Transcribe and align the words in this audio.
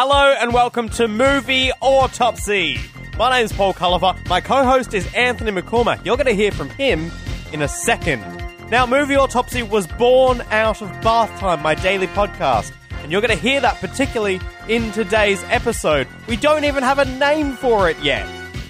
Hello 0.00 0.32
and 0.32 0.54
welcome 0.54 0.88
to 0.90 1.08
Movie 1.08 1.72
Autopsy. 1.80 2.78
My 3.16 3.32
name 3.32 3.44
is 3.44 3.52
Paul 3.52 3.74
Culliver. 3.74 4.28
My 4.28 4.40
co-host 4.40 4.94
is 4.94 5.12
Anthony 5.12 5.50
McCormack. 5.50 6.06
You're 6.06 6.16
going 6.16 6.28
to 6.28 6.36
hear 6.36 6.52
from 6.52 6.70
him 6.70 7.10
in 7.52 7.62
a 7.62 7.66
second. 7.66 8.22
Now, 8.70 8.86
Movie 8.86 9.16
Autopsy 9.16 9.64
was 9.64 9.88
born 9.88 10.40
out 10.52 10.82
of 10.82 10.88
Bath 11.02 11.36
Time, 11.40 11.60
my 11.62 11.74
daily 11.74 12.06
podcast, 12.06 12.72
and 13.02 13.10
you're 13.10 13.20
going 13.20 13.36
to 13.36 13.42
hear 13.42 13.60
that 13.60 13.80
particularly 13.80 14.40
in 14.68 14.92
today's 14.92 15.42
episode. 15.48 16.06
We 16.28 16.36
don't 16.36 16.62
even 16.62 16.84
have 16.84 17.00
a 17.00 17.04
name 17.04 17.54
for 17.54 17.90
it 17.90 17.98
yet, 17.98 18.24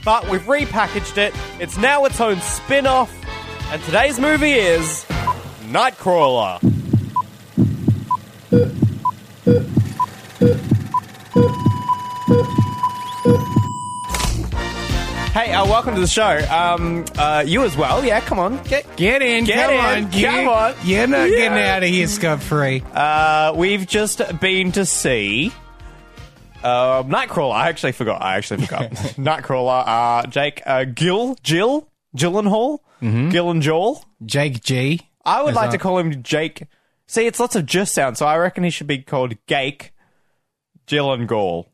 but 0.07 0.27
we've 0.31 0.41
repackaged 0.41 1.19
it. 1.19 1.35
It's 1.61 1.77
now 1.77 2.07
its 2.07 2.23
own 2.23 2.41
spin-off, 2.41 3.15
and 3.71 3.83
today's 3.83 4.19
movie 4.19 4.53
is 4.53 5.05
Nightcrawler. 5.67 6.78
Hey, 15.39 15.53
uh, 15.53 15.65
welcome 15.67 15.95
to 15.95 16.01
the 16.01 16.09
show. 16.09 16.37
Um, 16.51 17.05
uh, 17.17 17.45
you 17.47 17.63
as 17.63 17.77
well. 17.77 18.05
Yeah, 18.05 18.19
come 18.19 18.41
on. 18.41 18.61
Get, 18.65 18.97
Get 18.97 19.23
in, 19.23 19.45
Get 19.45 19.67
come 19.67 19.75
in, 19.75 20.05
on, 20.05 20.11
come 20.11 20.21
you, 20.21 20.51
on. 20.51 20.75
You're 20.83 21.07
not 21.07 21.31
Yeah. 21.31 21.37
getting 21.37 21.59
out 21.59 21.83
of 21.85 21.89
here 21.89 22.09
scot 22.09 22.43
free. 22.43 22.83
uh, 22.93 23.53
we've 23.55 23.87
just 23.87 24.21
been 24.41 24.73
to 24.73 24.85
see 24.85 25.53
uh, 26.65 27.05
Nightcrawler. 27.05 27.55
I 27.55 27.69
actually 27.69 27.93
forgot. 27.93 28.21
I 28.21 28.37
actually 28.37 28.67
forgot. 28.67 28.91
Nightcrawler. 28.91 29.85
Uh, 29.87 30.27
Jake, 30.27 30.61
uh, 30.67 30.83
Gil, 30.85 31.37
Jill, 31.45 31.89
Gyllenhaal. 32.17 32.81
Gill 33.01 33.51
and 33.53 33.63
Joel. 33.63 34.05
Jake 34.27 34.61
G. 34.65 35.01
I 35.25 35.43
would 35.43 35.51
Is 35.51 35.57
like 35.57 35.71
that- 35.71 35.77
to 35.77 35.83
call 35.83 35.99
him 35.99 36.21
Jake. 36.25 36.65
See, 37.07 37.27
it's 37.27 37.39
lots 37.39 37.55
of 37.55 37.65
just 37.65 37.95
sound, 37.95 38.19
so 38.19 38.27
I 38.27 38.37
reckon 38.39 38.65
he 38.65 38.71
should 38.71 38.89
be 38.89 38.99
called 38.99 39.35
Gake, 39.47 39.93
Jill 40.89 41.13
and 41.13 41.29
Gall. 41.29 41.69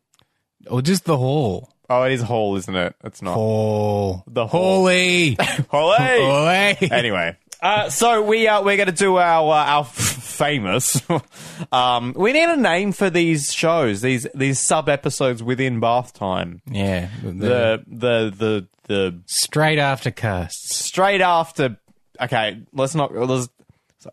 Or 0.71 0.83
just 0.83 1.07
the 1.07 1.17
hall. 1.17 1.71
Oh, 2.01 2.03
it 2.05 2.13
is 2.13 2.23
Hall, 2.23 2.57
isn't 2.57 2.75
it? 2.75 2.95
It's 3.05 3.23
not. 3.23 3.35
Hall. 3.35 4.25
The 4.27 4.47
hall. 4.47 4.77
Holy. 4.85 5.37
Holy. 5.71 6.91
anyway, 6.91 7.37
uh, 7.63 7.89
so 7.91 8.23
we 8.23 8.47
uh, 8.49 8.63
we're 8.63 8.77
going 8.77 8.87
to 8.89 8.93
do 8.93 9.17
our 9.17 9.51
uh, 9.53 9.65
our 9.65 9.81
f- 9.83 9.95
famous. 9.95 11.01
um, 11.73 12.13
we 12.17 12.33
need 12.33 12.49
a 12.49 12.57
name 12.57 12.93
for 12.93 13.11
these 13.11 13.53
shows, 13.53 14.01
these 14.01 14.27
these 14.35 14.59
sub 14.59 14.89
episodes 14.89 15.43
within 15.43 15.81
bath 15.81 16.13
time. 16.13 16.61
Yeah. 16.71 17.09
The, 17.23 17.33
The 17.33 17.85
the 17.87 18.35
the 18.37 18.69
the 18.87 19.21
straight 19.27 19.79
after 19.79 20.11
casts. 20.11 20.77
straight 20.77 21.21
after. 21.21 21.79
Okay, 22.21 22.61
let's 22.73 22.95
not 22.95 23.15
let's. 23.15 23.49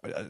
uh, 0.03 0.23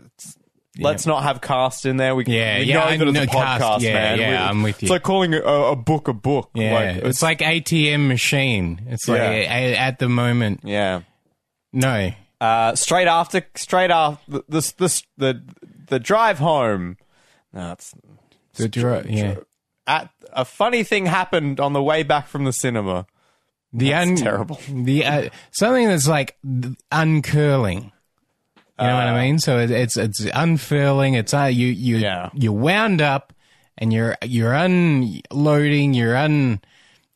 Let's 0.80 1.06
not 1.06 1.24
have 1.24 1.42
cast 1.42 1.86
in 1.86 1.98
there. 1.98 2.16
We, 2.16 2.24
Yeah, 2.26 2.60
we 2.60 2.64
yeah, 2.66 2.96
know 2.96 3.12
that 3.12 3.24
it's 3.24 3.34
a 3.34 3.36
podcast, 3.36 3.58
cast, 3.60 3.82
yeah, 3.84 3.94
man. 3.94 4.20
yeah, 4.20 4.30
We- 4.30 4.38
I'm 4.50 4.64
with 4.64 4.82
you. 4.82 4.86
It's 4.86 4.92
like 4.92 5.04
calling 5.04 5.34
a, 5.34 5.40
a 5.42 5.76
book 5.76 6.08
a 6.08 6.14
book. 6.14 6.50
Yeah. 6.54 6.74
like, 6.74 6.96
it's, 7.06 7.22
like 7.22 7.40
ATM 7.40 8.08
machine. 8.08 8.82
It's 8.88 9.08
like 9.08 9.20
Yeah. 9.20 9.58
a- 9.58 9.76
at 9.76 10.00
the 10.00 10.08
moment. 10.08 10.62
yeah. 10.64 11.02
No. 11.74 12.12
Uh, 12.40 12.74
straight 12.76 13.08
after, 13.08 13.46
straight 13.56 13.92
after 13.92 14.24
the 14.50 14.74
the 14.78 15.04
the, 15.18 15.42
the 15.88 16.00
drive 16.00 16.40
home. 16.40 16.98
No, 17.54 17.74
it's 17.74 17.94
The 18.56 18.68
dro- 18.70 19.04
yeah. 19.08 19.36
at 19.86 20.10
a 20.34 20.46
funny 20.46 20.84
thing 20.84 21.06
happened 21.06 21.60
on 21.60 21.74
the 21.74 21.84
way 21.84 22.04
back 22.04 22.28
from 22.28 22.46
the 22.46 22.54
cinema. 22.54 23.06
The 23.74 23.94
un- 23.94 24.16
terrible. 24.16 24.60
The 24.70 25.06
uh, 25.06 25.30
something 25.52 25.88
that's 25.88 26.08
like 26.08 26.38
uncurling. 26.92 27.92
You 28.80 28.88
know 28.88 28.96
what 28.96 29.08
Uh, 29.08 29.12
I 29.12 29.22
mean? 29.26 29.40
So 29.40 29.60
it, 29.60 29.70
it's 29.72 29.96
it's 29.98 30.20
unfurling. 30.34 31.14
It's 31.14 31.34
uh, 31.34 31.44
you 31.46 31.68
you 31.68 31.98
Yeah. 31.98 32.30
you're 32.34 32.52
wound 32.54 33.02
up, 33.02 33.34
and 33.78 33.94
you're 33.94 34.16
you're 34.24 34.54
unloading. 34.54 35.94
You're 35.94 36.16
un 36.18 36.62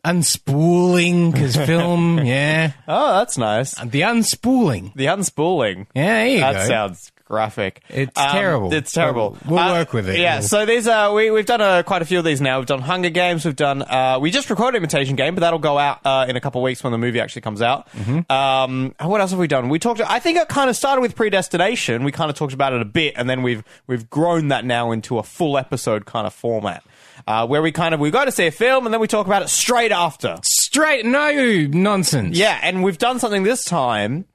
unspooling 0.06 1.32
because 1.32 1.56
film. 1.66 2.20
Yeah, 2.26 2.72
Oh, 2.88 3.18
that's 3.18 3.38
nice. 3.38 3.74
the 3.76 4.02
unspooling. 4.02 4.94
The 4.96 5.06
unspooling. 5.08 5.88
Yeah, 5.96 6.06
there 6.18 6.28
you 6.28 6.40
That 6.42 6.54
go. 6.54 6.68
sounds 6.68 7.12
graphic. 7.26 7.82
It's 7.90 8.12
terrible. 8.14 8.74
It's 8.74 8.92
terrible. 8.92 9.32
But 9.42 9.50
we'll 9.52 9.60
Uh, 9.60 9.72
work 9.74 9.94
with 9.94 10.08
it. 10.10 10.20
Yeah. 10.20 10.36
We'll- 10.40 10.48
So 10.48 10.66
these 10.66 10.88
are 10.88 11.14
we 11.14 11.32
we've 11.32 11.46
done 11.46 11.62
uh, 11.62 11.84
quite 11.84 12.02
a 12.02 12.06
few 12.06 12.20
of 12.20 12.26
these 12.26 12.40
now. 12.40 12.60
We've 12.60 12.68
done 12.68 12.82
Hunger 12.82 13.10
Games. 13.10 13.44
We've 13.46 13.56
done. 13.56 13.82
Uh, 13.82 14.20
we 14.22 14.32
just 14.32 14.50
recorded 14.50 14.78
Imitation 14.78 15.16
Game, 15.16 15.36
but 15.36 15.42
that'll 15.42 15.60
go 15.60 15.78
out 15.78 16.00
uh, 16.06 16.26
in 16.30 16.36
a 16.36 16.42
couple 16.42 16.62
of 16.62 16.64
weeks 16.64 16.84
when 16.84 16.92
the 16.92 16.98
movie 16.98 17.20
actually 17.20 17.42
comes 17.42 17.62
out. 17.62 17.90
Mm-hmm. 17.94 18.32
Um, 18.32 18.94
what 19.02 19.22
else 19.22 19.32
have 19.32 19.40
we 19.40 19.48
done? 19.48 19.70
We 19.70 19.80
talked. 19.80 20.02
I 20.02 20.20
think 20.20 20.38
it 20.38 20.48
kind 20.48 20.70
of 20.70 20.76
started 20.76 21.02
with 21.02 21.16
Predestination. 21.16 22.04
We 22.04 22.12
kind 22.12 22.30
of 22.30 22.38
talked 22.38 22.54
about 22.54 22.74
it 22.74 22.82
a 22.82 22.86
bit, 22.86 23.16
and 23.18 23.30
then 23.30 23.42
we've 23.42 23.64
we've 23.88 24.10
grown 24.10 24.50
that 24.50 24.64
now 24.66 24.92
into 24.92 25.18
a 25.18 25.24
full 25.24 25.58
episode 25.58 26.06
kind 26.06 26.28
of 26.28 26.34
format. 26.34 26.84
Uh, 27.28 27.48
where 27.48 27.62
we 27.62 27.72
kind 27.72 27.94
of 27.96 28.00
we 28.00 28.12
go 28.12 28.24
to 28.24 28.32
see 28.32 28.46
a 28.46 28.52
film 28.52 28.86
and 28.86 28.94
then 28.94 29.00
we 29.02 29.08
talk 29.08 29.26
about 29.26 29.42
it 29.42 29.48
straight 29.50 29.92
after. 29.92 30.38
Straight 30.44 31.06
no 31.06 31.32
nonsense. 31.72 32.38
Yeah, 32.38 32.60
and 32.62 32.84
we've 32.84 32.98
done 33.00 33.20
something 33.20 33.42
this 33.44 33.64
time 33.64 34.26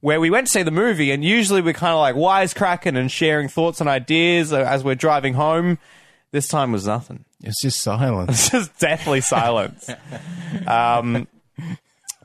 where 0.00 0.20
we 0.20 0.30
went 0.30 0.46
to 0.46 0.52
see 0.52 0.62
the 0.62 0.70
movie, 0.70 1.10
and 1.10 1.24
usually 1.24 1.60
we're 1.60 1.72
kind 1.74 1.92
of 1.92 1.98
like 2.00 2.14
wisecracking 2.14 2.96
and 2.96 3.10
sharing 3.10 3.48
thoughts 3.48 3.80
and 3.80 3.88
ideas 3.88 4.52
as 4.52 4.82
we're 4.84 4.94
driving 4.94 5.34
home. 5.34 5.78
This 6.32 6.46
time 6.48 6.72
was 6.72 6.86
nothing. 6.86 7.24
it's 7.42 7.60
just 7.60 7.80
silence. 7.82 8.30
It's 8.30 8.50
just 8.52 8.78
deathly 8.78 9.20
silence. 9.20 9.90
um, 10.66 11.26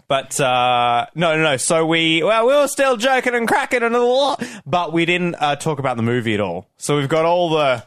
but 0.08 0.40
uh, 0.40 1.08
no, 1.16 1.36
no, 1.36 1.41
no. 1.44 1.58
So 1.58 1.86
we 1.86 2.22
well, 2.24 2.46
we 2.47 2.53
were 2.53 2.68
still 2.68 2.96
joking 2.97 3.34
and 3.34 3.47
cracking 3.47 3.81
and 3.81 3.96
a 3.96 4.03
lot, 4.03 4.44
but 4.66 4.94
we 4.94 5.06
didn't 5.06 5.36
uh, 5.40 5.56
talk 5.56 5.80
about 5.80 5.97
the 5.97 6.03
movie 6.03 6.36
at 6.36 6.40
all. 6.40 6.68
So 6.78 6.97
we've 6.97 7.09
got 7.09 7.25
all 7.25 7.50
the 7.50 7.84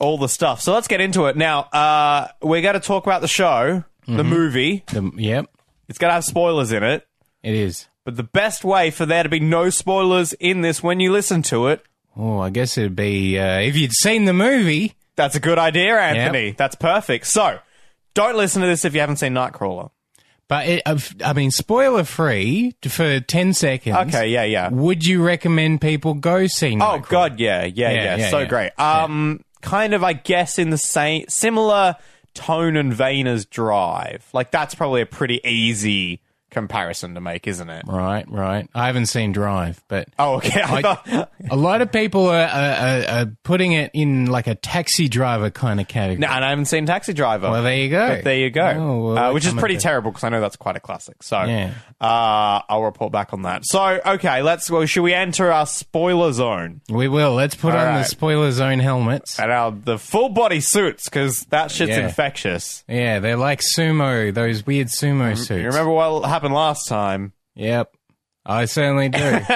all 0.00 0.18
the 0.18 0.28
stuff. 0.28 0.60
So 0.60 0.74
let's 0.74 0.88
get 0.88 1.00
into 1.00 1.24
it 1.26 1.36
now. 1.36 1.60
Uh, 1.60 2.28
we're 2.42 2.60
going 2.62 2.74
to 2.74 2.80
talk 2.80 3.06
about 3.06 3.22
the 3.22 3.28
show, 3.28 3.84
the 4.06 4.24
movie. 4.24 4.84
The- 4.88 5.10
yep, 5.16 5.46
It's 5.88 5.98
going 5.98 6.10
to 6.10 6.14
have 6.14 6.24
spoilers 6.24 6.72
in 6.72 6.82
it. 6.82 7.06
it 7.42 7.54
is. 7.54 7.86
But 8.04 8.16
the 8.16 8.22
best 8.22 8.64
way 8.64 8.90
for 8.90 9.06
there 9.06 9.22
to 9.22 9.28
be 9.28 9.40
no 9.40 9.70
spoilers 9.70 10.32
in 10.34 10.60
this 10.60 10.82
when 10.82 11.00
you 11.00 11.10
listen 11.12 11.42
to 11.42 11.68
it, 11.68 11.82
Oh, 12.16 12.38
I 12.38 12.50
guess 12.50 12.78
it'd 12.78 12.94
be 12.94 13.38
uh, 13.38 13.58
if 13.58 13.76
you'd 13.76 13.92
seen 13.92 14.24
the 14.24 14.32
movie. 14.32 14.94
that's 15.16 15.34
a 15.34 15.40
good 15.40 15.58
idea, 15.58 15.98
Anthony. 15.98 16.52
That's 16.52 16.76
perfect. 16.76 17.26
So, 17.26 17.58
don't 18.14 18.36
listen 18.36 18.62
to 18.62 18.68
this 18.68 18.84
if 18.84 18.94
you 18.94 19.00
haven't 19.00 19.16
seen 19.16 19.32
Nightcrawler. 19.34 19.90
But 20.46 20.68
it, 20.68 20.82
uh, 20.86 20.98
I 21.24 21.32
mean, 21.32 21.50
spoiler 21.50 22.04
free 22.04 22.76
for 22.86 23.18
ten 23.20 23.52
seconds. 23.54 23.96
Okay, 24.14 24.28
yeah, 24.28 24.44
yeah. 24.44 24.68
Would 24.68 25.04
you 25.04 25.24
recommend 25.24 25.80
people 25.80 26.14
go 26.14 26.46
see? 26.46 26.78
Oh 26.80 26.98
god, 27.00 27.40
yeah, 27.40 27.64
yeah, 27.64 27.90
yeah. 27.90 28.02
Yeah, 28.04 28.16
yeah, 28.16 28.30
so 28.30 28.38
yeah. 28.40 28.46
great. 28.46 28.78
Um 28.78 29.42
kind 29.62 29.94
of 29.94 30.04
I 30.04 30.12
guess 30.12 30.58
in 30.58 30.68
the 30.70 30.78
same 30.78 31.24
similar 31.28 31.96
tone 32.34 32.76
and 32.76 32.92
vein 32.92 33.26
as 33.26 33.46
Drive. 33.46 34.28
Like 34.34 34.50
that's 34.50 34.74
probably 34.74 35.00
a 35.00 35.06
pretty 35.06 35.40
easy 35.44 36.20
comparison 36.54 37.14
to 37.14 37.20
make, 37.20 37.46
isn't 37.46 37.68
it? 37.68 37.84
Right, 37.86 38.24
right. 38.30 38.68
I 38.74 38.86
haven't 38.86 39.06
seen 39.06 39.32
Drive, 39.32 39.82
but 39.88 40.08
Oh, 40.18 40.36
okay. 40.36 40.62
I 40.62 40.76
I- 40.78 40.82
thought, 40.82 41.30
a 41.50 41.56
lot 41.56 41.82
of 41.82 41.92
people 41.92 42.26
are, 42.28 42.46
are, 42.46 43.04
are, 43.08 43.26
putting 43.42 43.72
it 43.72 43.90
in 43.92 44.26
like 44.26 44.46
a 44.46 44.54
taxi 44.54 45.08
driver 45.08 45.50
kind 45.50 45.80
of 45.80 45.88
category. 45.88 46.20
no, 46.20 46.28
and 46.28 46.44
I 46.44 46.50
haven't 46.50 46.64
seen 46.66 46.86
Taxi 46.86 47.12
Driver. 47.12 47.50
Well, 47.50 47.62
there 47.62 47.76
you 47.76 47.90
go. 47.90 48.08
But 48.08 48.24
there 48.24 48.36
you 48.38 48.50
go. 48.50 48.66
Oh, 48.66 49.04
well, 49.14 49.18
uh, 49.18 49.32
which 49.34 49.44
is 49.44 49.52
pretty 49.54 49.76
terrible 49.76 50.10
because 50.10 50.24
I 50.24 50.28
know 50.30 50.40
that's 50.40 50.56
quite 50.56 50.76
a 50.76 50.80
classic. 50.80 51.22
So 51.22 51.42
Yeah. 51.42 51.72
uh, 52.00 52.60
I'll 52.68 52.82
report 52.84 53.12
back 53.12 53.32
on 53.32 53.42
that. 53.42 53.64
So 53.66 54.00
okay, 54.06 54.42
let's. 54.42 54.70
Well, 54.70 54.86
should 54.86 55.02
we 55.02 55.12
enter 55.14 55.50
our 55.52 55.66
spoiler 55.66 56.32
zone 56.32 56.80
We 56.88 57.08
will. 57.08 57.34
Let's 57.34 57.54
put 57.54 57.74
All 57.74 57.80
on 57.80 57.94
the 57.96 58.04
spoiler 58.04 58.50
zone 58.52 58.78
helmets. 58.78 59.38
and 59.40 59.50
our 59.50 59.72
the 59.72 59.98
full 59.98 60.28
body 60.28 60.60
suits 60.60 61.04
because 61.04 61.40
that 61.50 61.70
shit's 61.70 61.90
Yeah. 61.90 62.04
infectious. 62.06 62.84
Yeah, 62.88 63.18
they're 63.18 63.36
like 63.36 63.60
sumo, 63.76 64.32
those 64.32 64.64
weird 64.66 64.88
sumo 64.88 65.36
suits. 65.36 65.50
You 65.50 65.66
remember 65.66 65.90
what 65.90 66.24
happened 66.28 66.43
last 66.52 66.86
time? 66.88 67.32
Yep. 67.54 67.96
I 68.46 68.66
certainly 68.66 69.08
do. 69.08 69.18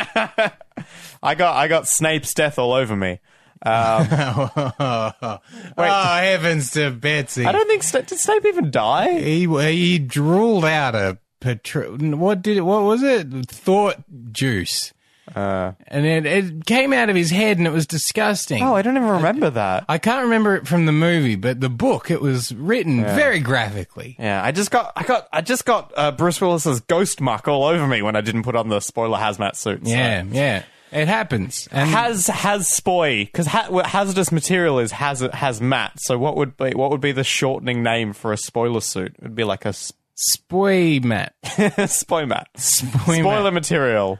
I 1.22 1.34
got 1.34 1.56
I 1.56 1.68
got 1.68 1.86
Snape's 1.86 2.32
death 2.34 2.58
all 2.58 2.72
over 2.72 2.96
me. 2.96 3.20
Um, 3.60 4.06
oh, 4.78 5.38
heavens 5.76 6.70
to 6.72 6.90
Betsy. 6.90 7.44
I 7.44 7.52
don't 7.52 7.66
think 7.66 7.82
Sna- 7.82 8.06
did 8.06 8.18
Snape 8.18 8.46
even 8.46 8.70
die. 8.70 9.18
he 9.18 9.46
he 9.46 9.98
drooled 9.98 10.64
out 10.64 10.94
a 10.94 11.18
patro- 11.40 11.96
what 11.98 12.42
did 12.42 12.56
it 12.56 12.62
what 12.62 12.82
was 12.84 13.02
it 13.02 13.28
thought 13.48 13.96
juice 14.32 14.92
Uh, 15.34 15.72
and 15.86 16.06
it, 16.06 16.26
it 16.26 16.66
came 16.66 16.92
out 16.92 17.10
of 17.10 17.16
his 17.16 17.30
head 17.30 17.58
and 17.58 17.66
it 17.66 17.72
was 17.72 17.86
disgusting 17.86 18.62
oh, 18.62 18.74
I 18.74 18.82
don't 18.82 18.96
even 18.96 19.08
remember 19.08 19.50
that. 19.50 19.84
I 19.88 19.98
can't 19.98 20.24
remember 20.24 20.56
it 20.56 20.66
from 20.66 20.86
the 20.86 20.92
movie 20.92 21.36
but 21.36 21.60
the 21.60 21.68
book 21.68 22.10
it 22.10 22.20
was 22.20 22.52
written 22.54 23.02
very 23.04 23.40
graphically 23.40 24.16
Yeah, 24.18 24.42
I 24.42 24.52
just 24.52 24.70
got 24.70 24.92
I 24.96 25.02
got 25.04 25.28
I 25.32 25.40
just 25.40 25.64
got 25.64 25.92
uh, 25.96 26.12
Bruce 26.12 26.40
Willis's 26.40 26.80
ghost 26.80 27.20
muck 27.20 27.48
all 27.48 27.64
over 27.64 27.86
me 27.86 28.02
when 28.02 28.16
I 28.16 28.20
didn't 28.20 28.42
put 28.42 28.56
on 28.56 28.68
the 28.68 28.80
spoiler 28.80 29.18
hazmat 29.18 29.56
suit. 29.56 29.86
so. 29.86 29.92
yeah 29.92 30.22
yeah 30.30 30.62
it 30.90 31.06
happens 31.06 31.68
and 31.70 31.90
Has 31.90 32.28
has 32.28 32.66
spoy 32.66 33.26
because 33.26 33.46
ha- 33.46 33.82
hazardous 33.84 34.32
material 34.32 34.78
is 34.78 34.90
has 34.92 35.20
hazmat. 35.20 35.90
So 35.98 36.16
what 36.16 36.34
would 36.36 36.56
be 36.56 36.70
what 36.70 36.90
would 36.90 37.02
be 37.02 37.12
the 37.12 37.24
shortening 37.24 37.82
name 37.82 38.14
for 38.14 38.32
a 38.32 38.38
spoiler 38.38 38.80
suit? 38.80 39.14
It'd 39.18 39.34
be 39.34 39.44
like 39.44 39.66
a 39.66 39.74
sp- 39.76 40.00
spoy 40.14 41.00
mat 41.04 41.34
spoy 41.86 42.24
mat. 42.26 42.48
spoy 42.56 43.18
Spoiler 43.20 43.44
mat. 43.50 43.52
material. 43.52 44.18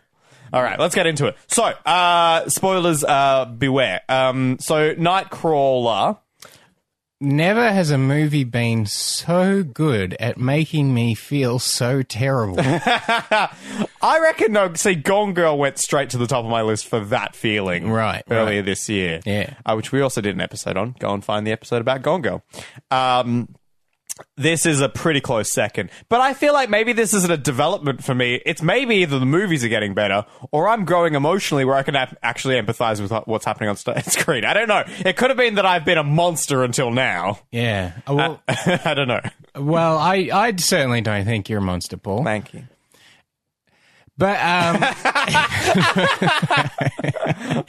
All 0.53 0.63
right, 0.63 0.79
let's 0.79 0.95
get 0.95 1.07
into 1.07 1.27
it. 1.27 1.37
So, 1.49 1.65
uh, 1.65 2.49
spoilers, 2.49 3.05
uh, 3.05 3.47
beware. 3.47 4.01
Um, 4.09 4.59
so, 4.61 4.95
Nightcrawler 4.95 6.19
never 7.21 7.73
has 7.73 7.91
a 7.91 7.99
movie 7.99 8.45
been 8.45 8.87
so 8.87 9.63
good 9.65 10.17
at 10.21 10.39
making 10.39 10.95
me 10.95 11.15
feel 11.15 11.59
so 11.59 12.03
terrible. 12.03 12.57
I 14.01 14.21
reckon, 14.23 14.53
no, 14.53 14.73
see, 14.75 14.95
Gone 14.95 15.33
Girl 15.35 15.59
went 15.59 15.79
straight 15.79 16.11
to 16.11 16.19
the 16.19 16.27
top 16.27 16.45
of 16.45 16.51
my 16.51 16.63
list 16.63 16.87
for 16.87 17.01
that 17.07 17.35
feeling. 17.35 17.91
Right, 17.91 18.23
Earlier 18.31 18.59
right. 18.59 18.65
this 18.65 18.89
year. 18.89 19.21
Yeah. 19.27 19.55
Uh, 19.67 19.75
which 19.75 19.91
we 19.91 20.01
also 20.01 20.21
did 20.21 20.35
an 20.35 20.41
episode 20.41 20.77
on. 20.77 20.95
Go 20.99 21.13
and 21.13 21.25
find 21.25 21.47
the 21.47 21.53
episode 21.53 21.81
about 21.81 22.03
Gone 22.03 22.23
Girl. 22.23 22.45
Um, 22.91 23.49
this 24.37 24.67
is 24.67 24.81
a 24.81 24.89
pretty 24.89 25.21
close 25.21 25.51
second. 25.53 25.91
But 26.09 26.21
I 26.21 26.35
feel 26.35 26.53
like 26.53 26.71
maybe 26.71 26.93
this 26.93 27.13
isn't 27.15 27.31
a 27.31 27.37
development 27.37 28.05
for 28.05 28.15
me. 28.15 28.41
It's 28.47 28.63
maybe 28.63 28.97
either 28.97 29.19
the 29.19 29.27
movies 29.27 29.65
are 29.65 29.69
getting 29.69 29.95
better 29.95 30.25
or 30.53 30.69
I'm 30.69 30.85
growing 30.85 31.15
emotionally 31.15 31.65
where 31.65 31.75
I 31.77 31.83
can 31.83 31.97
ap- 31.97 32.17
actually 32.23 32.55
empathize 32.61 33.01
with 33.01 33.11
what's 33.27 33.45
happening 33.45 33.69
on 33.71 33.77
st- 33.77 34.05
screen. 34.13 34.45
I 34.45 34.53
don't 34.55 34.69
know. 34.69 34.85
It 35.05 35.17
could 35.17 35.31
have 35.31 35.37
been 35.37 35.57
that 35.57 35.67
I've 35.67 35.85
been 35.85 35.99
a 35.99 36.05
monster 36.05 36.63
until 36.65 36.91
now. 36.91 37.41
yeah. 37.53 37.93
Uh, 38.07 38.15
Well, 38.15 38.43
I 38.49 38.95
don't 38.95 39.09
know. 39.09 39.21
well, 39.57 39.99
I, 39.99 40.31
I 40.33 40.55
certainly 40.57 41.01
don't 41.01 41.25
think 41.25 41.49
you're 41.49 41.59
a 41.59 41.63
monster, 41.63 41.97
Paul. 41.97 42.25
Thank 42.25 42.55
you. 42.55 42.65
But 44.17 44.37
um, 44.41 44.83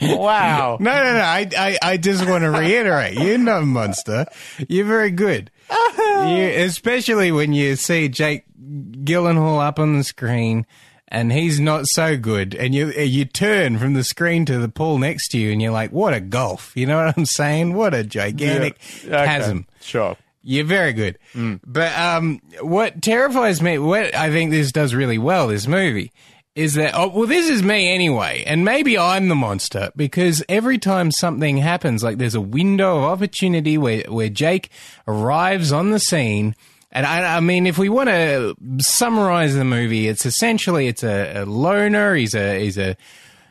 Wow. 0.00 0.78
no, 0.80 0.90
no, 0.92 1.12
no. 1.14 1.20
I, 1.20 1.48
I, 1.56 1.78
I 1.80 1.96
just 1.96 2.26
want 2.28 2.42
to 2.42 2.50
reiterate: 2.50 3.14
you're 3.18 3.38
not 3.38 3.62
a 3.62 3.66
monster. 3.66 4.26
You're 4.68 4.86
very 4.86 5.10
good. 5.12 5.50
You, 5.70 6.52
especially 6.64 7.32
when 7.32 7.52
you 7.52 7.76
see 7.76 8.08
Jake 8.08 8.44
Gyllenhaal 8.60 9.64
up 9.64 9.78
on 9.78 9.98
the 9.98 10.04
screen. 10.04 10.66
And 11.12 11.32
he's 11.32 11.58
not 11.58 11.86
so 11.88 12.16
good, 12.16 12.54
and 12.54 12.72
you 12.72 12.92
you 12.92 13.24
turn 13.24 13.78
from 13.78 13.94
the 13.94 14.04
screen 14.04 14.44
to 14.44 14.58
the 14.58 14.68
pool 14.68 14.96
next 14.98 15.30
to 15.30 15.38
you, 15.38 15.50
and 15.50 15.60
you're 15.60 15.72
like, 15.72 15.90
"What 15.90 16.14
a 16.14 16.20
gulf!" 16.20 16.70
You 16.76 16.86
know 16.86 17.04
what 17.04 17.18
I'm 17.18 17.26
saying? 17.26 17.74
What 17.74 17.94
a 17.94 18.04
gigantic 18.04 18.76
Okay. 19.04 19.10
chasm. 19.10 19.66
Sure. 19.80 20.16
You're 20.44 20.64
very 20.66 20.92
good. 20.92 21.18
But 21.66 21.98
um, 21.98 22.40
what 22.60 23.02
terrifies 23.02 23.60
me, 23.60 23.76
what 23.78 24.14
I 24.14 24.30
think 24.30 24.52
this 24.52 24.70
does 24.70 24.94
really 24.94 25.18
well, 25.18 25.48
this 25.48 25.66
movie, 25.66 26.12
is 26.54 26.74
that, 26.74 26.94
oh, 26.94 27.08
well, 27.08 27.26
this 27.26 27.48
is 27.48 27.62
me 27.62 27.92
anyway. 27.92 28.42
And 28.46 28.64
maybe 28.64 28.98
I'm 28.98 29.28
the 29.28 29.34
monster 29.34 29.90
because 29.94 30.42
every 30.48 30.78
time 30.78 31.10
something 31.12 31.58
happens, 31.58 32.02
like 32.02 32.18
there's 32.18 32.34
a 32.34 32.40
window 32.40 32.98
of 32.98 33.04
opportunity 33.04 33.78
where, 33.78 34.02
where 34.08 34.28
Jake 34.28 34.70
arrives 35.06 35.72
on 35.72 35.90
the 35.90 36.00
scene. 36.00 36.56
And 36.92 37.06
I, 37.06 37.36
I 37.36 37.40
mean, 37.40 37.66
if 37.66 37.78
we 37.78 37.88
want 37.88 38.08
to 38.08 38.56
summarize 38.78 39.54
the 39.54 39.64
movie, 39.64 40.08
it's 40.08 40.26
essentially 40.26 40.88
it's 40.88 41.04
a, 41.04 41.42
a 41.42 41.46
loner. 41.46 42.16
He's 42.16 42.34
a 42.34 42.60
he's 42.60 42.78
a 42.78 42.96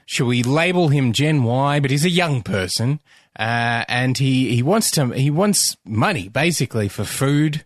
should 0.06 0.28
we 0.28 0.44
label 0.44 0.90
him 0.90 1.13
Gen 1.13 1.44
Y? 1.44 1.80
But 1.80 1.90
he's 1.90 2.04
a 2.04 2.10
young 2.10 2.42
person, 2.42 3.00
uh, 3.38 3.86
and 3.88 4.18
he, 4.18 4.54
he 4.54 4.62
wants 4.62 4.92
to 4.92 5.12
he 5.12 5.31
wants 5.31 5.78
money 5.86 6.28
basically 6.28 6.90
for 6.90 7.06
food. 7.06 7.63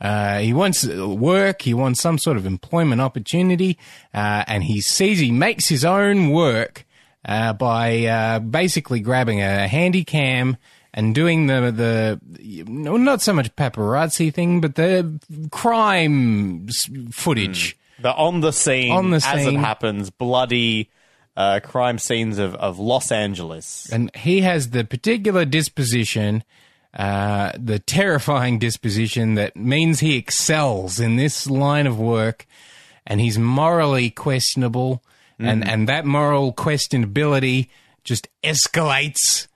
Uh, 0.00 0.38
he 0.40 0.52
wants 0.52 0.86
work. 0.86 1.62
He 1.62 1.74
wants 1.74 2.00
some 2.00 2.18
sort 2.18 2.36
of 2.36 2.44
employment 2.46 3.00
opportunity, 3.00 3.78
uh, 4.12 4.44
and 4.46 4.64
he 4.64 4.80
sees 4.80 5.18
he 5.18 5.30
makes 5.32 5.68
his 5.68 5.84
own 5.84 6.30
work 6.30 6.84
uh, 7.24 7.52
by 7.54 8.04
uh, 8.04 8.38
basically 8.40 9.00
grabbing 9.00 9.40
a 9.40 9.66
handy 9.66 10.04
cam 10.04 10.56
and 10.92 11.14
doing 11.14 11.46
the 11.46 11.70
the 11.70 12.64
no, 12.66 12.96
not 12.96 13.22
so 13.22 13.32
much 13.32 13.54
paparazzi 13.56 14.32
thing, 14.32 14.60
but 14.60 14.74
the 14.74 15.18
crime 15.50 16.68
footage. 17.10 17.76
The 17.98 18.12
on 18.14 18.40
the 18.40 18.52
scene, 18.52 18.92
On 18.92 19.10
the 19.10 19.16
as 19.24 19.46
it 19.46 19.54
happens, 19.54 20.10
bloody 20.10 20.90
uh, 21.36 21.60
crime 21.62 21.98
scenes 21.98 22.38
of, 22.38 22.54
of 22.56 22.78
Los 22.78 23.10
Angeles. 23.10 23.88
and 23.90 24.14
he 24.14 24.40
has 24.42 24.70
the 24.70 24.84
particular 24.84 25.44
disposition, 25.44 26.44
uh, 26.96 27.52
the 27.58 27.78
terrifying 27.78 28.58
disposition 28.58 29.34
that 29.34 29.54
means 29.54 30.00
he 30.00 30.16
excels 30.16 30.98
in 30.98 31.16
this 31.16 31.48
line 31.48 31.86
of 31.86 31.98
work, 31.98 32.46
and 33.06 33.20
he's 33.20 33.38
morally 33.38 34.08
questionable, 34.10 35.02
and 35.38 35.68
and 35.68 35.88
that 35.88 36.06
moral 36.06 36.54
questionability 36.54 37.68
just 38.02 38.28
escalates 38.42 39.46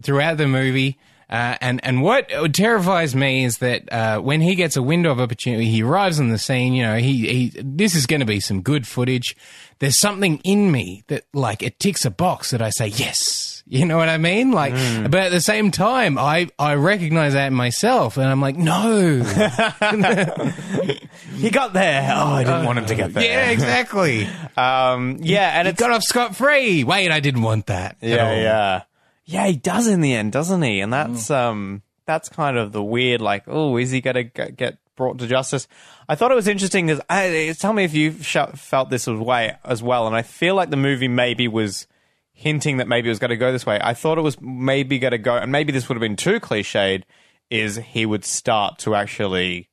throughout 0.00 0.36
the 0.36 0.46
movie. 0.46 0.96
Uh, 1.28 1.56
and 1.60 1.84
and 1.84 2.02
what 2.02 2.30
terrifies 2.52 3.16
me 3.16 3.44
is 3.44 3.58
that 3.58 3.92
uh, 3.92 4.20
when 4.20 4.40
he 4.40 4.54
gets 4.54 4.76
a 4.76 4.82
window 4.82 5.10
of 5.10 5.18
opportunity, 5.18 5.64
he 5.64 5.82
arrives 5.82 6.20
on 6.20 6.28
the 6.28 6.38
scene. 6.38 6.74
You 6.74 6.84
know, 6.84 6.96
he 6.98 7.26
he 7.26 7.60
this 7.60 7.96
is 7.96 8.06
going 8.06 8.20
to 8.20 8.26
be 8.26 8.38
some 8.38 8.62
good 8.62 8.86
footage. 8.86 9.36
There's 9.80 9.98
something 9.98 10.38
in 10.44 10.70
me 10.70 11.02
that 11.08 11.24
like 11.32 11.62
it 11.62 11.80
ticks 11.80 12.04
a 12.04 12.10
box 12.10 12.50
that 12.52 12.62
I 12.62 12.70
say 12.70 12.88
yes. 12.88 13.53
You 13.66 13.86
know 13.86 13.96
what 13.96 14.10
I 14.10 14.18
mean? 14.18 14.52
Like, 14.52 14.74
but 15.10 15.14
at 15.20 15.32
the 15.32 15.40
same 15.40 15.70
time, 15.70 16.18
I 16.18 16.48
I 16.58 16.74
recognize 16.74 17.32
that 17.32 17.46
in 17.46 17.54
myself, 17.54 18.18
and 18.18 18.26
I'm 18.28 18.40
like, 18.40 18.56
no, 18.58 19.22
He 21.36 21.50
got 21.50 21.72
there. 21.72 22.12
Oh, 22.14 22.26
I 22.34 22.44
didn't 22.44 22.66
want 22.66 22.78
him 22.78 22.86
to 22.86 22.94
get 22.94 23.14
there. 23.14 23.24
yeah, 23.24 23.50
exactly. 23.50 24.28
Um, 24.56 25.18
yeah, 25.20 25.58
and 25.58 25.66
He 25.66 25.72
it's 25.72 25.80
got 25.80 25.90
off 25.90 26.04
scot 26.04 26.36
free. 26.36 26.84
Wait, 26.84 27.10
I 27.10 27.18
didn't 27.18 27.42
want 27.42 27.66
that. 27.66 27.96
at 28.00 28.08
yeah, 28.08 28.28
all. 28.28 28.36
yeah, 28.36 28.82
yeah. 29.24 29.46
He 29.48 29.56
does 29.56 29.88
in 29.88 30.00
the 30.00 30.14
end, 30.14 30.30
doesn't 30.30 30.62
he? 30.62 30.78
And 30.78 30.92
that's 30.92 31.28
um, 31.28 31.82
that's 32.06 32.28
kind 32.28 32.56
of 32.56 32.70
the 32.70 32.82
weird. 32.82 33.20
Like, 33.20 33.44
oh, 33.48 33.76
is 33.78 33.90
he 33.90 34.00
gonna 34.00 34.24
g- 34.24 34.52
get 34.56 34.78
brought 34.94 35.18
to 35.18 35.26
justice? 35.26 35.66
I 36.08 36.14
thought 36.14 36.30
it 36.30 36.36
was 36.36 36.46
interesting. 36.46 36.86
Because 36.86 37.02
I, 37.10 37.52
tell 37.58 37.72
me 37.72 37.82
if 37.82 37.94
you 37.94 38.12
sh- 38.22 38.36
felt 38.54 38.90
this 38.90 39.08
was 39.08 39.18
way 39.18 39.56
as 39.64 39.82
well. 39.82 40.06
And 40.06 40.14
I 40.14 40.22
feel 40.22 40.54
like 40.54 40.70
the 40.70 40.76
movie 40.76 41.08
maybe 41.08 41.48
was 41.48 41.88
hinting 42.34 42.76
that 42.76 42.88
maybe 42.88 43.08
it 43.08 43.12
was 43.12 43.18
going 43.18 43.30
to 43.30 43.36
go 43.36 43.50
this 43.52 43.64
way. 43.64 43.78
I 43.82 43.94
thought 43.94 44.18
it 44.18 44.22
was 44.22 44.38
maybe 44.40 44.98
going 44.98 45.12
to 45.12 45.18
go, 45.18 45.36
and 45.36 45.50
maybe 45.50 45.72
this 45.72 45.88
would 45.88 45.94
have 45.96 46.00
been 46.00 46.16
too 46.16 46.40
cliched. 46.40 47.04
Is 47.50 47.76
he 47.76 48.04
would 48.04 48.24
start 48.24 48.78
to 48.80 48.94
actually 48.94 49.68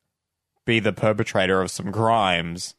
be 0.65 0.79
the 0.79 0.93
perpetrator 0.93 1.61
of 1.61 1.71
some 1.71 1.91
crimes 1.91 2.75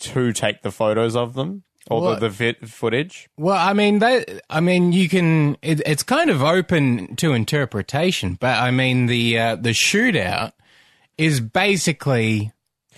to 0.00 0.32
take 0.32 0.62
the 0.62 0.70
photos 0.70 1.16
of 1.16 1.34
them 1.34 1.64
or 1.90 2.00
Well- 2.02 2.20
the, 2.20 2.28
the 2.60 2.66
footage? 2.66 3.28
Well, 3.36 3.56
I 3.58 3.72
mean 3.72 3.98
that. 3.98 4.42
I 4.48 4.60
mean, 4.60 4.92
you 4.92 5.08
can. 5.08 5.56
It, 5.62 5.80
it's 5.86 6.02
kind 6.04 6.30
of 6.30 6.42
open 6.42 7.16
to 7.16 7.32
interpretation, 7.32 8.36
but 8.38 8.58
I 8.58 8.70
mean 8.70 9.06
the 9.06 9.38
uh, 9.38 9.56
the 9.56 9.70
shootout 9.70 10.52
is 11.16 11.40
basically 11.40 12.52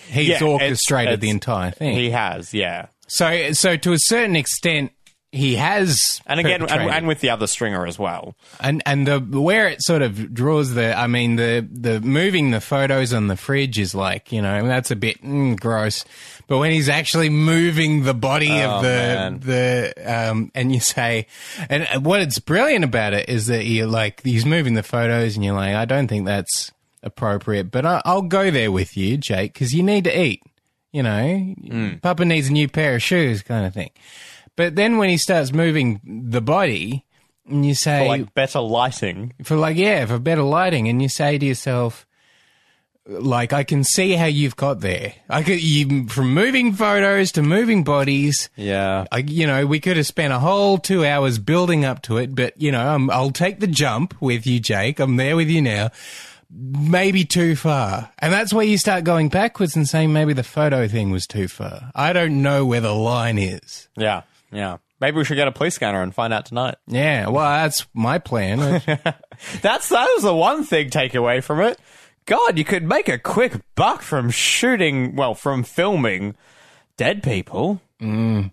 he's 0.08 0.28
Yeah, 0.28 0.34
it's- 0.36 0.42
orchestrated 0.42 1.20
the 1.20 1.30
entire 1.30 1.70
thing. 1.70 1.94
He 1.96 2.10
has, 2.10 2.52
yeah. 2.52 2.86
so, 3.06 3.52
so 3.52 3.76
to 3.76 3.92
a 3.92 3.98
certain 3.98 4.36
extent, 4.36 4.92
he 5.32 5.54
has. 5.56 6.20
And 6.26 6.40
again, 6.40 6.62
and, 6.62 6.90
and 6.90 7.06
with 7.06 7.20
the 7.20 7.30
other 7.30 7.46
stringer 7.46 7.86
as 7.86 7.98
well. 7.98 8.34
and 8.58 8.82
and 8.86 9.06
the 9.06 9.20
where 9.20 9.68
it 9.68 9.82
sort 9.82 10.02
of 10.02 10.34
draws 10.34 10.74
the 10.74 10.96
I 10.98 11.06
mean 11.06 11.36
the 11.36 11.66
the 11.70 12.00
moving 12.00 12.50
the 12.50 12.60
photos 12.60 13.12
on 13.12 13.28
the 13.28 13.36
fridge 13.36 13.78
is 13.78 13.94
like 13.94 14.32
you 14.32 14.42
know 14.42 14.66
that's 14.66 14.90
a 14.90 14.96
bit 14.96 15.22
mm, 15.22 15.58
gross, 15.58 16.04
but 16.48 16.58
when 16.58 16.72
he's 16.72 16.88
actually 16.88 17.28
moving 17.30 18.02
the 18.02 18.14
body 18.14 18.50
Oh, 18.50 18.70
of 18.78 18.82
the 18.82 18.88
man. 18.88 19.40
the 19.40 19.94
um 20.04 20.50
and 20.54 20.72
you 20.74 20.80
say 20.80 21.26
and 21.68 22.04
what 22.04 22.20
it's 22.20 22.38
brilliant 22.40 22.84
about 22.84 23.12
it 23.14 23.28
is 23.28 23.46
that 23.46 23.64
you're 23.66 23.86
like 23.86 24.22
he's 24.24 24.44
moving 24.44 24.74
the 24.74 24.82
photos 24.82 25.36
and 25.36 25.44
you're 25.44 25.54
like 25.54 25.74
I 25.74 25.84
don't 25.84 26.08
think 26.08 26.26
that's 26.26 26.72
appropriate, 27.02 27.70
but 27.70 27.86
I, 27.86 28.02
I'll 28.04 28.20
go 28.22 28.50
there 28.50 28.70
with 28.70 28.96
you, 28.96 29.16
Jake, 29.16 29.54
because 29.54 29.72
you 29.74 29.82
need 29.82 30.04
to 30.04 30.20
eat. 30.20 30.42
You 30.92 31.02
know, 31.04 31.36
Hmm. 31.68 31.94
Papa 32.02 32.24
needs 32.24 32.48
a 32.48 32.52
new 32.52 32.68
pair 32.68 32.96
of 32.96 33.02
shoes, 33.02 33.42
kind 33.42 33.64
of 33.64 33.72
thing. 33.72 33.90
But 34.60 34.76
then 34.76 34.98
when 34.98 35.08
he 35.08 35.16
starts 35.16 35.52
moving 35.52 36.00
the 36.04 36.40
body, 36.42 37.06
and 37.48 37.64
you 37.64 37.74
say, 37.74 38.00
For 38.04 38.08
like 38.08 38.34
better 38.34 38.60
lighting. 38.60 39.32
for 39.42 39.56
like 39.56 39.76
yeah 39.76 40.04
for 40.06 40.18
better 40.18 40.42
lighting 40.42 40.86
and 40.88 41.00
you 41.02 41.08
say 41.08 41.38
to 41.38 41.46
yourself 41.46 42.06
like 43.06 43.52
i 43.52 43.64
can 43.64 43.82
see 43.82 44.12
how 44.12 44.26
you've 44.26 44.54
got 44.56 44.80
there 44.80 45.14
i 45.28 45.42
could 45.42 45.60
you 45.60 46.06
from 46.06 46.32
moving 46.34 46.72
photos 46.72 47.32
to 47.32 47.42
moving 47.42 47.82
bodies 47.82 48.50
Yeah. 48.56 49.06
I, 49.10 49.18
you 49.26 49.46
know 49.46 49.66
we 49.66 49.80
could 49.80 49.96
have 49.96 50.06
spent 50.06 50.32
a 50.34 50.38
whole 50.38 50.76
two 50.78 51.04
hours 51.04 51.38
building 51.38 51.84
up 51.84 52.02
to 52.02 52.18
it 52.18 52.34
but 52.36 52.60
you 52.60 52.70
know 52.70 52.80
i 52.80 53.14
i'll 53.14 53.32
take 53.32 53.58
the 53.58 53.66
jump 53.66 54.14
with 54.20 54.46
you 54.46 54.60
jake 54.60 55.00
i'm 55.00 55.16
there 55.16 55.34
with 55.34 55.48
you 55.48 55.62
now 55.62 55.90
maybe 56.50 57.24
too 57.24 57.56
far 57.56 58.10
and 58.18 58.32
that's 58.32 58.52
where 58.52 58.66
you 58.66 58.76
start 58.78 59.02
going 59.02 59.28
backwards 59.28 59.74
and 59.74 59.88
saying 59.88 60.12
maybe 60.12 60.32
the 60.34 60.44
photo 60.44 60.86
thing 60.86 61.10
was 61.10 61.26
too 61.26 61.48
far 61.48 61.90
i 61.94 62.12
don't 62.12 62.40
know 62.42 62.64
where 62.66 62.82
the 62.82 62.94
line 62.94 63.38
is 63.38 63.88
Yeah. 63.96 64.22
Yeah. 64.52 64.78
Maybe 65.00 65.16
we 65.16 65.24
should 65.24 65.36
get 65.36 65.48
a 65.48 65.52
police 65.52 65.74
scanner 65.74 66.02
and 66.02 66.14
find 66.14 66.32
out 66.32 66.44
tonight. 66.46 66.74
yeah 66.86 67.28
well 67.28 67.48
that's 67.48 67.86
my 67.94 68.18
plan 68.18 68.58
That's 69.62 69.88
that 69.88 70.08
was 70.14 70.22
the 70.22 70.34
one 70.34 70.64
thing 70.64 70.90
take 70.90 71.14
away 71.14 71.40
from 71.40 71.60
it. 71.60 71.78
God, 72.26 72.58
you 72.58 72.64
could 72.64 72.84
make 72.84 73.08
a 73.08 73.18
quick 73.18 73.54
buck 73.74 74.02
from 74.02 74.30
shooting, 74.30 75.16
well, 75.16 75.34
from 75.34 75.62
filming 75.64 76.36
dead 76.96 77.22
people. 77.22 77.80
Mm. 78.00 78.52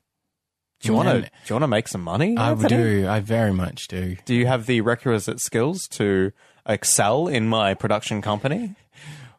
Do 0.79 0.87
you 0.87 0.93
want 0.93 1.09
to? 1.09 1.21
Do 1.21 1.27
you 1.47 1.55
want 1.55 1.63
to 1.63 1.67
make 1.67 1.87
some 1.87 2.01
money? 2.01 2.37
i 2.37 2.51
Anthony? 2.51 2.69
do 2.69 3.07
i 3.07 3.19
very 3.19 3.51
much 3.51 3.87
do 3.87 4.15
Do 4.25 4.33
you 4.33 4.47
have 4.47 4.65
the 4.65 4.81
requisite 4.81 5.39
skills 5.41 5.87
to 5.89 6.31
excel 6.67 7.27
in 7.27 7.47
my 7.47 7.73
production 7.73 8.21
company? 8.21 8.75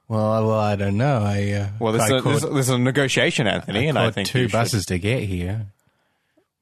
Well, 0.08 0.46
well, 0.48 0.58
I 0.58 0.76
don't 0.76 0.96
know. 0.96 1.22
I 1.22 1.50
uh, 1.52 1.68
Well, 1.78 1.92
this, 1.92 2.02
I 2.02 2.06
is, 2.06 2.10
a, 2.10 2.14
this, 2.28 2.40
caught- 2.42 2.54
this 2.54 2.66
is 2.66 2.70
a 2.70 2.78
negotiation, 2.78 3.46
Anthony, 3.46 3.80
I 3.86 3.88
and 3.88 3.98
I 3.98 4.06
caught 4.06 4.14
think 4.14 4.28
two 4.28 4.40
you 4.40 4.48
should 4.48 4.52
buses 4.52 4.86
to 4.86 4.98
get 4.98 5.22
here. 5.24 5.66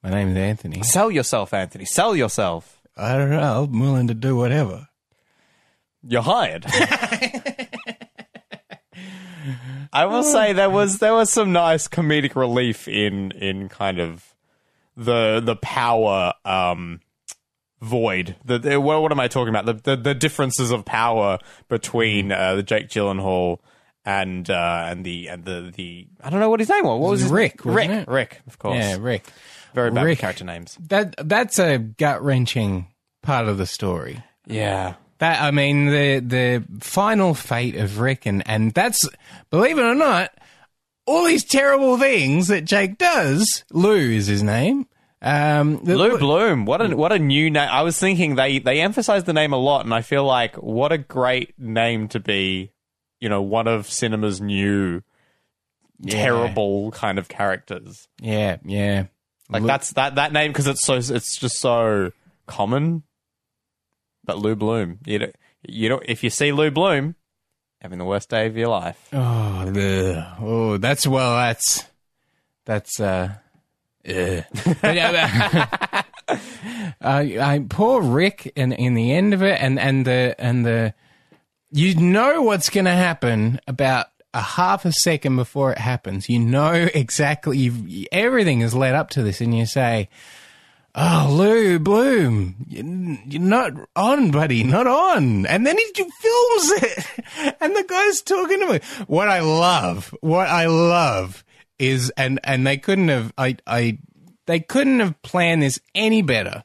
My 0.07 0.23
name's 0.23 0.37
Anthony. 0.37 0.83
sell 0.83 1.11
yourself, 1.11 1.53
Anthony. 1.53 1.83
Sell 1.83 2.15
yourself. 2.15 2.79
I 2.95 3.17
don't 3.17 3.29
know. 3.29 3.65
I'm 3.65 3.77
willing 3.77 4.07
to 4.07 4.13
do 4.13 4.37
whatever. 4.37 4.87
You're 6.01 6.21
hired. 6.21 6.65
I 9.91 10.05
will 10.05 10.23
say 10.23 10.53
there 10.53 10.69
was 10.69 10.99
there 10.99 11.13
was 11.13 11.29
some 11.29 11.51
nice 11.51 11.89
comedic 11.89 12.37
relief 12.37 12.87
in 12.87 13.31
in 13.31 13.67
kind 13.67 13.99
of 13.99 14.33
the 14.95 15.41
the 15.43 15.57
power 15.57 16.33
um 16.45 17.01
void. 17.81 18.37
The, 18.45 18.59
the 18.59 18.79
what, 18.79 19.01
what 19.01 19.11
am 19.11 19.19
I 19.19 19.27
talking 19.27 19.53
about? 19.53 19.65
The, 19.65 19.73
the 19.73 19.97
the 20.01 20.15
differences 20.15 20.71
of 20.71 20.85
power 20.85 21.37
between 21.67 22.31
uh, 22.31 22.55
the 22.55 22.63
Jake 22.63 22.87
Gyllenhaal 22.87 23.59
and 24.07 24.49
uh, 24.49 24.85
and 24.87 25.05
the 25.05 25.27
and 25.27 25.43
the 25.43 25.71
the 25.75 26.07
I 26.23 26.29
don't 26.29 26.39
know 26.39 26.49
what 26.49 26.61
his 26.61 26.69
name 26.69 26.85
was. 26.85 26.99
What 26.99 27.11
was 27.11 27.21
his 27.21 27.31
Rick, 27.31 27.65
Rick, 27.65 27.89
it? 27.89 28.07
Rick, 28.07 28.41
of 28.47 28.57
course. 28.57 28.77
Yeah, 28.77 28.95
Rick. 28.99 29.25
Very 29.73 29.91
bad 29.91 30.01
with 30.01 30.07
Rick. 30.11 30.19
character 30.19 30.45
names. 30.45 30.77
That 30.87 31.15
that's 31.27 31.59
a 31.59 31.77
gut 31.77 32.23
wrenching 32.23 32.87
part 33.21 33.47
of 33.49 33.57
the 33.57 33.65
story. 33.65 34.23
Yeah. 34.45 34.93
That 35.17 35.41
I 35.41 35.51
mean 35.51 35.87
the 35.87 36.19
the 36.19 36.63
final 36.79 37.33
fate 37.33 37.75
of 37.75 37.99
Rick 37.99 38.25
and 38.25 38.47
and 38.47 38.73
that's 38.73 39.07
believe 39.49 39.77
it 39.77 39.83
or 39.83 39.93
not, 39.95 40.31
all 41.05 41.25
these 41.25 41.43
terrible 41.43 41.97
things 41.97 42.47
that 42.47 42.63
Jake 42.63 42.97
does. 42.97 43.65
Lou 43.73 43.97
is 43.97 44.27
his 44.27 44.41
name. 44.41 44.87
Um, 45.21 45.83
the- 45.83 45.97
Lou 45.97 46.17
Bloom, 46.17 46.65
what 46.65 46.79
a 46.81 46.95
what 46.95 47.11
a 47.11 47.17
new 47.19 47.49
name! 47.49 47.67
I 47.69 47.81
was 47.81 47.99
thinking 47.99 48.35
they 48.35 48.59
they 48.59 48.79
emphasize 48.79 49.23
the 49.25 49.33
name 49.33 49.51
a 49.51 49.57
lot, 49.57 49.83
and 49.83 49.93
I 49.93 50.01
feel 50.01 50.23
like 50.23 50.55
what 50.55 50.91
a 50.91 50.97
great 50.99 51.59
name 51.59 52.07
to 52.09 52.19
be, 52.19 52.71
you 53.19 53.29
know, 53.29 53.41
one 53.41 53.67
of 53.67 53.89
cinema's 53.89 54.41
new 54.41 55.01
terrible 56.05 56.91
kind 56.91 57.17
of 57.19 57.27
characters. 57.27 58.07
Yeah, 58.21 58.57
yeah. 58.63 59.05
Like 59.49 59.61
Lou- 59.61 59.67
that's 59.67 59.91
that 59.93 60.15
that 60.15 60.33
name 60.33 60.51
because 60.51 60.67
it's 60.67 60.85
so 60.85 60.95
it's 60.95 61.37
just 61.37 61.57
so 61.59 62.11
common. 62.45 63.03
But 64.25 64.39
Lou 64.39 64.55
Bloom, 64.55 64.99
you 65.05 65.19
know, 65.19 65.31
you 65.67 65.89
know, 65.89 66.01
if 66.05 66.23
you 66.23 66.29
see 66.29 66.51
Lou 66.51 66.69
Bloom, 66.69 67.15
having 67.81 67.97
the 67.97 68.05
worst 68.05 68.29
day 68.29 68.45
of 68.47 68.57
your 68.57 68.67
life. 68.67 69.07
Oh, 69.13 70.35
oh, 70.41 70.77
that's 70.77 71.07
well, 71.07 71.35
that's 71.35 71.85
that's 72.65 72.99
uh. 72.99 73.35
Yeah, 74.03 74.43
uh, 74.61 76.03
I 77.01 77.65
poor 77.69 78.01
Rick 78.01 78.53
in 78.55 78.71
in 78.71 78.93
the 78.93 79.11
end 79.11 79.33
of 79.33 79.43
it, 79.43 79.61
and 79.61 79.77
and 79.77 80.05
the 80.05 80.33
and 80.39 80.65
the 80.65 80.93
you 81.71 81.95
know 81.95 82.41
what's 82.43 82.69
going 82.69 82.85
to 82.85 82.91
happen 82.91 83.59
about 83.67 84.07
a 84.33 84.41
half 84.41 84.85
a 84.85 84.91
second 84.91 85.35
before 85.35 85.71
it 85.71 85.77
happens. 85.77 86.29
You 86.29 86.39
know 86.39 86.71
exactly. 86.71 87.57
You've, 87.57 88.07
everything 88.11 88.61
is 88.61 88.73
led 88.75 88.95
up 88.95 89.09
to 89.11 89.23
this, 89.23 89.41
and 89.41 89.57
you 89.57 89.65
say. 89.65 90.09
Oh, 90.99 91.27
Lou 91.29 91.77
Bloom, 91.77 92.55
you- 92.67 93.19
you're 93.27 93.39
not 93.39 93.71
on, 93.95 94.31
buddy, 94.31 94.63
not 94.63 94.87
on. 94.87 95.45
And 95.45 95.63
then 95.67 95.77
he 95.77 95.85
films 95.93 96.71
it, 96.81 97.05
and 97.61 97.75
the 97.75 97.83
guy's 97.87 98.23
talking 98.23 98.59
to 98.61 98.65
me. 98.73 98.79
What 99.05 99.29
I 99.29 99.41
love, 99.41 100.15
what 100.21 100.47
I 100.47 100.65
love 100.65 101.43
is, 101.77 102.09
and 102.17 102.39
and 102.43 102.65
they 102.65 102.77
couldn't 102.77 103.09
have, 103.09 103.31
I, 103.37 103.57
I, 103.67 103.99
they 104.47 104.59
couldn't 104.59 104.99
have 105.01 105.21
planned 105.21 105.61
this 105.61 105.79
any 105.93 106.23
better. 106.23 106.63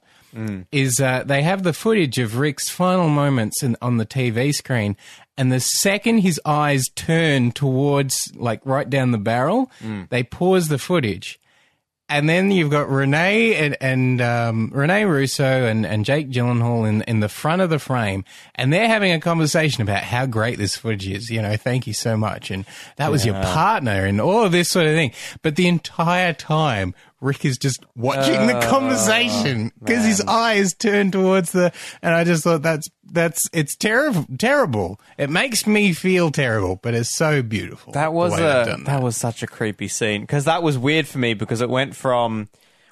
Is 0.72 1.00
uh, 1.00 1.24
they 1.24 1.42
have 1.42 1.62
the 1.62 1.72
footage 1.72 2.18
of 2.18 2.38
Rick's 2.38 2.68
final 2.68 3.08
moments 3.08 3.62
in, 3.62 3.76
on 3.82 3.98
the 3.98 4.06
TV 4.06 4.54
screen, 4.54 4.96
and 5.36 5.52
the 5.52 5.60
second 5.60 6.18
his 6.18 6.40
eyes 6.44 6.84
turn 6.94 7.52
towards, 7.52 8.32
like 8.34 8.60
right 8.64 8.88
down 8.88 9.10
the 9.10 9.18
barrel, 9.18 9.70
they 10.10 10.22
pause 10.22 10.68
the 10.68 10.78
footage 10.78 11.38
and 12.12 12.28
then 12.28 12.50
you've 12.50 12.70
got 12.70 12.90
Rene 12.90 13.54
and, 13.54 13.76
and 13.80 14.20
um, 14.20 14.70
Rene 14.74 15.04
Russo 15.04 15.64
and, 15.64 15.86
and 15.86 16.04
Jake 16.04 16.28
Gyllenhaal 16.28 16.86
in, 16.86 17.00
in 17.02 17.20
the 17.20 17.28
front 17.28 17.62
of 17.62 17.70
the 17.70 17.78
frame, 17.78 18.24
and 18.54 18.70
they're 18.70 18.86
having 18.86 19.12
a 19.12 19.20
conversation 19.20 19.82
about 19.82 20.02
how 20.02 20.26
great 20.26 20.58
this 20.58 20.76
footage 20.76 21.08
is. 21.08 21.30
You 21.30 21.40
know, 21.40 21.56
thank 21.56 21.86
you 21.86 21.94
so 21.94 22.18
much, 22.18 22.50
and 22.50 22.66
that 22.96 23.10
was 23.10 23.24
your 23.24 23.34
partner, 23.34 24.04
and 24.04 24.20
all 24.20 24.44
of 24.44 24.52
this 24.52 24.68
sort 24.68 24.86
of 24.86 24.92
thing. 24.92 25.12
But 25.40 25.56
the 25.56 25.66
entire 25.66 26.34
time, 26.34 26.94
Rick 27.23 27.45
is 27.45 27.57
just 27.57 27.85
watching 27.97 28.47
the 28.49 28.61
conversation 28.69 29.73
because 29.79 30.05
his 30.05 30.21
eyes 30.23 30.75
turn 30.75 31.11
towards 31.11 31.52
the, 31.52 31.73
and 32.02 32.14
I 32.14 32.25
just 32.25 32.45
thought 32.45 32.62
that's 32.62 32.88
that's 33.05 33.41
it's 33.52 33.76
terrible, 33.76 34.26
terrible. 34.38 35.00
It 35.17 35.31
makes 35.31 35.67
me 35.67 35.93
feel 35.93 36.31
terrible, 36.31 36.81
but 36.83 36.95
it's 36.95 37.11
so 37.11 37.41
beautiful. 37.43 37.93
That 37.93 38.12
was 38.12 38.35
the 38.37 38.43
way 38.43 38.49
they've 38.49 38.62
a 38.67 38.71
done 38.71 38.85
that. 38.85 39.02
was 39.02 39.17
such 39.17 39.43
a 39.43 39.47
creepy 39.47 39.88
scene 39.88 40.23
because 40.23 40.45
that 40.47 40.62
was 40.62 40.76
weird 40.76 41.07
for 41.07 41.19
me 41.19 41.35
because 41.35 41.61
it 41.61 41.71
went 41.71 41.95
from 41.97 42.49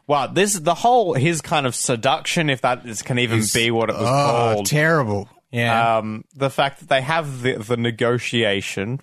wow 0.07 0.27
this 0.27 0.55
the 0.55 0.75
whole 0.75 1.15
his 1.15 1.41
kind 1.41 1.67
of 1.67 1.75
seduction 1.75 2.51
if 2.51 2.61
that 2.63 2.87
is, 2.87 3.03
can 3.03 3.19
even 3.19 3.43
be 3.53 3.71
what 3.71 3.91
it 3.91 3.97
was 3.97 4.03
Oh, 4.07 4.55
called 4.55 4.67
terrible. 4.67 5.29
Yeah. 5.53 5.99
um, 5.99 6.25
the 6.35 6.51
fact 6.51 6.79
that 6.81 6.89
they 6.89 7.01
have 7.01 7.43
the 7.43 7.55
the 7.55 7.77
negotiation 7.77 9.01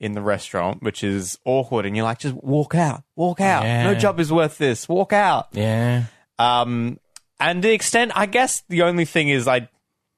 in 0.00 0.12
the 0.12 0.22
restaurant 0.22 0.82
which 0.82 1.02
is 1.02 1.38
awkward 1.44 1.84
and 1.84 1.96
you're 1.96 2.04
like 2.04 2.18
just 2.18 2.34
walk 2.36 2.74
out 2.74 3.02
walk 3.16 3.40
out 3.40 3.64
no 3.64 3.94
job 3.94 4.20
is 4.20 4.32
worth 4.32 4.58
this 4.58 4.88
walk 4.88 5.12
out 5.12 5.48
yeah. 5.52 6.04
um, 6.38 6.98
and 7.40 7.62
the 7.62 7.72
extent, 7.72 8.12
I 8.14 8.26
guess, 8.26 8.62
the 8.68 8.82
only 8.82 9.04
thing 9.04 9.28
is, 9.28 9.46
I, 9.46 9.68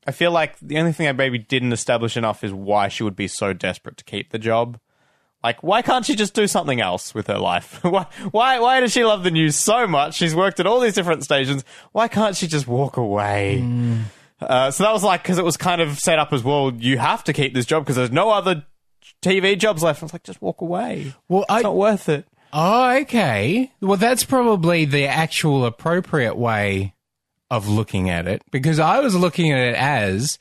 I 0.06 0.12
feel 0.12 0.30
like 0.30 0.58
the 0.60 0.78
only 0.78 0.92
thing 0.92 1.06
I 1.06 1.12
maybe 1.12 1.38
didn't 1.38 1.72
establish 1.72 2.16
enough 2.16 2.42
is 2.42 2.52
why 2.52 2.88
she 2.88 3.02
would 3.02 3.16
be 3.16 3.28
so 3.28 3.52
desperate 3.52 3.96
to 3.99 4.04
keep 4.04 4.30
the 4.30 4.38
job. 4.38 4.78
Like, 5.42 5.62
why 5.62 5.82
can't 5.82 6.04
she 6.04 6.16
just 6.16 6.34
do 6.34 6.46
something 6.46 6.80
else 6.80 7.14
with 7.14 7.26
her 7.26 7.38
life? 7.38 7.80
why, 7.84 8.06
why, 8.30 8.58
why 8.58 8.80
does 8.80 8.92
she 8.92 9.04
love 9.04 9.22
the 9.22 9.30
news 9.30 9.56
so 9.56 9.87
much? 9.87 10.14
She's 10.14 10.34
worked 10.34 10.60
at 10.60 10.66
all 10.66 10.80
these 10.80 10.94
different 10.94 11.25
stations. 11.25 11.64
Why 11.92 12.08
can't 12.08 12.37
she 12.37 12.46
just 12.46 12.66
walk 12.66 12.96
away? 12.96 13.60
Uh, 14.40 14.70
so 14.70 14.84
that 14.84 14.92
was 14.92 15.04
like 15.04 15.22
because 15.22 15.38
it 15.38 15.44
was 15.44 15.58
kind 15.58 15.82
of 15.82 15.99
set 15.99 16.18
up 16.18 16.32
as 16.32 16.42
well. 16.42 16.72
You 16.75 16.96
have 16.96 17.25
to 17.25 17.34
keep 17.34 17.52
this 17.52 17.66
job 17.66 17.84
because 17.84 17.96
there's 17.96 18.10
no 18.10 18.30
other 18.30 18.64
TV 19.23 19.59
jobs 19.59 19.83
left. 19.83 20.03
I 20.03 20.07
was 20.07 20.12
like, 20.12 20.23
just 20.23 20.41
walk 20.43 20.61
away. 20.61 21.15
Well, 21.29 21.45
I 21.49 21.57
It's 21.59 21.65
not 21.65 21.77
worth 21.77 22.09
it. 22.09 22.27
Oh, 22.53 22.97
okay. 22.99 23.71
Well, 23.81 23.97
that's 23.97 24.25
probably 24.25 24.85
the 24.85 25.07
actual 25.07 25.65
appropriate 25.65 26.37
way 26.37 26.95
of 27.50 27.69
looking 27.69 28.11
at 28.11 28.27
it 28.27 28.43
because 28.50 28.79
I 28.79 29.00
was 29.00 29.15
looking 29.15 29.53
at 29.53 29.59
it 29.59 29.75
as 29.77 30.39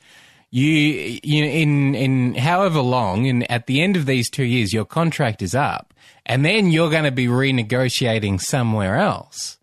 you, 0.51 1.19
you 1.23 1.43
in 1.43 1.93
in 1.93 2.35
however 2.35 2.81
long, 2.81 3.27
and 3.27 3.49
at 3.51 3.67
the 3.67 3.81
end 3.81 3.95
of 3.95 4.07
these 4.07 4.29
two 4.29 4.43
years, 4.43 4.73
your 4.73 4.85
contract 4.85 5.43
is 5.43 5.53
up, 5.53 5.93
and 6.25 6.43
then 6.43 6.71
you're 6.71 6.89
going 6.89 7.03
to 7.03 7.11
be 7.11 7.27
renegotiating 7.27 8.41
somewhere 8.41 8.95
else. 8.95 9.58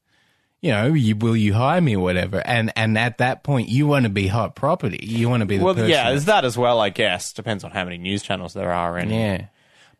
You 0.63 0.71
know, 0.73 0.87
you 0.95 1.15
will 1.17 1.37
you 1.37 1.53
hire 1.53 1.81
me 1.81 1.97
or 1.97 2.01
whatever, 2.03 2.41
and 2.45 2.73
and 2.77 2.97
at 2.99 3.19
that 3.19 3.45
point, 3.45 3.69
you 3.69 3.87
want 3.87 4.05
to 4.05 4.09
be 4.11 4.27
hot 4.27 4.57
property. 4.57 4.99
You 5.03 5.29
want 5.29 5.43
to 5.43 5.47
be 5.47 5.59
the 5.59 5.65
Well, 5.65 5.75
person. 5.75 5.91
yeah, 5.91 6.11
there's 6.11 6.25
that 6.25 6.45
as 6.45 6.57
well. 6.57 6.81
I 6.81 6.89
guess 6.89 7.33
depends 7.33 7.63
on 7.63 7.71
how 7.73 7.85
many 7.85 7.99
news 7.99 8.23
channels 8.23 8.55
there 8.55 8.73
are. 8.73 8.97
And 8.97 9.11
Yeah. 9.11 9.47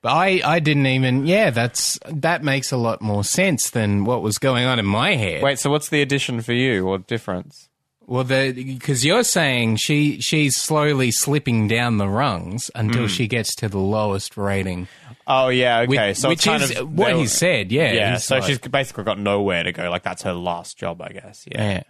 But 0.03 0.11
I, 0.13 0.41
I 0.45 0.61
didn't 0.61 0.87
even 0.87 1.27
yeah, 1.27 1.51
that's 1.51 1.99
that 2.07 2.43
makes 2.43 2.73
a 2.73 2.77
lot 2.77 3.03
more 3.03 3.23
sense 3.25 3.71
than 3.71 4.05
what 4.05 4.23
was 4.23 4.39
going 4.39 4.65
on 4.65 4.79
in 4.79 4.87
my 4.87 5.15
head. 5.15 5.43
Wait, 5.43 5.59
so 5.59 5.71
what's 5.71 5.89
the 5.89 6.01
addition 6.03 6.41
for 6.41 6.53
you 6.53 6.87
or 6.87 6.99
difference? 6.99 7.69
Well 8.09 8.23
the 8.25 8.53
because 8.53 9.05
you're 9.05 9.25
saying 9.25 9.77
she 9.77 10.21
she's 10.21 10.57
slowly 10.57 11.11
slipping 11.11 11.67
down 11.67 11.99
the 11.99 12.09
rungs 12.09 12.71
until 12.75 13.09
she 13.09 13.27
gets 13.27 13.55
to 13.57 13.69
the 13.69 13.79
lowest 13.79 14.37
rating. 14.37 14.87
Oh 15.27 15.49
yeah, 15.49 15.81
okay. 15.81 16.11
Which, 16.11 16.17
so 16.19 16.29
which 16.29 16.39
it's 16.39 16.45
kind 16.47 16.63
is 16.63 16.71
of 16.79 16.93
what 16.97 17.17
he 17.17 17.27
said, 17.27 17.73
yeah. 17.73 17.91
Yeah, 17.93 18.17
so 18.19 18.37
like- 18.37 18.45
she's 18.45 18.59
basically 18.61 19.03
got 19.03 19.19
nowhere 19.19 19.65
to 19.65 19.73
go. 19.73 19.91
Like 19.91 20.05
that's 20.05 20.23
her 20.23 20.33
last 20.33 20.79
job, 20.79 21.03
I 21.03 21.09
guess. 21.09 21.45
Yeah, 21.51 21.69
Yeah. 21.73 21.83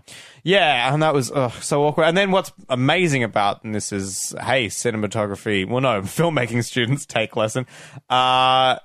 yeah, 0.42 0.94
and 0.94 1.02
that 1.02 1.12
was 1.12 1.30
ugh, 1.30 1.52
so 1.60 1.84
awkward. 1.84 2.04
And 2.04 2.16
then 2.16 2.30
what's 2.30 2.50
amazing 2.70 3.22
about 3.22 3.60
this 3.62 3.92
is 3.92 4.34
hey, 4.42 4.68
cinematography. 4.68 5.68
Well, 5.68 5.82
no, 5.82 6.00
filmmaking 6.00 6.64
students 6.64 7.04
take 7.04 7.36
lesson. 7.36 7.66
Uh, 8.08 8.78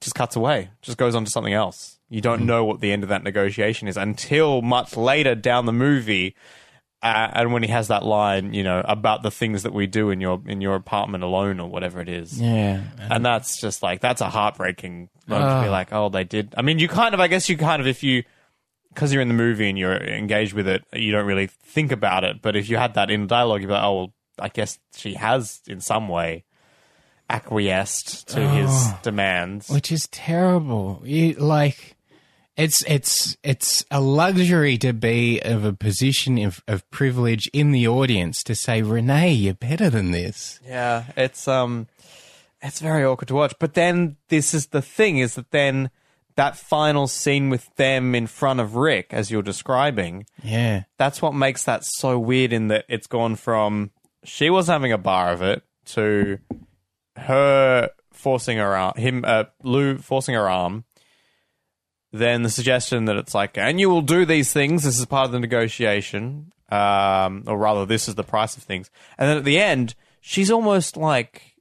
just 0.00 0.14
cuts 0.14 0.36
away, 0.36 0.68
just 0.82 0.98
goes 0.98 1.14
on 1.14 1.24
to 1.24 1.30
something 1.30 1.54
else. 1.54 1.98
You 2.10 2.20
don't 2.20 2.38
mm-hmm. 2.38 2.46
know 2.46 2.64
what 2.64 2.80
the 2.80 2.92
end 2.92 3.04
of 3.04 3.08
that 3.08 3.22
negotiation 3.22 3.88
is 3.88 3.96
until 3.96 4.62
much 4.62 4.96
later 4.96 5.34
down 5.34 5.64
the 5.64 5.72
movie. 5.72 6.34
Uh, 7.02 7.30
and 7.32 7.52
when 7.52 7.62
he 7.62 7.70
has 7.70 7.88
that 7.88 8.04
line, 8.04 8.52
you 8.52 8.62
know, 8.62 8.82
about 8.84 9.22
the 9.22 9.30
things 9.30 9.62
that 9.62 9.72
we 9.72 9.86
do 9.86 10.10
in 10.10 10.20
your 10.20 10.42
in 10.44 10.60
your 10.60 10.74
apartment 10.74 11.24
alone 11.24 11.58
or 11.58 11.70
whatever 11.70 12.00
it 12.00 12.10
is, 12.10 12.38
Yeah. 12.38 12.82
and 12.98 13.24
that's 13.24 13.58
just 13.58 13.82
like 13.82 14.00
that's 14.00 14.20
a 14.20 14.28
heartbreaking 14.28 15.08
moment 15.26 15.50
to 15.50 15.62
be 15.62 15.68
ah. 15.68 15.72
like, 15.72 15.92
oh, 15.92 16.10
they 16.10 16.24
did. 16.24 16.52
I 16.58 16.62
mean, 16.62 16.78
you 16.78 16.88
kind 16.88 17.14
of, 17.14 17.20
I 17.20 17.28
guess, 17.28 17.48
you 17.48 17.56
kind 17.56 17.80
of, 17.80 17.86
if 17.86 18.02
you, 18.02 18.24
because 18.92 19.14
you're 19.14 19.22
in 19.22 19.28
the 19.28 19.34
movie 19.34 19.68
and 19.68 19.78
you're 19.78 19.96
engaged 19.96 20.52
with 20.52 20.68
it, 20.68 20.84
you 20.92 21.10
don't 21.12 21.26
really 21.26 21.46
think 21.46 21.90
about 21.90 22.24
it. 22.24 22.42
But 22.42 22.54
if 22.54 22.68
you 22.68 22.76
had 22.76 22.94
that 22.94 23.10
in 23.10 23.26
dialogue, 23.26 23.62
you'd 23.62 23.68
be 23.68 23.72
like, 23.72 23.84
oh, 23.84 23.94
well, 23.94 24.12
I 24.38 24.48
guess 24.48 24.78
she 24.94 25.14
has 25.14 25.60
in 25.66 25.80
some 25.80 26.08
way 26.08 26.44
acquiesced 27.30 28.28
to 28.28 28.46
his 28.46 28.68
ah. 28.70 29.00
demands. 29.02 29.70
Which 29.70 29.92
is 29.92 30.08
terrible. 30.08 31.00
You 31.04 31.34
like 31.34 31.96
it's 32.56 32.84
it's 32.86 33.36
it's 33.42 33.84
a 33.90 34.00
luxury 34.00 34.76
to 34.78 34.92
be 34.92 35.40
of 35.40 35.64
a 35.64 35.72
position 35.72 36.38
of, 36.38 36.62
of 36.68 36.88
privilege 36.90 37.48
in 37.52 37.72
the 37.72 37.86
audience 37.88 38.42
to 38.44 38.54
say, 38.54 38.82
Rene, 38.82 39.32
you're 39.32 39.54
better 39.54 39.88
than 39.90 40.10
this. 40.10 40.60
Yeah, 40.66 41.04
it's 41.16 41.46
um, 41.48 41.86
it's 42.62 42.80
very 42.80 43.04
awkward 43.04 43.28
to 43.28 43.34
watch. 43.34 43.54
But 43.58 43.74
then 43.74 44.16
this 44.28 44.52
is 44.54 44.66
the 44.68 44.82
thing: 44.82 45.18
is 45.18 45.34
that 45.36 45.50
then 45.50 45.90
that 46.36 46.56
final 46.56 47.06
scene 47.06 47.50
with 47.50 47.74
them 47.76 48.14
in 48.14 48.26
front 48.26 48.60
of 48.60 48.74
Rick, 48.76 49.08
as 49.10 49.30
you're 49.30 49.42
describing, 49.42 50.24
Yeah. 50.42 50.84
that's 50.96 51.20
what 51.20 51.34
makes 51.34 51.64
that 51.64 51.84
so 51.84 52.18
weird 52.18 52.52
in 52.52 52.68
that 52.68 52.84
it's 52.88 53.06
gone 53.08 53.36
from 53.36 53.90
she 54.24 54.48
was 54.48 54.66
having 54.68 54.92
a 54.92 54.96
bar 54.98 55.32
of 55.32 55.42
it 55.42 55.62
to 55.86 56.38
her 57.16 57.90
forcing 58.12 58.58
her 58.58 58.76
arm, 58.76 58.94
him, 58.96 59.24
uh, 59.26 59.44
Lou 59.62 59.98
forcing 59.98 60.34
her 60.34 60.48
arm, 60.48 60.84
then 62.12 62.42
the 62.42 62.50
suggestion 62.50 63.04
that 63.06 63.16
it's 63.16 63.34
like, 63.34 63.56
and 63.58 63.78
you 63.80 63.88
will 63.88 64.02
do 64.02 64.24
these 64.24 64.52
things. 64.52 64.82
This 64.84 64.98
is 64.98 65.06
part 65.06 65.26
of 65.26 65.32
the 65.32 65.40
negotiation, 65.40 66.52
um, 66.70 67.44
or 67.46 67.56
rather, 67.58 67.86
this 67.86 68.08
is 68.08 68.14
the 68.16 68.24
price 68.24 68.56
of 68.56 68.62
things. 68.62 68.90
And 69.18 69.28
then 69.28 69.36
at 69.38 69.44
the 69.44 69.58
end, 69.58 69.94
she's 70.20 70.50
almost 70.50 70.96
like 70.96 71.54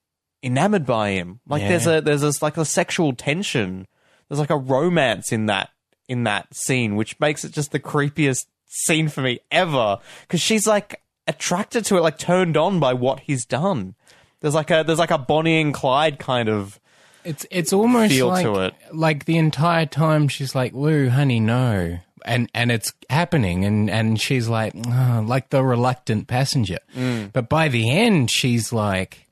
enamored 0.43 0.85
by 0.85 1.11
him. 1.11 1.39
Like 1.47 1.61
Yeah. 1.61 1.69
there's 1.69 1.87
a 1.87 2.01
there's 2.01 2.21
this 2.21 2.41
like 2.41 2.57
a 2.57 2.65
sexual 2.65 3.13
tension. 3.13 3.87
There's 4.27 4.39
like 4.39 4.49
a 4.49 4.57
romance 4.57 5.31
in 5.31 5.45
that 5.47 5.69
in 6.07 6.23
that 6.23 6.53
scene, 6.55 6.95
which 6.95 7.19
makes 7.19 7.43
it 7.43 7.51
just 7.51 7.71
the 7.71 7.79
creepiest 7.79 8.45
scene 8.65 9.07
for 9.09 9.21
me 9.21 9.39
ever. 9.51 9.97
Because 10.21 10.41
she's 10.41 10.65
like 10.65 11.01
attracted 11.27 11.85
to 11.85 11.97
it, 11.97 12.01
like 12.01 12.17
turned 12.17 12.57
on 12.57 12.79
by 12.79 12.93
what 12.93 13.19
he's 13.21 13.45
done. 13.45 13.95
There's 14.41 14.55
like 14.55 14.71
a 14.71 14.83
there's 14.85 14.99
like 14.99 15.11
a 15.11 15.17
Bonnie 15.17 15.61
and 15.61 15.73
Clyde 15.73 16.17
kind 16.17 16.49
of 16.49 16.78
It's 17.23 17.45
it's 17.51 17.73
almost 17.73 18.13
Feel 18.13 18.27
like 18.27 18.45
to 18.45 18.59
it. 18.61 18.73
like 18.93 19.25
the 19.25 19.37
entire 19.37 19.85
time 19.85 20.27
she's 20.27 20.55
like, 20.55 20.73
"Lou, 20.73 21.09
honey, 21.09 21.39
no," 21.39 21.99
and 22.25 22.49
and 22.53 22.71
it's 22.71 22.93
happening, 23.09 23.65
and 23.65 23.89
and 23.89 24.19
she's 24.19 24.47
like, 24.47 24.73
"Oh," 24.75 25.23
like 25.25 25.49
the 25.49 25.63
reluctant 25.63 26.27
passenger. 26.27 26.79
Mm. 26.95 27.33
But 27.33 27.49
by 27.49 27.67
the 27.67 27.89
end, 27.91 28.31
she's 28.31 28.71
like, 28.71 29.27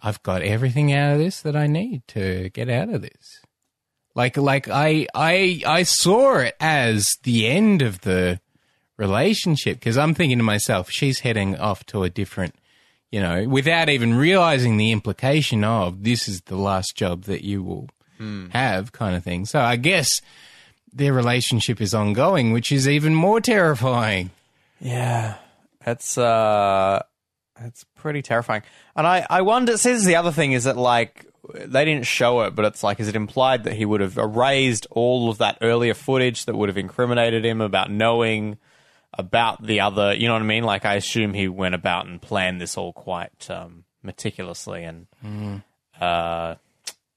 "I've 0.00 0.22
got 0.22 0.42
everything 0.42 0.92
out 0.92 1.14
of 1.14 1.18
this 1.18 1.40
that 1.40 1.56
I 1.56 1.66
need 1.66 2.06
to 2.08 2.50
get 2.50 2.68
out 2.68 2.90
of 2.90 3.02
this." 3.02 3.40
Like 4.14 4.36
like 4.36 4.68
I 4.68 5.06
I 5.14 5.62
I 5.66 5.82
saw 5.82 6.36
it 6.38 6.56
as 6.60 7.06
the 7.24 7.46
end 7.46 7.82
of 7.82 8.00
the 8.02 8.40
relationship 8.96 9.78
because 9.78 9.98
I'm 9.98 10.14
thinking 10.14 10.38
to 10.38 10.44
myself, 10.44 10.90
she's 10.90 11.20
heading 11.20 11.56
off 11.56 11.84
to 11.86 12.02
a 12.02 12.08
different 12.10 12.54
you 13.16 13.22
know, 13.22 13.48
without 13.48 13.88
even 13.88 14.12
realizing 14.12 14.76
the 14.76 14.92
implication 14.92 15.64
of 15.64 16.04
this 16.04 16.28
is 16.28 16.42
the 16.42 16.56
last 16.56 16.94
job 16.96 17.22
that 17.22 17.42
you 17.42 17.62
will 17.62 17.88
have, 18.50 18.92
kind 18.92 19.16
of 19.16 19.24
thing. 19.24 19.46
So 19.46 19.58
I 19.58 19.76
guess 19.76 20.20
their 20.92 21.14
relationship 21.14 21.80
is 21.80 21.94
ongoing, 21.94 22.52
which 22.52 22.70
is 22.70 22.86
even 22.86 23.14
more 23.14 23.40
terrifying. 23.40 24.32
Yeah, 24.82 25.36
it's 25.86 26.18
uh, 26.18 27.02
it's 27.60 27.84
pretty 27.94 28.20
terrifying. 28.20 28.64
And 28.94 29.06
I 29.06 29.26
I 29.30 29.40
wonder. 29.40 29.72
Is 29.72 30.04
the 30.04 30.16
other 30.16 30.30
thing 30.30 30.52
is 30.52 30.64
that 30.64 30.76
like 30.76 31.24
they 31.54 31.86
didn't 31.86 32.04
show 32.04 32.42
it, 32.42 32.54
but 32.54 32.66
it's 32.66 32.82
like 32.82 33.00
is 33.00 33.08
it 33.08 33.16
implied 33.16 33.64
that 33.64 33.72
he 33.72 33.86
would 33.86 34.02
have 34.02 34.18
erased 34.18 34.86
all 34.90 35.30
of 35.30 35.38
that 35.38 35.56
earlier 35.62 35.94
footage 35.94 36.44
that 36.44 36.54
would 36.54 36.68
have 36.68 36.76
incriminated 36.76 37.46
him 37.46 37.62
about 37.62 37.90
knowing 37.90 38.58
about 39.14 39.64
the 39.64 39.80
other. 39.80 40.14
You 40.14 40.26
know 40.28 40.34
what 40.34 40.42
I 40.42 40.46
mean? 40.46 40.64
Like 40.64 40.84
I 40.84 40.94
assume 40.94 41.34
he 41.34 41.48
went 41.48 41.74
about 41.74 42.06
and 42.06 42.20
planned 42.20 42.60
this 42.60 42.76
all 42.76 42.92
quite 42.92 43.50
um, 43.50 43.84
meticulously, 44.02 44.84
and 44.84 45.62
uh, 46.00 46.54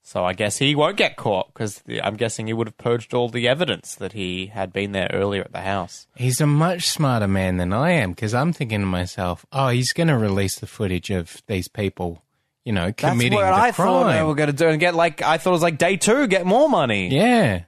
so 0.02 0.26
I 0.26 0.34
guess 0.34 0.58
he 0.58 0.74
won't 0.76 0.98
get 0.98 1.18
caught 1.18 1.54
because 1.54 1.84
I'm 2.02 2.16
guessing 2.16 2.48
he 2.48 2.54
would 2.54 2.68
have 2.68 2.78
purged 2.78 3.14
all 3.14 3.30
the 3.30 3.48
evidence 3.48 3.96
that 3.96 4.14
he 4.14 4.48
had 4.48 4.74
been 4.74 4.92
there 4.92 5.10
earlier 5.14 5.42
at 5.44 5.52
the 5.52 5.62
house. 5.62 6.08
He's 6.16 6.42
a 6.42 6.48
much 6.48 6.88
smarter 6.90 7.28
man 7.28 7.58
than 7.58 7.74
I 7.74 7.92
am 7.92 8.12
because 8.12 8.34
I'm 8.34 8.54
thinking 8.54 8.80
to 8.80 8.86
myself, 8.88 9.46
oh, 9.52 9.68
he's 9.70 9.94
going 9.94 10.08
to 10.08 10.18
release 10.18 10.58
the 10.60 10.68
footage 10.68 11.10
of 11.12 11.44
these 11.48 11.68
people, 11.68 12.24
you 12.66 12.74
know, 12.74 12.92
committing 12.92 13.38
That's 13.38 13.52
what 13.52 13.56
the 13.56 13.62
I 13.62 13.72
crime. 13.72 13.88
thought 13.88 14.12
they 14.14 14.24
were 14.24 14.36
going 14.36 14.48
to 14.50 14.56
do, 14.56 14.68
and 14.70 14.80
get 14.80 14.96
like 14.96 15.22
I 15.22 15.38
thought 15.38 15.52
it 15.52 15.54
was 15.54 15.62
like 15.62 15.78
day 15.78 15.98
two, 15.98 16.26
get 16.28 16.46
more 16.46 16.70
money. 16.70 17.10
Yeah. 17.10 17.64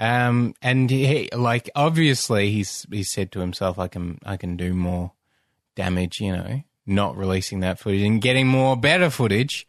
Um, 0.00 0.54
and 0.62 0.90
he, 0.90 1.28
like, 1.32 1.70
obviously, 1.76 2.50
he's 2.50 2.86
he 2.90 3.04
said 3.04 3.30
to 3.32 3.40
himself, 3.40 3.78
"I 3.78 3.86
can, 3.86 4.18
I 4.24 4.36
can 4.36 4.56
do 4.56 4.74
more 4.74 5.12
damage." 5.76 6.20
You 6.20 6.32
know, 6.32 6.62
not 6.86 7.16
releasing 7.16 7.60
that 7.60 7.78
footage 7.78 8.02
and 8.02 8.20
getting 8.20 8.46
more 8.46 8.76
better 8.76 9.10
footage. 9.10 9.66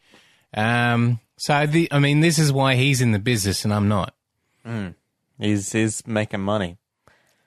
Um, 0.53 1.19
so 1.37 1.65
the, 1.65 1.87
I 1.91 1.99
mean, 1.99 2.19
this 2.19 2.39
is 2.39 2.51
why 2.51 2.75
he's 2.75 3.01
in 3.01 3.11
the 3.11 3.19
business 3.19 3.63
and 3.63 3.73
I'm 3.73 3.87
not. 3.87 4.13
He's 5.39 5.71
he's 5.71 6.05
making 6.05 6.41
money. 6.41 6.77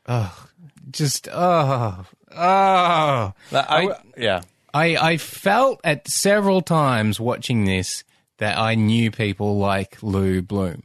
Oh, 0.07 0.47
Just 0.91 1.29
oh, 1.33 2.05
oh. 2.33 3.33
I, 3.53 3.97
yeah, 4.17 4.43
I 4.73 4.97
I 4.97 5.17
felt 5.17 5.81
at 5.85 6.09
several 6.09 6.61
times 6.61 7.21
watching 7.21 7.65
this 7.65 8.05
that 8.39 8.59
I 8.59 8.75
knew 8.75 9.11
people 9.11 9.59
like 9.59 10.03
Lou 10.03 10.43
Bloom. 10.43 10.83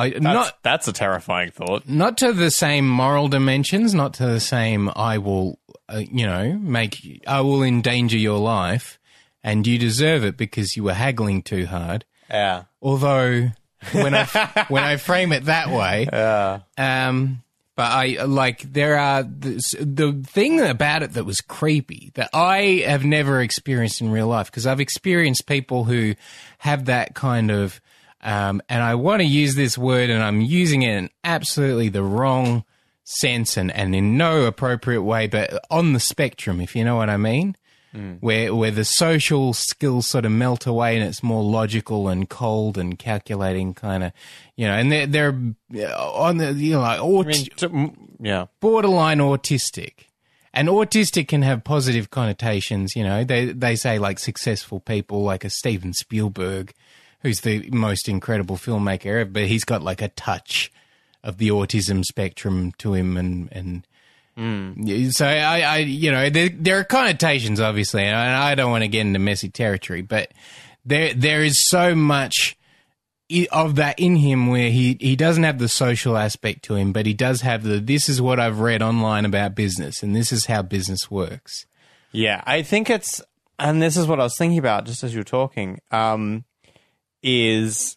I 0.00 0.10
that's, 0.10 0.22
not 0.22 0.58
that's 0.62 0.88
a 0.88 0.92
terrifying 0.92 1.50
thought. 1.50 1.88
not 1.88 2.18
to 2.18 2.32
the 2.32 2.50
same 2.50 2.88
moral 2.88 3.28
dimensions, 3.28 3.94
not 3.94 4.14
to 4.14 4.26
the 4.26 4.40
same 4.40 4.90
I 4.94 5.18
will, 5.18 5.58
uh, 5.88 6.02
you 6.10 6.26
know, 6.26 6.58
make 6.58 7.22
I 7.26 7.40
will 7.42 7.62
endanger 7.62 8.18
your 8.18 8.38
life, 8.38 8.98
and 9.42 9.66
you 9.66 9.78
deserve 9.78 10.24
it 10.24 10.36
because 10.36 10.76
you 10.76 10.84
were 10.84 10.94
haggling 10.94 11.42
too 11.42 11.66
hard. 11.66 12.04
Yeah, 12.30 12.64
Although 12.80 13.50
when 13.92 14.14
I 14.14 14.24
when 14.68 14.84
I 14.84 14.96
frame 14.96 15.32
it 15.32 15.44
that 15.44 15.68
way, 15.68 16.08
yeah, 16.12 16.60
um, 16.78 17.42
but 17.76 17.90
I 17.92 18.24
like 18.24 18.72
there 18.72 18.98
are 18.98 19.22
the, 19.22 19.62
the 19.80 20.12
thing 20.26 20.60
about 20.60 21.02
it 21.02 21.14
that 21.14 21.24
was 21.24 21.40
creepy 21.40 22.10
that 22.14 22.30
I 22.32 22.84
have 22.86 23.04
never 23.04 23.40
experienced 23.40 24.00
in 24.00 24.10
real 24.10 24.28
life 24.28 24.46
because 24.50 24.66
I've 24.66 24.80
experienced 24.80 25.46
people 25.46 25.84
who 25.84 26.14
have 26.58 26.84
that 26.86 27.14
kind 27.14 27.50
of, 27.50 27.80
um, 28.22 28.60
and 28.68 28.82
I 28.82 28.94
want 28.94 29.20
to 29.20 29.26
use 29.26 29.54
this 29.54 29.78
word 29.78 30.10
and 30.10 30.22
I'm 30.22 30.40
using 30.40 30.82
it 30.82 30.96
in 30.96 31.10
absolutely 31.24 31.88
the 31.88 32.02
wrong 32.02 32.64
sense 33.04 33.56
and, 33.56 33.72
and 33.72 33.94
in 33.94 34.16
no 34.16 34.44
appropriate 34.44 35.02
way, 35.02 35.26
but 35.26 35.64
on 35.70 35.92
the 35.92 36.00
spectrum, 36.00 36.60
if 36.60 36.76
you 36.76 36.84
know 36.84 36.96
what 36.96 37.10
I 37.10 37.16
mean. 37.16 37.56
Where 38.20 38.54
where 38.54 38.70
the 38.70 38.84
social 38.84 39.52
skills 39.52 40.06
sort 40.06 40.24
of 40.24 40.30
melt 40.30 40.64
away 40.64 40.96
and 40.96 41.04
it's 41.04 41.24
more 41.24 41.42
logical 41.42 42.06
and 42.06 42.28
cold 42.28 42.78
and 42.78 42.96
calculating 42.96 43.74
kind 43.74 44.04
of, 44.04 44.12
you 44.54 44.68
know, 44.68 44.74
and 44.74 44.92
they're 44.92 45.06
they're 45.08 45.36
uh, 45.74 46.12
on 46.12 46.36
the 46.36 46.52
you 46.52 46.74
know 46.74 46.82
like 46.82 47.00
I 47.00 47.02
mean, 47.02 47.46
t- 47.56 47.66
mm, 47.66 47.96
yeah, 48.20 48.46
borderline 48.60 49.18
autistic. 49.18 50.06
And 50.52 50.68
autistic 50.68 51.26
can 51.26 51.42
have 51.42 51.64
positive 51.64 52.10
connotations, 52.10 52.94
you 52.94 53.02
know. 53.02 53.24
They 53.24 53.46
they 53.46 53.74
say 53.74 53.98
like 53.98 54.20
successful 54.20 54.78
people 54.78 55.24
like 55.24 55.44
a 55.44 55.50
Steven 55.50 55.92
Spielberg, 55.92 56.72
who's 57.22 57.40
the 57.40 57.68
most 57.70 58.08
incredible 58.08 58.56
filmmaker 58.56 59.06
ever, 59.06 59.24
but 59.24 59.44
he's 59.44 59.64
got 59.64 59.82
like 59.82 60.02
a 60.02 60.08
touch 60.08 60.72
of 61.22 61.38
the 61.38 61.48
autism 61.48 62.04
spectrum 62.04 62.72
to 62.78 62.94
him 62.94 63.16
and 63.16 63.48
and 63.52 63.86
so 65.12 65.26
I, 65.26 65.60
I 65.60 65.76
you 65.78 66.10
know 66.10 66.30
there, 66.30 66.48
there 66.48 66.78
are 66.78 66.84
connotations 66.84 67.60
obviously 67.60 68.04
and 68.04 68.16
I, 68.16 68.52
I 68.52 68.54
don't 68.54 68.70
want 68.70 68.84
to 68.84 68.88
get 68.88 69.02
into 69.02 69.18
messy 69.18 69.50
territory 69.50 70.00
but 70.00 70.32
there 70.86 71.12
there 71.12 71.42
is 71.42 71.68
so 71.68 71.94
much 71.94 72.56
of 73.52 73.76
that 73.76 73.98
in 73.98 74.16
him 74.16 74.48
where 74.48 74.70
he, 74.70 74.96
he 75.00 75.14
doesn't 75.14 75.44
have 75.44 75.58
the 75.58 75.68
social 75.68 76.16
aspect 76.16 76.64
to 76.64 76.74
him, 76.74 76.92
but 76.92 77.06
he 77.06 77.14
does 77.14 77.42
have 77.42 77.62
the 77.62 77.78
this 77.78 78.08
is 78.08 78.20
what 78.20 78.40
I've 78.40 78.60
read 78.60 78.82
online 78.82 79.24
about 79.24 79.54
business 79.54 80.02
and 80.02 80.16
this 80.16 80.32
is 80.32 80.46
how 80.46 80.62
business 80.62 81.10
works. 81.10 81.66
yeah. 82.12 82.42
I 82.44 82.62
think 82.62 82.90
it's, 82.90 83.22
and 83.58 83.80
this 83.80 83.96
is 83.96 84.06
what 84.06 84.20
I 84.20 84.24
was 84.24 84.34
thinking 84.36 84.58
about 84.58 84.84
just 84.84 85.04
as 85.04 85.14
you 85.14 85.20
were 85.20 85.24
talking. 85.24 85.80
Um, 85.90 86.44
is 87.22 87.96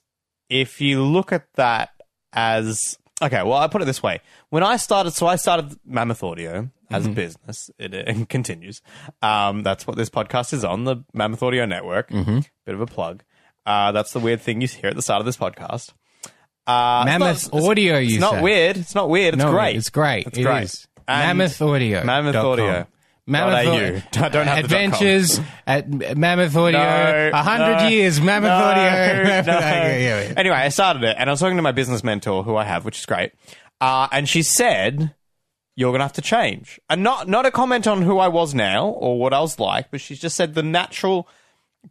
if 0.49 0.81
you 0.81 1.03
look 1.03 1.31
at 1.31 1.45
that 1.55 1.89
as 2.33 2.97
okay, 3.21 3.43
well, 3.43 3.53
I 3.53 3.67
put 3.67 3.81
it 3.81 3.85
this 3.85 4.03
way: 4.03 4.19
when 4.49 4.63
I 4.63 4.77
started, 4.77 5.11
so 5.11 5.27
I 5.27 5.35
started 5.35 5.77
Mammoth 5.85 6.23
Audio 6.23 6.69
as 6.91 7.05
a 7.05 7.09
business. 7.09 7.69
It, 7.79 7.93
it 7.93 8.29
continues. 8.29 8.81
Um, 9.21 9.63
that's 9.63 9.87
what 9.87 9.97
this 9.97 10.09
podcast 10.09 10.53
is 10.53 10.63
on 10.63 10.83
the 10.83 10.97
Mammoth 11.13 11.41
Audio 11.43 11.65
Network. 11.65 12.09
Mm-hmm. 12.09 12.39
Bit 12.65 12.75
of 12.75 12.81
a 12.81 12.85
plug. 12.85 13.23
Uh, 13.65 13.91
that's 13.93 14.11
the 14.11 14.19
weird 14.19 14.41
thing 14.41 14.61
you 14.61 14.67
hear 14.67 14.89
at 14.89 14.95
the 14.95 15.01
start 15.01 15.19
of 15.21 15.25
this 15.25 15.37
podcast. 15.37 15.93
Uh, 16.67 17.03
it's 17.05 17.19
Mammoth 17.19 17.53
not- 17.53 17.63
Audio, 17.63 17.95
It's 17.97 18.11
you 18.13 18.19
not 18.19 18.35
say? 18.35 18.41
weird. 18.41 18.77
It's 18.77 18.95
not 18.95 19.09
weird. 19.09 19.33
It's 19.33 19.43
no, 19.43 19.51
great. 19.51 19.75
It's 19.75 19.89
great. 19.89 20.27
It's 20.27 20.37
It 20.37 20.43
great. 20.43 20.87
Mammoth 21.07 21.61
Audio. 21.61 22.03
Mammoth. 22.03 22.35
Audio. 22.35 22.87
Mammoth 23.25 23.67
Au-. 23.67 24.21
I 24.25 24.29
don't 24.29 24.47
have. 24.47 24.65
Adventures 24.65 25.39
at 25.65 25.89
Mammoth 26.17 26.55
Audio. 26.55 26.79
No, 26.79 27.31
A 27.33 27.41
hundred 27.41 27.77
no, 27.83 27.87
years. 27.87 28.19
Mammoth 28.19 28.49
no, 28.49 28.53
Audio. 28.53 29.41
no. 29.53 29.57
Okay, 29.57 30.03
yeah, 30.03 30.21
yeah. 30.29 30.33
Anyway, 30.35 30.55
I 30.55 30.69
started 30.69 31.03
it, 31.03 31.15
and 31.17 31.29
I 31.29 31.33
was 31.33 31.39
talking 31.39 31.55
to 31.57 31.63
my 31.63 31.71
business 31.71 32.03
mentor, 32.03 32.43
who 32.43 32.55
I 32.55 32.65
have, 32.65 32.85
which 32.85 32.99
is 32.99 33.05
great. 33.05 33.31
Uh, 33.79 34.07
and 34.11 34.27
she 34.27 34.43
said, 34.43 35.15
"You're 35.75 35.91
going 35.91 35.99
to 35.99 36.05
have 36.05 36.13
to 36.13 36.21
change," 36.21 36.79
and 36.89 37.01
not 37.03 37.27
not 37.29 37.45
a 37.45 37.51
comment 37.51 37.87
on 37.87 38.01
who 38.01 38.19
I 38.19 38.27
was 38.27 38.53
now 38.53 38.87
or 38.87 39.17
what 39.19 39.33
I 39.33 39.39
was 39.39 39.57
like, 39.59 39.89
but 39.89 40.01
she 40.01 40.15
just 40.15 40.35
said 40.35 40.53
the 40.53 40.63
natural 40.63 41.27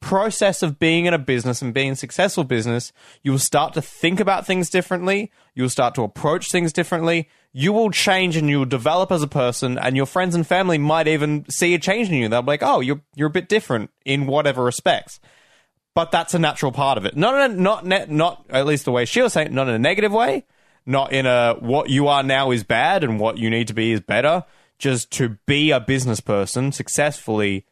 process 0.00 0.62
of 0.62 0.78
being 0.78 1.06
in 1.06 1.14
a 1.14 1.18
business 1.18 1.60
and 1.62 1.74
being 1.74 1.92
a 1.92 1.96
successful 1.96 2.44
business, 2.44 2.92
you 3.22 3.30
will 3.30 3.38
start 3.38 3.74
to 3.74 3.82
think 3.82 4.20
about 4.20 4.46
things 4.46 4.70
differently. 4.70 5.30
You 5.54 5.64
will 5.64 5.70
start 5.70 5.94
to 5.96 6.02
approach 6.02 6.50
things 6.50 6.72
differently. 6.72 7.28
You 7.54 7.72
will 7.72 7.90
change 7.90 8.36
and 8.36 8.48
you 8.48 8.60
will 8.60 8.64
develop 8.66 9.12
as 9.12 9.22
a 9.22 9.26
person, 9.28 9.78
and 9.78 9.94
your 9.96 10.06
friends 10.06 10.34
and 10.34 10.46
family 10.46 10.78
might 10.78 11.06
even 11.06 11.44
see 11.50 11.74
a 11.74 11.78
change 11.78 12.08
in 12.08 12.14
you. 12.14 12.28
They'll 12.28 12.42
be 12.42 12.46
like, 12.46 12.62
"Oh, 12.62 12.80
you're 12.80 13.02
you're 13.14 13.28
a 13.28 13.30
bit 13.30 13.48
different 13.48 13.90
in 14.04 14.26
whatever 14.26 14.64
respects." 14.64 15.20
But 15.94 16.10
that's 16.10 16.32
a 16.32 16.38
natural 16.38 16.72
part 16.72 16.96
of 16.96 17.04
it. 17.04 17.14
Not 17.14 17.34
in 17.34 17.50
a, 17.50 17.54
not 17.60 17.84
ne- 17.84 18.06
not 18.08 18.46
at 18.48 18.64
least 18.64 18.86
the 18.86 18.92
way 18.92 19.04
she 19.04 19.20
was 19.20 19.34
saying, 19.34 19.52
not 19.52 19.68
in 19.68 19.74
a 19.74 19.78
negative 19.78 20.12
way, 20.12 20.44
not 20.86 21.12
in 21.12 21.26
a 21.26 21.54
what 21.60 21.90
you 21.90 22.08
are 22.08 22.22
now 22.22 22.50
is 22.50 22.64
bad 22.64 23.04
and 23.04 23.20
what 23.20 23.36
you 23.36 23.50
need 23.50 23.68
to 23.68 23.74
be 23.74 23.92
is 23.92 24.00
better. 24.00 24.44
Just 24.78 25.10
to 25.12 25.36
be 25.46 25.70
a 25.70 25.78
business 25.78 26.20
person 26.20 26.72
successfully, 26.72 27.66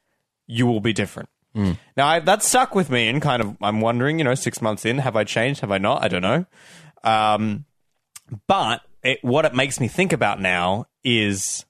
you 0.47 0.67
will 0.67 0.81
be 0.81 0.93
different. 0.93 1.31
Now 1.97 2.07
I, 2.07 2.21
that 2.21 2.43
stuck 2.43 2.75
with 2.75 2.91
me, 2.91 3.09
and 3.09 3.23
kind 3.23 3.41
of 3.41 3.57
I'm 3.63 3.81
wondering, 3.81 4.19
you 4.19 4.25
know, 4.25 4.35
six 4.35 4.61
months 4.61 4.85
in, 4.85 4.99
have 4.99 5.17
I 5.17 5.25
changed? 5.25 5.63
Have 5.63 5.73
I 5.73 5.79
not? 5.79 6.05
I 6.05 6.09
don't 6.09 6.23
know. 6.23 6.45
Um, 7.03 7.65
but 8.47 8.83
it, 9.03 9.19
what 9.23 9.45
it 9.45 9.55
makes 9.55 9.81
me 9.81 9.89
think 9.89 10.13
about 10.13 10.41
now 10.41 10.87
is 11.05 11.65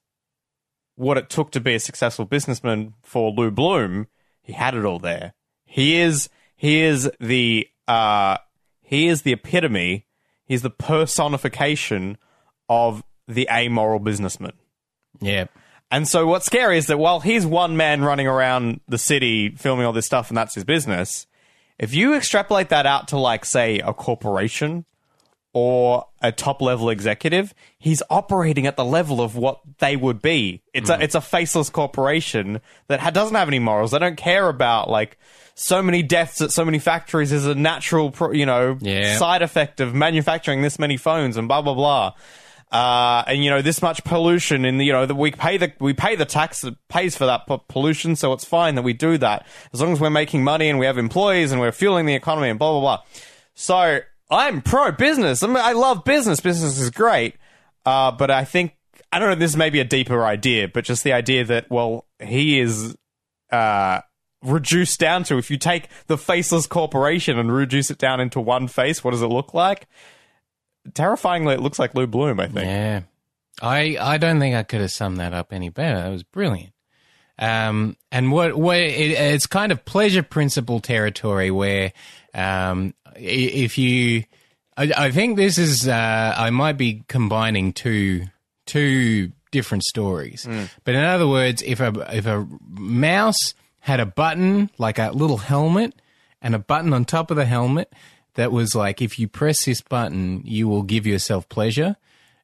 what 0.97 1.17
it 1.17 1.31
took 1.31 1.51
to 1.53 1.61
be 1.61 1.75
a 1.75 1.81
successful 1.81 2.25
businessman 2.25 2.95
for 3.03 3.31
Lou 3.31 3.51
Bloom. 3.51 4.07
He 4.43 4.53
had 4.53 4.75
it 4.75 4.85
all 4.85 4.99
there. 4.99 5.35
He 5.65 6.01
is 6.01 6.29
he 6.57 6.83
is 6.83 7.11
the 7.21 7.69
uh, 7.89 8.39
he 8.83 9.09
is 9.09 9.23
the 9.23 9.33
epitome. 9.33 10.07
He's 10.45 10.63
the 10.63 10.71
personification 10.71 12.19
of 12.69 13.05
the 13.29 13.49
amoral 13.51 14.01
businessman. 14.01 14.53
Yeah. 15.21 15.47
And 15.91 16.07
so 16.07 16.27
what's 16.27 16.47
scary 16.47 16.79
is 16.79 16.87
that 16.87 16.99
while 16.99 17.21
he's 17.21 17.47
one 17.47 17.77
man 17.77 18.03
running 18.03 18.27
around 18.27 18.81
the 18.89 18.99
city 18.99 19.51
filming 19.51 19.87
all 19.87 19.93
this 19.93 20.07
stuff 20.07 20.29
and 20.29 20.37
that's 20.37 20.55
his 20.55 20.65
business, 20.65 21.27
if 21.79 21.95
you 21.95 22.15
extrapolate 22.15 22.69
that 22.69 22.87
out 22.87 23.09
to 23.09 23.19
like 23.19 23.45
say 23.45 23.79
a 23.79 23.95
corporation 23.95 24.85
or 25.53 26.07
a 26.23 26.31
top 26.31 26.63
level 26.63 26.91
executive, 26.91 27.53
he's 27.79 28.03
operating 28.09 28.67
at 28.67 28.77
the 28.77 28.85
level 28.85 29.21
of 29.21 29.35
what 29.37 29.61
they 29.79 29.97
would 29.97 30.23
be. 30.23 30.63
It's 30.73 30.89
a 30.91 31.03
it's 31.03 31.15
a 31.15 31.21
faceless 31.21 31.71
corporation 31.71 32.61
that 32.89 33.01
ha- 33.01 33.11
doesn't 33.11 33.35
have 33.35 33.49
any 33.49 33.59
morals. 33.59 33.91
They 33.91 33.99
don't 33.99 34.17
care 34.17 34.49
about 34.49 34.89
like 34.89 35.19
so 35.57 35.83
many 35.83 36.03
deaths 36.03 36.41
at 36.41 36.53
so 36.53 36.65
many 36.65 36.79
factories 36.79 37.33
is 37.33 37.47
a 37.47 37.55
natural, 37.55 38.11
pro- 38.13 38.33
you 38.33 38.47
know, 38.47 38.79
Yeah. 38.81 39.19
side 39.19 39.43
effect 39.43 39.81
of 39.81 39.95
manufacturing 39.95 40.63
this 40.63 40.79
many 40.79 40.97
phones 40.97 41.37
and 41.37 41.49
blah 41.49 41.63
blah 41.63 41.75
blah. 41.75 42.13
Uh, 42.73 43.25
and 43.27 43.43
you 43.43 43.51
know 43.51 43.61
this 43.63 43.83
much 43.83 44.05
pollution 44.05 44.65
in 44.65 44.79
the 44.79 44.85
you 44.85 44.93
know 44.93 45.05
that 45.05 45.17
we 45.17 45.33
pay 45.33 45.57
the 45.57 45.73
we 45.81 45.93
pay 45.93 46.15
the 46.15 46.25
tax 46.25 46.61
that 46.61 46.77
pays 46.89 47.17
for 47.17 47.27
that 47.27 47.45
po- 47.49 47.65
pollution, 47.69 48.15
so 48.15 48.33
it's 48.33 48.45
fine 48.45 48.77
that 48.77 48.83
we 48.83 48.93
do 48.93 49.19
that 49.19 49.45
as 49.73 49.81
long 49.83 49.93
as 49.93 49.99
we're 49.99 50.09
making 50.09 50.45
money 50.45 50.69
and 50.69 50.79
we 50.79 50.87
have 50.87 50.97
employees 50.97 51.51
and 51.51 51.61
we're 51.61 51.73
fueling 51.73 52.07
the 52.07 52.15
economy 52.15 52.49
and 52.49 52.61
blah 52.61 52.71
blah 52.71 52.81
blah. 52.81 53.03
So 53.55 53.99
I'm 54.31 54.63
pro 54.63 54.93
business. 54.93 55.43
I, 55.43 55.47
mean, 55.49 55.57
I 55.57 55.73
love 55.73 56.05
business. 56.05 56.41
Business 56.41 56.79
is 56.79 56.91
great, 56.91 57.35
uh, 57.85 58.13
but 58.13 58.31
I 58.31 58.45
think 58.45 58.77
I 59.13 59.19
don't 59.19 59.29
know. 59.29 59.35
This 59.35 59.57
may 59.57 59.71
be 59.71 59.81
a 59.81 59.85
deeper 59.85 60.25
idea, 60.25 60.69
but 60.69 60.85
just 60.85 61.05
the 61.05 61.13
idea 61.13 61.45
that 61.45 61.71
well, 61.71 62.07
he 62.21 62.61
is 62.61 62.97
uh, 63.51 64.01
reduced 64.43 65.01
down 65.01 65.25
to 65.25 65.39
if 65.39 65.51
you 65.51 65.57
take 65.57 65.89
the 66.07 66.17
faceless 66.17 66.67
corporation 66.67 67.39
and 67.39 67.53
reduce 67.53 67.91
it 67.91 67.99
down 67.99 68.21
into 68.21 68.41
one 68.41 68.69
face, 68.69 69.03
what 69.03 69.11
does 69.11 69.23
it 69.23 69.27
look 69.27 69.53
like? 69.53 69.89
Terrifyingly, 70.95 71.55
it 71.55 71.61
looks 71.61 71.79
like 71.79 71.95
Lou 71.95 72.07
Bloom. 72.07 72.39
I 72.41 72.47
think. 72.47 72.67
Yeah. 72.67 73.01
I 73.61 73.97
I 74.01 74.19
don't 74.19 74.39
think 74.39 74.55
I 74.55 74.63
could 74.63 74.81
have 74.81 74.93
summed 74.93 75.19
that 75.19 75.35
up 75.35 75.53
any 75.53 75.69
better. 75.69 75.97
That 75.97 76.11
was 76.11 76.23
brilliant. 76.23 76.73
Um, 77.39 77.97
and 78.13 78.31
what 78.31 78.55
what 78.57 78.79
it, 78.79 79.13
it's 79.13 79.47
kind 79.47 79.73
of 79.73 79.85
pleasure 79.85 80.23
principle 80.23 80.81
territory 80.81 81.51
where 81.51 81.93
um, 82.35 82.95
if 83.21 83.79
you, 83.79 84.25
I, 84.77 84.93
I 84.97 85.11
think 85.11 85.37
this 85.37 85.59
is 85.59 85.87
uh, 85.87 86.35
I 86.37 86.51
might 86.51 86.77
be 86.77 87.05
combining 87.09 87.73
two 87.73 88.25
two 88.67 89.33
different 89.51 89.85
stories. 89.85 90.47
But 90.85 90.95
in 90.95 91.05
other 91.05 91.29
words, 91.29 91.63
if 91.63 91.81
a 91.81 92.17
if 92.17 92.27
a 92.27 92.47
mouse 92.69 93.55
had 93.81 94.01
a 94.01 94.07
button 94.07 94.71
like 94.79 94.99
a 94.99 95.11
little 95.11 95.39
helmet 95.39 95.95
and 96.43 96.55
a 96.55 96.59
button 96.59 96.93
on 96.93 97.05
top 97.05 97.31
of 97.31 97.37
the 97.37 97.47
helmet 97.47 97.93
that 98.35 98.53
was 98.53 98.75
like 98.75 99.03
if 99.03 99.19
you 99.19 99.29
press 99.29 99.65
this 99.65 99.81
button, 99.81 100.43
you 100.45 100.69
will 100.69 100.83
give 100.83 101.07
yourself 101.07 101.49
pleasure. 101.49 101.97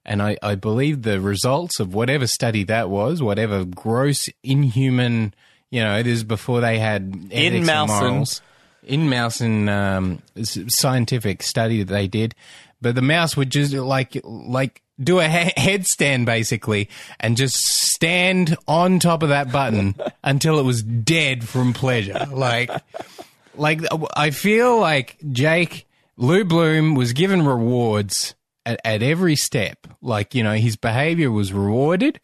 And 0.05 0.23
I, 0.23 0.37
I 0.43 0.55
believe 0.55 1.03
the 1.03 1.21
results 1.21 1.81
of 1.81 1.95
whatever 1.95 2.27
study 2.27 2.65
that 2.65 2.89
was, 2.89 3.21
whatever 3.21 3.65
gross, 3.65 4.25
inhuman, 4.45 5.35
you 5.71 5.83
know, 5.83 6.01
this 6.03 6.19
is 6.19 6.25
before 6.25 6.61
they 6.61 6.79
had 6.79 7.29
and 7.33 7.67
mouse. 7.67 8.41
In 8.87 9.11
mouse 9.11 9.41
and 9.41 9.69
um, 9.69 10.23
scientific 10.43 11.43
study 11.43 11.83
that 11.83 11.93
they 11.93 12.07
did, 12.07 12.35
but 12.81 12.95
the 12.95 13.03
mouse 13.03 13.37
would 13.37 13.51
just 13.51 13.73
like 13.73 14.17
like 14.25 14.83
do 15.03 15.19
a 15.19 15.29
he- 15.29 15.51
headstand 15.59 16.25
basically 16.25 16.89
and 17.21 17.37
just 17.37 17.57
stand 17.57 18.57
on 18.67 18.99
top 18.99 19.23
of 19.23 19.29
that 19.31 19.53
button 19.53 19.95
until 20.25 20.59
it 20.59 20.63
was 20.63 20.83
dead 20.83 21.47
from 21.47 21.73
pleasure. 21.73 22.27
Like 22.31 22.71
like 23.57 23.81
I 24.17 24.31
feel 24.31 24.79
like 24.79 25.17
Jake 25.33 25.87
Lou 26.17 26.45
Bloom 26.45 26.95
was 26.95 27.13
given 27.13 27.45
rewards 27.45 28.35
at, 28.65 28.81
at 28.85 29.03
every 29.03 29.37
step. 29.37 29.87
Like 30.01 30.35
you 30.35 30.43
know, 30.43 30.55
his 30.55 30.77
behavior 30.77 31.31
was 31.31 31.53
rewarded, 31.53 32.21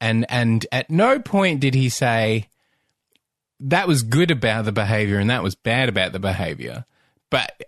and 0.00 0.26
and 0.28 0.66
at 0.70 0.90
no 0.90 1.18
point 1.18 1.60
did 1.60 1.74
he 1.74 1.88
say 1.88 2.48
that 3.64 3.88
was 3.88 4.02
good 4.02 4.30
about 4.30 4.64
the 4.64 4.72
behavior 4.72 5.18
and 5.18 5.30
that 5.30 5.42
was 5.42 5.54
bad 5.54 5.88
about 5.88 6.12
the 6.12 6.18
behavior. 6.18 6.84
But 7.30 7.62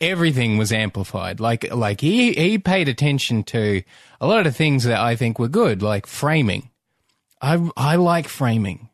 everything 0.00 0.58
was 0.58 0.72
amplified. 0.72 1.40
Like 1.40 1.72
like 1.74 2.00
he 2.00 2.32
he 2.32 2.58
paid 2.58 2.88
attention 2.88 3.42
to 3.44 3.82
a 4.20 4.26
lot 4.26 4.46
of 4.46 4.56
things 4.56 4.84
that 4.84 5.00
I 5.00 5.16
think 5.16 5.38
were 5.38 5.48
good, 5.48 5.82
like 5.82 6.06
framing. 6.06 6.70
I 7.42 7.70
I 7.76 7.96
like 7.96 8.28
framing 8.28 8.90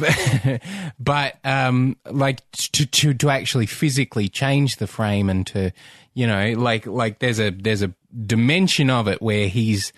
but, 0.00 0.62
but 0.98 1.36
um, 1.44 1.96
like 2.10 2.48
to, 2.52 2.86
to 2.86 3.14
to 3.14 3.30
actually 3.30 3.66
physically 3.66 4.28
change 4.28 4.76
the 4.76 4.86
frame 4.86 5.28
and 5.30 5.46
to 5.48 5.72
you 6.14 6.26
know 6.26 6.54
like 6.56 6.86
like 6.86 7.18
there's 7.18 7.38
a 7.38 7.50
there's 7.50 7.82
a 7.82 7.92
dimension 8.26 8.90
of 8.90 9.08
it 9.08 9.22
where 9.22 9.48
he's 9.48 9.92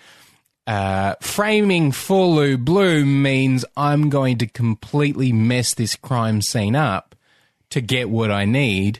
uh, 0.65 1.15
framing 1.21 1.91
for 1.91 2.25
Lou 2.27 2.57
Bloom 2.57 3.21
means 3.21 3.65
I'm 3.75 4.09
going 4.09 4.37
to 4.39 4.47
completely 4.47 5.31
mess 5.33 5.73
this 5.73 5.95
crime 5.95 6.41
scene 6.41 6.75
up 6.75 7.15
to 7.71 7.81
get 7.81 8.09
what 8.09 8.31
I 8.31 8.45
need. 8.45 8.99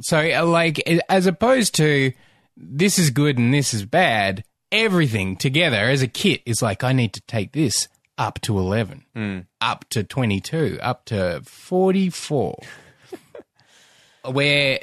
So 0.00 0.18
uh, 0.18 0.44
like 0.46 0.80
as 1.08 1.26
opposed 1.26 1.74
to 1.76 2.12
this 2.56 2.98
is 2.98 3.10
good 3.10 3.38
and 3.38 3.52
this 3.52 3.74
is 3.74 3.84
bad, 3.84 4.44
everything 4.72 5.36
together 5.36 5.76
as 5.90 6.02
a 6.02 6.08
kit 6.08 6.42
is 6.46 6.62
like 6.62 6.82
I 6.84 6.92
need 6.92 7.12
to 7.14 7.20
take 7.22 7.52
this 7.52 7.88
up 8.16 8.40
to 8.42 8.58
11, 8.58 9.46
up 9.60 9.88
to 9.90 10.04
22, 10.04 10.78
up 10.80 11.04
to 11.06 11.42
44. 11.44 12.58
where 14.30 14.78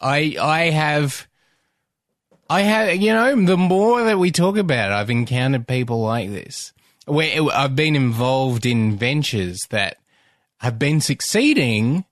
I 0.00 0.36
I 0.40 0.70
have 0.70 1.26
I 2.48 2.62
have 2.62 2.96
you 2.96 3.12
know 3.12 3.44
the 3.44 3.56
more 3.56 4.04
that 4.04 4.18
we 4.18 4.30
talk 4.30 4.56
about 4.56 4.90
it, 4.90 4.94
I've 4.94 5.10
encountered 5.10 5.66
people 5.66 6.00
like 6.02 6.30
this 6.30 6.72
where 7.06 7.40
I've 7.52 7.76
been 7.76 7.94
involved 7.96 8.66
in 8.66 8.96
ventures 8.96 9.60
that 9.70 9.96
have 10.58 10.78
been 10.78 11.00
succeeding 11.00 12.04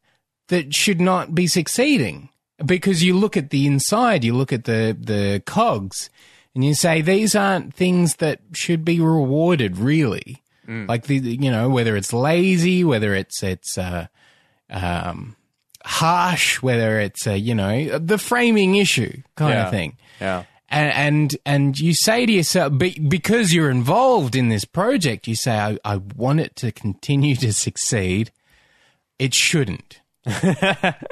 that 0.49 0.73
should 0.75 1.01
not 1.01 1.35
be 1.35 1.47
succeeding 1.47 2.29
because 2.65 3.03
you 3.03 3.17
look 3.17 3.37
at 3.37 3.51
the 3.51 3.67
inside, 3.67 4.23
you 4.25 4.35
look 4.35 4.53
at 4.53 4.65
the 4.65 4.97
the 4.99 5.43
cogs, 5.47 6.11
and 6.55 6.65
you 6.65 6.75
say 6.75 7.01
these 7.01 7.35
aren't 7.35 7.75
things 7.75 8.17
that 8.17 8.41
should 8.53 8.85
be 8.85 9.01
rewarded 9.01 9.77
really. 9.79 10.43
Like 10.67 11.05
the 11.05 11.17
you 11.19 11.51
know 11.51 11.69
whether 11.69 11.95
it's 11.97 12.13
lazy, 12.13 12.85
whether 12.85 13.15
it's 13.15 13.43
it's 13.43 13.77
uh, 13.77 14.07
um, 14.71 15.37
harsh, 15.85 16.63
whether 16.63 16.99
it's 17.01 17.27
a 17.27 17.37
you 17.39 17.55
know 17.55 17.99
the 17.99 18.17
framing 18.19 18.77
issue 18.77 19.23
kind 19.37 19.53
Yeah. 19.55 19.65
of 19.67 19.71
thing 19.71 19.97
Yeah. 20.21 20.45
and 20.69 20.93
and, 20.93 21.37
and 21.45 21.79
you 21.79 21.95
say 21.95 22.27
to 22.27 22.33
yourself 22.33 22.77
be, 22.79 22.99
because 22.99 23.53
you're 23.53 23.71
involved 23.71 24.35
in 24.35 24.49
this 24.49 24.65
project 24.65 25.27
you 25.27 25.35
say 25.35 25.57
I, 25.59 25.79
I 25.85 25.97
want 25.97 26.41
it 26.41 26.57
to 26.57 26.73
continue 26.73 27.37
to 27.37 27.53
succeed. 27.53 28.33
It 29.19 29.35
shouldn't. 29.35 30.01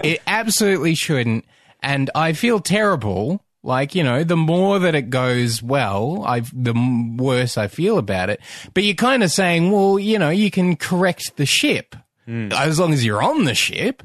It 0.02 0.20
absolutely 0.26 0.94
shouldn't. 0.94 1.44
And 1.80 2.10
i 2.14 2.32
feel 2.32 2.60
terrible. 2.60 3.44
Like 3.62 3.94
you 3.94 4.02
know 4.02 4.24
the 4.24 4.36
more 4.36 4.80
that 4.80 4.96
it 4.96 5.08
goes 5.10 5.62
well 5.62 6.24
i 6.26 6.40
the 6.52 6.74
worse 7.16 7.56
i 7.56 7.68
feel 7.68 7.98
about 7.98 8.30
it. 8.30 8.40
But 8.74 8.84
you're 8.84 8.94
kind 8.94 9.22
of 9.22 9.30
saying 9.30 9.70
well 9.70 9.98
you 9.98 10.18
know 10.18 10.30
you 10.30 10.50
can 10.50 10.76
correct 10.76 11.36
the 11.36 11.46
ship 11.46 11.94
hmm. 12.24 12.48
as 12.52 12.80
long 12.80 12.92
as 12.92 13.04
you're 13.04 13.22
on 13.22 13.44
the 13.44 13.54
ship 13.54 14.02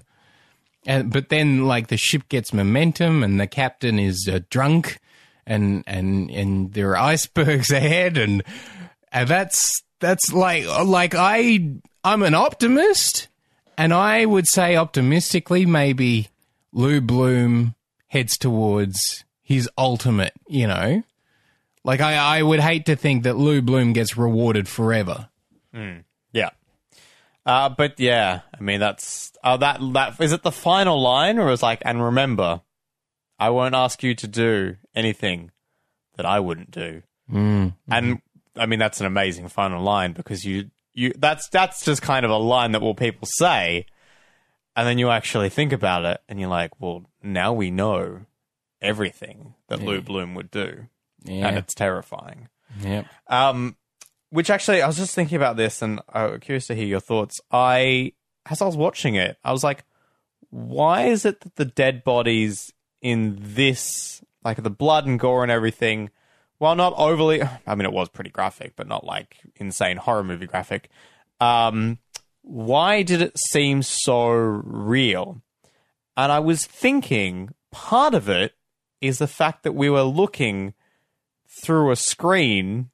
and 0.87 1.11
but 1.11 1.29
then 1.29 1.67
like 1.67 1.87
the 1.87 1.97
ship 1.97 2.27
gets 2.29 2.53
momentum 2.53 3.21
and 3.21 3.39
the 3.39 3.45
captain 3.45 3.99
is 3.99 4.27
uh, 4.31 4.39
drunk 4.49 4.99
and 5.45 5.83
and 5.85 6.31
and 6.31 6.73
there 6.73 6.91
are 6.91 6.97
icebergs 6.97 7.69
ahead 7.81 8.17
and 8.17 8.43
and 9.11 9.27
that's 9.27 9.83
that's 9.99 10.33
like 10.33 10.65
like 10.85 11.13
I 11.13 11.73
I'm 12.03 12.23
an 12.23 12.33
optimist 12.33 13.27
and 13.77 13.93
I 13.93 14.25
would 14.25 14.47
say 14.47 14.75
optimistically 14.75 15.65
maybe 15.65 16.29
Lou 16.71 17.01
Bloom 17.01 17.75
heads 18.07 18.37
towards 18.37 19.25
his 19.41 19.69
ultimate, 19.77 20.33
you 20.47 20.67
know. 20.67 21.03
Like 21.83 22.01
I 22.01 22.15
I 22.15 22.43
would 22.43 22.59
hate 22.59 22.85
to 22.87 22.95
think 22.95 23.23
that 23.23 23.37
Lou 23.37 23.61
Bloom 23.61 23.93
gets 23.93 24.17
rewarded 24.17 24.67
forever. 24.67 25.29
Yeah. 26.33 26.49
Uh, 27.47 27.69
but 27.69 27.99
yeah, 27.99 28.41
I 28.53 28.61
mean 28.61 28.79
that's 28.79 29.31
uh, 29.43 29.57
that 29.57 29.79
that 29.93 30.19
is 30.21 30.33
it 30.33 30.43
the 30.43 30.51
final 30.51 31.01
line 31.01 31.39
or 31.39 31.49
is 31.51 31.63
like 31.63 31.81
and 31.85 32.03
remember, 32.03 32.61
I 33.39 33.49
won't 33.51 33.73
ask 33.73 34.03
you 34.03 34.13
to 34.15 34.27
do 34.27 34.75
anything 34.93 35.51
that 36.17 36.25
I 36.25 36.39
wouldn't 36.41 36.71
do. 36.71 37.01
Mm. 37.31 37.73
And 37.89 38.21
I 38.55 38.65
mean 38.65 38.79
that's 38.79 38.99
an 38.99 39.07
amazing 39.07 39.47
final 39.47 39.81
line 39.81 40.11
because 40.13 40.43
you 40.45 40.71
you 40.93 41.13
that's 41.17 41.47
that's 41.49 41.85
just 41.85 42.01
kind 42.01 42.25
of 42.25 42.31
a 42.31 42.37
line 42.37 42.73
that 42.73 42.81
will 42.81 42.95
people 42.95 43.27
say 43.39 43.85
and 44.75 44.87
then 44.87 44.99
you 44.99 45.09
actually 45.09 45.49
think 45.49 45.71
about 45.73 46.05
it, 46.05 46.21
and 46.29 46.39
you're 46.39 46.49
like, 46.49 46.79
well, 46.79 47.03
now 47.23 47.51
we 47.51 47.71
know 47.71 48.25
everything 48.79 49.55
that 49.69 49.81
Lou 49.81 50.01
Bloom 50.01 50.35
would 50.35 50.51
do, 50.51 50.85
Yeah. 51.23 51.47
and 51.47 51.57
it's 51.57 51.73
terrifying. 51.73 52.47
Yep. 52.81 53.07
Um, 53.25 53.75
which 54.29 54.49
actually, 54.49 54.81
I 54.81 54.87
was 54.87 54.97
just 54.97 55.15
thinking 55.15 55.35
about 55.37 55.57
this, 55.57 55.81
and 55.81 56.01
I'm 56.09 56.39
curious 56.39 56.67
to 56.67 56.75
hear 56.75 56.85
your 56.85 56.99
thoughts. 56.99 57.39
I, 57.51 58.13
as 58.49 58.61
I 58.61 58.65
was 58.65 58.77
watching 58.77 59.15
it, 59.15 59.37
I 59.43 59.51
was 59.51 59.63
like, 59.63 59.83
why 60.49 61.05
is 61.07 61.25
it 61.25 61.41
that 61.41 61.55
the 61.55 61.65
dead 61.65 62.03
bodies 62.03 62.73
in 63.01 63.37
this, 63.39 64.21
like 64.43 64.61
the 64.61 64.69
blood 64.69 65.05
and 65.05 65.19
gore 65.19 65.43
and 65.43 65.51
everything, 65.51 66.09
while 66.57 66.75
not 66.75 66.93
overly, 66.97 67.41
I 67.41 67.75
mean, 67.75 67.85
it 67.85 67.93
was 67.93 68.09
pretty 68.09 68.29
graphic, 68.31 68.75
but 68.75 68.87
not 68.87 69.05
like 69.05 69.37
insane 69.55 69.97
horror 69.97 70.23
movie 70.23 70.47
graphic. 70.47 70.89
Um, 71.39 71.99
why 72.41 73.03
did 73.03 73.21
it 73.21 73.37
seem 73.37 73.83
so 73.83 74.29
real? 74.29 75.41
And 76.15 76.31
I 76.31 76.39
was 76.39 76.65
thinking 76.65 77.49
part 77.71 78.13
of 78.15 78.27
it 78.27 78.53
is 79.01 79.19
the 79.19 79.27
fact 79.27 79.63
that 79.63 79.73
we 79.73 79.89
were 79.89 80.01
looking 80.01 80.73
through 81.61 81.91
a 81.91 81.95
screen 81.95 82.89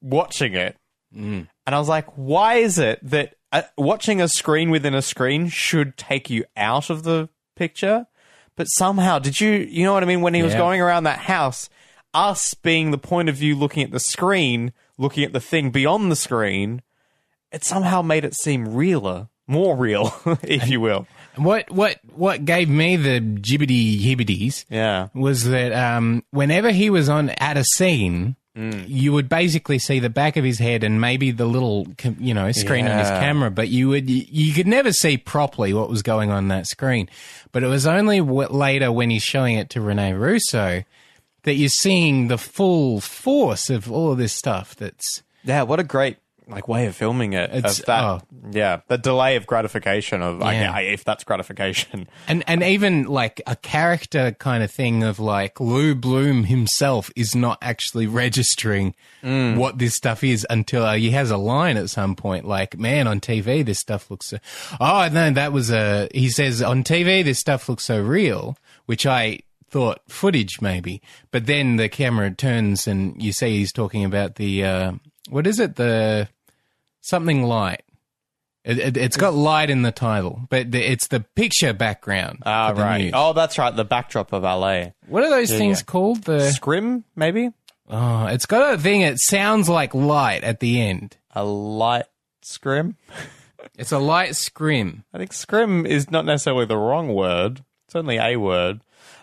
watching 0.00 0.54
it. 0.54 0.76
And 1.14 1.48
I 1.66 1.78
was 1.78 1.88
like, 1.88 2.06
why 2.16 2.56
is 2.56 2.78
it 2.78 2.98
that 3.02 3.34
uh, 3.50 3.62
watching 3.78 4.20
a 4.20 4.28
screen 4.28 4.70
within 4.70 4.94
a 4.94 5.00
screen 5.02 5.48
should 5.48 5.96
take 5.96 6.28
you 6.28 6.44
out 6.56 6.90
of 6.90 7.02
the 7.02 7.28
picture? 7.56 8.06
But 8.56 8.66
somehow, 8.66 9.18
did 9.18 9.40
you, 9.40 9.50
you 9.52 9.84
know 9.84 9.94
what 9.94 10.02
I 10.02 10.06
mean? 10.06 10.20
When 10.20 10.34
he 10.34 10.42
was 10.42 10.54
going 10.54 10.80
around 10.80 11.04
that 11.04 11.20
house, 11.20 11.70
us 12.12 12.52
being 12.54 12.90
the 12.90 12.98
point 12.98 13.28
of 13.28 13.36
view 13.36 13.54
looking 13.56 13.82
at 13.84 13.90
the 13.90 14.00
screen, 14.00 14.72
looking 14.98 15.24
at 15.24 15.32
the 15.32 15.40
thing 15.40 15.70
beyond 15.70 16.10
the 16.10 16.16
screen, 16.16 16.82
it 17.52 17.64
somehow 17.64 18.02
made 18.02 18.24
it 18.24 18.34
seem 18.34 18.74
realer, 18.74 19.28
more 19.46 19.76
real, 19.76 20.12
if 20.42 20.68
you 20.68 20.80
will. 20.80 21.06
What 21.36 21.70
what 21.70 22.00
what 22.14 22.44
gave 22.44 22.68
me 22.68 22.96
the 22.96 23.20
jibbity 23.20 24.00
hibbities 24.02 24.64
Yeah. 24.68 25.08
was 25.14 25.44
that 25.44 25.72
um, 25.72 26.24
whenever 26.32 26.72
he 26.72 26.90
was 26.90 27.08
on 27.08 27.30
at 27.30 27.56
a 27.56 27.64
scene, 27.76 28.34
Mm. 28.58 28.86
you 28.88 29.12
would 29.12 29.28
basically 29.28 29.78
see 29.78 30.00
the 30.00 30.10
back 30.10 30.36
of 30.36 30.42
his 30.44 30.58
head 30.58 30.82
and 30.82 31.00
maybe 31.00 31.30
the 31.30 31.46
little 31.46 31.86
you 32.18 32.34
know 32.34 32.50
screen 32.50 32.88
on 32.88 32.98
his 32.98 33.08
camera, 33.08 33.52
but 33.52 33.68
you 33.68 33.88
would 33.88 34.10
you 34.10 34.52
could 34.52 34.66
never 34.66 34.92
see 34.92 35.16
properly 35.16 35.72
what 35.72 35.88
was 35.88 36.02
going 36.02 36.30
on 36.30 36.48
that 36.48 36.66
screen. 36.66 37.08
But 37.52 37.62
it 37.62 37.68
was 37.68 37.86
only 37.86 38.20
later 38.20 38.90
when 38.90 39.10
he's 39.10 39.22
showing 39.22 39.54
it 39.56 39.70
to 39.70 39.80
Rene 39.80 40.12
Russo 40.14 40.82
that 41.44 41.54
you're 41.54 41.68
seeing 41.68 42.26
the 42.26 42.36
full 42.38 43.00
force 43.00 43.70
of 43.70 43.90
all 43.92 44.10
of 44.12 44.18
this 44.18 44.32
stuff. 44.32 44.74
That's 44.74 45.22
Yeah, 45.44 45.62
what 45.62 45.78
a 45.78 45.84
great 45.84 46.16
like 46.48 46.66
way 46.68 46.86
of 46.86 46.96
filming 46.96 47.34
it. 47.34 47.50
It's- 47.52 47.80
of 47.80 47.86
that, 47.86 48.04
oh. 48.04 48.20
yeah, 48.50 48.80
the 48.88 48.96
delay 48.98 49.36
of 49.36 49.46
gratification 49.46 50.22
of 50.22 50.42
I- 50.42 50.54
Yeah. 50.54 50.72
I- 50.72 50.80
if 50.82 51.04
that's 51.04 51.24
gratification. 51.24 52.08
And 52.26 52.42
and 52.46 52.62
even 52.62 53.04
like 53.04 53.40
a 53.46 53.56
character 53.56 54.32
kind 54.38 54.62
of 54.62 54.70
thing 54.70 55.02
of 55.02 55.18
like 55.18 55.60
Lou 55.60 55.94
Bloom 55.94 56.44
himself 56.44 57.10
is 57.16 57.34
not 57.34 57.58
actually 57.62 58.06
registering 58.06 58.94
what 59.22 59.78
this 59.78 59.94
stuff 59.94 60.24
is 60.24 60.46
until 60.48 60.84
uh, 60.84 60.94
he 60.94 61.10
has 61.10 61.30
a 61.30 61.36
line 61.36 61.76
at 61.76 61.90
some 61.90 62.14
point 62.16 62.46
like, 62.46 62.78
"Man, 62.78 63.06
on 63.06 63.20
TV 63.20 63.64
this 63.64 63.78
stuff 63.78 64.10
looks 64.10 64.28
so." 64.28 64.38
Oh 64.80 65.08
no, 65.12 65.30
that 65.30 65.52
was 65.52 65.70
a. 65.70 66.08
He 66.14 66.28
says 66.30 66.62
on 66.62 66.82
TV 66.84 67.22
this 67.24 67.38
stuff 67.38 67.68
looks 67.68 67.84
so 67.84 68.00
real, 68.02 68.56
which 68.86 69.06
I 69.06 69.40
thought 69.70 70.00
footage 70.08 70.62
maybe, 70.62 71.02
but 71.30 71.44
then 71.46 71.76
the 71.76 71.88
camera 71.90 72.30
turns 72.30 72.86
and 72.86 73.20
you 73.22 73.32
see 73.32 73.58
he's 73.58 73.72
talking 73.72 74.02
about 74.04 74.36
the 74.36 74.64
uh, 74.64 74.92
what 75.28 75.46
is 75.46 75.60
it 75.60 75.76
the 75.76 76.26
something 77.08 77.42
light. 77.42 77.82
It, 78.64 78.78
it, 78.78 78.96
it's 78.96 79.16
got 79.16 79.34
light 79.34 79.70
in 79.70 79.82
the 79.82 79.92
title, 79.92 80.42
but 80.50 80.70
the, 80.72 80.82
it's 80.82 81.08
the 81.08 81.20
picture 81.20 81.72
background. 81.72 82.42
Ah, 82.44 82.74
right. 82.76 83.04
news. 83.04 83.12
Oh, 83.14 83.32
that's 83.32 83.56
right. 83.56 83.74
The 83.74 83.84
backdrop 83.84 84.32
of 84.32 84.42
LA. 84.42 84.88
What 85.06 85.24
are 85.24 85.30
those 85.30 85.50
things 85.50 85.80
yeah. 85.80 85.84
called? 85.84 86.24
The 86.24 86.50
Scrim, 86.50 87.04
maybe 87.16 87.52
oh, 87.90 88.26
it's 88.26 88.46
got 88.46 88.74
a 88.74 88.78
thing. 88.78 89.02
It 89.02 89.18
sounds 89.18 89.68
like 89.68 89.94
light 89.94 90.44
at 90.44 90.60
the 90.60 90.80
end. 90.80 91.16
a 91.34 91.44
light 91.44 92.06
scrim. 92.42 92.96
It's 93.76 93.92
a 93.92 93.98
light 93.98 94.34
scrim. 94.34 95.04
I 95.12 95.18
think 95.18 95.32
scrim 95.32 95.84
is 95.84 96.10
not 96.10 96.24
necessarily 96.24 96.64
the 96.64 96.76
wrong 96.76 97.14
word. 97.14 97.64
It's 97.86 97.94
only 97.94 98.16
a 98.16 98.36
word. 98.36 98.80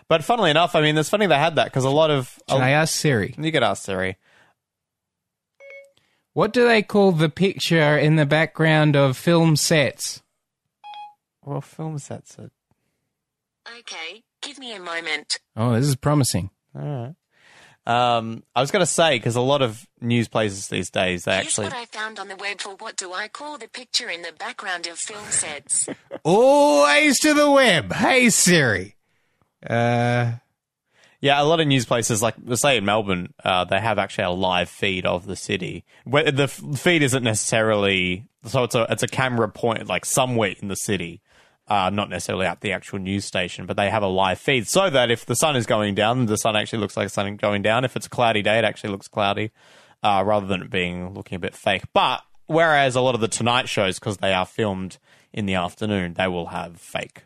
But 0.08 0.24
funnily 0.24 0.50
enough, 0.50 0.74
I 0.74 0.80
mean, 0.82 0.96
it's 0.96 1.08
funny 1.10 1.26
they 1.26 1.36
had 1.36 1.56
that 1.56 1.64
because 1.64 1.84
a 1.84 1.90
lot 1.90 2.10
of 2.10 2.38
Can 2.48 2.62
I 2.62 2.70
ask 2.70 2.94
Siri? 2.94 3.34
you 3.36 3.52
could 3.52 3.62
ask 3.62 3.84
Siri. 3.84 4.16
What 6.36 6.52
do 6.52 6.68
they 6.68 6.82
call 6.82 7.12
the 7.12 7.30
picture 7.30 7.96
in 7.96 8.16
the 8.16 8.26
background 8.26 8.94
of 8.94 9.16
film 9.16 9.56
sets? 9.56 10.22
Well, 11.42 11.62
film 11.62 11.98
sets 11.98 12.36
it. 12.38 12.52
Okay, 13.78 14.22
give 14.42 14.58
me 14.58 14.74
a 14.74 14.78
moment. 14.78 15.38
Oh, 15.56 15.72
this 15.72 15.86
is 15.86 15.96
promising. 15.96 16.50
All 16.78 17.14
right. 17.86 18.16
Um, 18.18 18.42
I 18.54 18.60
was 18.60 18.70
going 18.70 18.82
to 18.82 18.86
say 18.86 19.16
because 19.16 19.34
a 19.34 19.40
lot 19.40 19.62
of 19.62 19.88
news 20.02 20.28
places 20.28 20.68
these 20.68 20.90
days 20.90 21.24
they 21.24 21.32
Here's 21.32 21.46
actually 21.46 21.68
what 21.68 21.74
I 21.74 21.86
found 21.86 22.18
on 22.18 22.28
the 22.28 22.36
web 22.36 22.60
for 22.60 22.74
what 22.74 22.96
do 22.96 23.14
I 23.14 23.28
call 23.28 23.56
the 23.56 23.68
picture 23.68 24.10
in 24.10 24.20
the 24.20 24.32
background 24.38 24.86
of 24.88 24.98
film 24.98 25.24
sets. 25.30 25.88
Always 26.22 27.18
to 27.20 27.32
the 27.32 27.50
web. 27.50 27.94
Hey 27.94 28.28
Siri. 28.28 28.94
Uh, 29.66 30.32
Yeah, 31.20 31.40
a 31.40 31.44
lot 31.44 31.60
of 31.60 31.66
news 31.66 31.86
places, 31.86 32.22
like 32.22 32.34
say 32.54 32.76
in 32.76 32.84
Melbourne, 32.84 33.32
uh, 33.42 33.64
they 33.64 33.80
have 33.80 33.98
actually 33.98 34.24
a 34.24 34.30
live 34.30 34.68
feed 34.68 35.06
of 35.06 35.26
the 35.26 35.36
city. 35.36 35.84
Where 36.04 36.30
the 36.30 36.48
feed 36.48 37.02
isn't 37.02 37.22
necessarily 37.22 38.28
so 38.46 38.64
it's 38.64 38.74
a 38.74 38.86
it's 38.90 39.02
a 39.02 39.08
camera 39.08 39.48
point 39.48 39.86
like 39.86 40.04
somewhere 40.04 40.54
in 40.60 40.68
the 40.68 40.76
city, 40.76 41.20
uh, 41.68 41.90
not 41.90 42.08
necessarily 42.08 42.46
at 42.46 42.60
the 42.60 42.72
actual 42.72 42.98
news 42.98 43.24
station, 43.24 43.66
but 43.66 43.76
they 43.76 43.90
have 43.90 44.02
a 44.02 44.08
live 44.08 44.38
feed 44.38 44.68
so 44.68 44.88
that 44.90 45.10
if 45.10 45.26
the 45.26 45.34
sun 45.34 45.56
is 45.56 45.66
going 45.66 45.94
down, 45.94 46.26
the 46.26 46.36
sun 46.36 46.56
actually 46.56 46.78
looks 46.78 46.96
like 46.96 47.10
sun 47.10 47.36
going 47.36 47.62
down. 47.62 47.84
If 47.84 47.96
it's 47.96 48.06
a 48.06 48.10
cloudy 48.10 48.42
day, 48.42 48.58
it 48.58 48.64
actually 48.64 48.90
looks 48.90 49.08
cloudy, 49.08 49.50
uh, 50.02 50.22
rather 50.24 50.46
than 50.46 50.62
it 50.62 50.70
being 50.70 51.14
looking 51.14 51.36
a 51.36 51.40
bit 51.40 51.54
fake. 51.54 51.84
But 51.92 52.22
whereas 52.46 52.94
a 52.94 53.00
lot 53.00 53.14
of 53.14 53.20
the 53.20 53.28
Tonight 53.28 53.68
shows, 53.68 53.98
because 53.98 54.18
they 54.18 54.32
are 54.32 54.46
filmed 54.46 54.98
in 55.32 55.46
the 55.46 55.54
afternoon, 55.54 56.14
they 56.14 56.28
will 56.28 56.46
have 56.46 56.80
fake. 56.80 57.25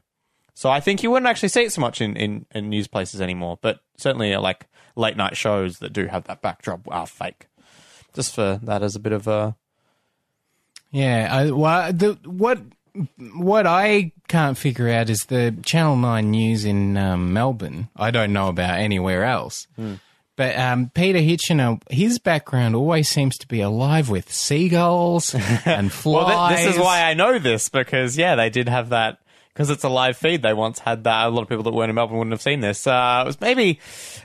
So 0.61 0.69
I 0.69 0.81
think 0.81 1.03
you 1.03 1.11
wouldn't 1.11 1.27
actually 1.27 1.49
see 1.49 1.63
it 1.63 1.73
so 1.73 1.81
much 1.81 2.03
in, 2.03 2.15
in, 2.17 2.45
in 2.55 2.69
news 2.69 2.87
places 2.87 3.23
anymore, 3.23 3.59
but 3.63 3.81
certainly 3.97 4.35
uh, 4.35 4.43
like 4.43 4.67
late 4.95 5.17
night 5.17 5.35
shows 5.35 5.79
that 5.79 5.95
do 5.95 6.05
have 6.05 6.25
that 6.25 6.43
backdrop 6.43 6.83
are 6.91 7.07
fake. 7.07 7.47
Just 8.13 8.35
for 8.35 8.61
that 8.63 8.83
as 8.83 8.95
a 8.95 8.99
bit 8.99 9.15
of 9.15 9.27
a 9.27 9.57
yeah. 10.91 11.31
I, 11.33 11.51
well, 11.51 11.91
the, 11.95 12.19
what 12.27 12.61
what 13.33 13.67
I 13.67 14.13
can't 14.29 14.59
figure 14.59 14.91
out 14.91 15.09
is 15.09 15.21
the 15.29 15.57
Channel 15.65 15.97
Nine 15.97 16.31
news 16.31 16.67
in 16.67 16.95
um, 16.99 17.33
Melbourne. 17.33 17.89
I 17.97 18.11
don't 18.11 18.35
know 18.35 18.49
about 18.49 18.81
anywhere 18.81 19.25
else. 19.25 19.67
But 20.37 20.59
um, 20.59 20.91
Peter 20.95 21.21
Hitchener, 21.21 21.81
his 21.91 22.19
background 22.19 22.77
always 22.77 23.09
seems 23.09 23.39
to 23.39 23.49
be 23.49 23.63
alive 23.63 24.11
with 24.11 24.31
seagulls 24.31 25.35
and 25.65 25.91
flies. 25.91 26.27
well. 26.27 26.49
Th- 26.51 26.67
this 26.67 26.75
is 26.77 26.79
why 26.83 27.05
I 27.05 27.15
know 27.15 27.39
this 27.39 27.71
because 27.71 28.19
yeah, 28.19 28.35
they 28.35 28.51
did 28.51 28.69
have 28.69 28.91
that 28.91 29.21
because 29.53 29.69
it's 29.71 29.85
a 29.85 29.89
live 29.89 30.17
feed. 30.17 30.43
They 30.43 30.53
once 30.55 30.79
had 30.79 31.05
that. 31.05 31.27
A 31.27 31.29
lot 31.31 31.43
of 31.43 31.49
people 31.49 31.65
that 31.65 31.73
weren't 31.73 31.91
in 31.91 31.95
Melbourne 31.97 32.19
wouldn't 32.19 32.33
have 32.33 32.41
seen 32.43 32.61
this. 32.61 32.87
Uh, 32.87 33.23
it 33.25 33.27
was 33.27 33.41
maybe 33.41 33.79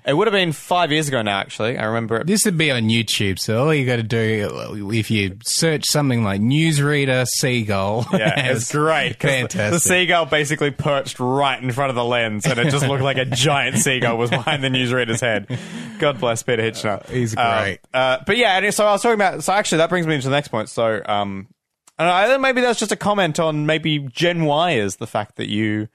it 0.05 0.13
would 0.13 0.27
have 0.27 0.33
been 0.33 0.51
five 0.51 0.91
years 0.91 1.07
ago 1.07 1.21
now. 1.21 1.39
Actually, 1.39 1.77
I 1.77 1.85
remember 1.85 2.17
it. 2.17 2.27
This 2.27 2.45
would 2.45 2.57
be 2.57 2.71
on 2.71 2.83
YouTube, 2.83 3.39
so 3.39 3.65
all 3.65 3.73
you 3.73 3.85
got 3.85 3.95
to 3.97 4.03
do 4.03 4.89
if 4.93 5.09
you 5.11 5.37
search 5.45 5.85
something 5.85 6.23
like 6.23 6.41
newsreader 6.41 7.25
seagull. 7.37 8.05
Yeah, 8.13 8.51
it's 8.51 8.71
great. 8.71 9.19
'cause 9.19 9.47
the- 9.49 9.69
The 9.71 9.79
seagull 9.79 10.25
basically 10.25 10.71
perched 10.71 11.19
right 11.19 11.61
in 11.61 11.71
front 11.71 11.89
of 11.89 11.95
the 11.95 12.05
lens, 12.05 12.45
and 12.45 12.57
it 12.59 12.69
just 12.71 12.87
looked 12.87 13.03
like 13.03 13.17
a 13.17 13.25
giant 13.35 13.77
seagull 13.77 14.17
was 14.17 14.29
behind 14.29 14.63
the 14.63 14.69
newsreader's 14.69 15.21
head. 15.21 15.47
God 15.99 16.19
bless 16.19 16.43
Peter 16.43 16.61
Hitchener. 16.61 17.05
He's 17.09 17.35
Um, 17.35 17.63
great. 17.63 17.79
uh, 17.93 18.19
but 18.25 18.37
yeah, 18.37 18.57
and 18.57 18.73
so 18.73 18.85
I 18.85 18.91
was 18.91 19.01
talking 19.01 19.15
about. 19.15 19.43
So 19.43 19.53
actually, 19.53 19.79
that 19.79 19.89
brings 19.89 20.05
me 20.07 20.17
to 20.17 20.23
the 20.23 20.29
next 20.29 20.49
point. 20.49 20.69
So, 20.69 21.01
um, 21.05 21.47
I 21.97 22.23
don't 22.23 22.29
know, 22.31 22.39
maybe 22.39 22.61
that's 22.61 22.79
just 22.79 22.91
a 22.91 22.97
comment 22.97 23.39
on 23.39 23.65
maybe 23.65 23.99
Gen 23.99 24.45
Y 24.45 24.71
is 24.71 24.97
the 24.97 25.07
fact 25.07 25.37
that 25.37 25.47
you 25.47 25.87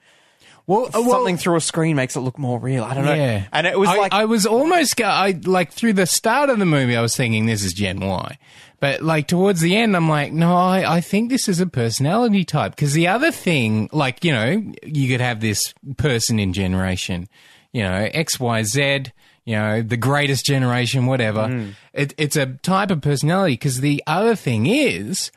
well, 0.67 0.85
uh, 0.85 1.01
well, 1.01 1.11
something 1.11 1.37
through 1.37 1.55
a 1.55 1.61
screen 1.61 1.95
makes 1.95 2.15
it 2.15 2.21
look 2.21 2.37
more 2.37 2.59
real. 2.59 2.83
I 2.83 2.93
don't 2.93 3.05
know. 3.05 3.13
Yeah, 3.13 3.45
And 3.51 3.67
it 3.67 3.77
was 3.77 3.89
I, 3.89 3.97
like 3.97 4.13
I 4.13 4.25
was 4.25 4.45
almost 4.45 5.01
I 5.01 5.39
like 5.43 5.71
through 5.71 5.93
the 5.93 6.05
start 6.05 6.49
of 6.49 6.59
the 6.59 6.65
movie, 6.65 6.95
I 6.95 7.01
was 7.01 7.15
thinking 7.15 7.45
this 7.45 7.63
is 7.63 7.73
Gen 7.73 7.99
Y, 7.99 8.37
but 8.79 9.01
like 9.01 9.27
towards 9.27 9.61
the 9.61 9.75
end, 9.75 9.95
I'm 9.95 10.07
like, 10.07 10.31
no, 10.31 10.55
I, 10.55 10.97
I 10.97 11.01
think 11.01 11.29
this 11.29 11.49
is 11.49 11.59
a 11.59 11.67
personality 11.67 12.45
type 12.45 12.75
because 12.75 12.93
the 12.93 13.07
other 13.07 13.31
thing, 13.31 13.89
like 13.91 14.23
you 14.23 14.31
know, 14.31 14.63
you 14.83 15.09
could 15.09 15.21
have 15.21 15.41
this 15.41 15.73
person 15.97 16.39
in 16.39 16.53
generation, 16.53 17.27
you 17.73 17.83
know, 17.83 18.09
X 18.13 18.39
Y 18.39 18.63
Z. 18.63 19.03
You 19.43 19.55
know, 19.55 19.81
the 19.81 19.97
greatest 19.97 20.45
generation, 20.45 21.07
whatever. 21.07 21.47
Mm. 21.47 21.73
It, 21.93 22.13
it's 22.19 22.35
a 22.35 22.45
type 22.45 22.91
of 22.91 23.01
personality 23.01 23.53
because 23.53 23.81
the 23.81 24.03
other 24.05 24.35
thing 24.35 24.67
is, 24.67 25.31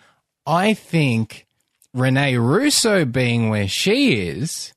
I 0.46 0.74
think 0.74 1.46
Rene 1.92 2.36
Russo 2.36 3.04
being 3.04 3.48
where 3.48 3.68
she 3.68 4.28
is, 4.28 4.72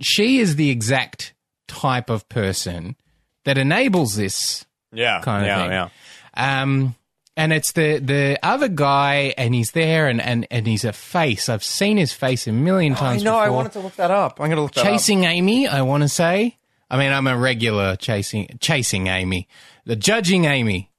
she 0.00 0.38
is 0.38 0.56
the 0.56 0.70
exact 0.70 1.34
type 1.66 2.10
of 2.10 2.28
person 2.28 2.96
that 3.44 3.58
enables 3.58 4.16
this 4.16 4.66
yeah, 4.92 5.20
kind 5.22 5.44
of 5.44 5.48
yeah, 5.48 5.62
thing. 5.62 5.70
yeah. 5.72 6.62
Um, 6.62 6.94
and 7.36 7.52
it's 7.52 7.72
the 7.72 7.98
the 7.98 8.38
other 8.42 8.68
guy, 8.68 9.32
and 9.38 9.54
he's 9.54 9.70
there, 9.70 10.08
and 10.08 10.20
and 10.20 10.46
and 10.50 10.66
he's 10.66 10.84
a 10.84 10.92
face. 10.92 11.48
I've 11.48 11.62
seen 11.62 11.96
his 11.96 12.12
face 12.12 12.48
a 12.48 12.52
million 12.52 12.96
times. 12.96 13.22
I 13.22 13.24
know. 13.24 13.36
I 13.36 13.48
wanted 13.48 13.72
to 13.72 13.80
look 13.80 13.94
that 13.94 14.10
up. 14.10 14.40
I'm 14.40 14.48
going 14.48 14.56
to 14.56 14.62
look 14.62 14.74
that 14.74 14.84
up. 14.84 14.92
chasing 14.92 15.24
Amy. 15.24 15.68
I 15.68 15.82
want 15.82 16.02
to 16.02 16.08
say. 16.08 16.58
I 16.90 16.98
mean, 16.98 17.12
I'm 17.12 17.26
a 17.28 17.36
regular 17.36 17.94
chasing 17.94 18.58
chasing 18.60 19.06
Amy, 19.06 19.46
the 19.84 19.94
judging 19.94 20.46
Amy. 20.46 20.90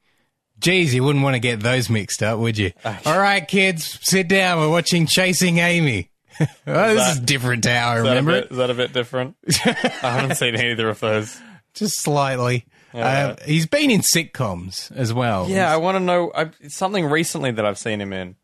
Geez, 0.60 0.94
you 0.94 1.04
wouldn't 1.04 1.24
want 1.24 1.36
to 1.36 1.40
get 1.40 1.62
those 1.62 1.90
mixed 1.90 2.22
up, 2.22 2.40
would 2.40 2.58
you? 2.58 2.72
All 3.06 3.18
right, 3.20 3.48
kids, 3.48 3.98
sit 4.02 4.28
down. 4.28 4.60
We're 4.60 4.70
watching 4.70 5.06
Chasing 5.08 5.58
Amy. 5.60 6.10
oh, 6.40 6.46
this 6.46 6.66
that- 6.68 7.14
is 7.14 7.20
different 7.22 7.64
to 7.64 7.74
how 7.74 7.90
I 7.92 7.98
Is 7.98 8.04
that, 8.04 8.08
a 8.08 8.10
remember 8.12 8.32
bit, 8.34 8.44
it. 8.46 8.52
is 8.52 8.58
that 8.58 8.70
a 8.70 8.74
bit 8.74 8.94
different? 8.94 9.36
I 9.66 9.72
haven't 10.12 10.36
seen 10.38 10.56
either 10.56 10.90
of 10.90 11.00
those. 11.00 11.40
Just 11.74 12.02
slightly. 12.02 12.66
Uh, 12.94 13.36
he's 13.46 13.68
been 13.68 13.92
in 13.92 14.02
sitcoms 14.02 14.92
as 14.96 15.14
well. 15.14 15.48
Yeah, 15.48 15.72
I 15.72 15.78
want 15.78 15.96
to 15.96 16.00
know 16.00 16.32
I, 16.34 16.50
something 16.68 17.06
recently 17.06 17.52
that 17.52 17.64
I've 17.66 17.78
seen 17.78 18.02
him 18.02 18.12
in. 18.14 18.36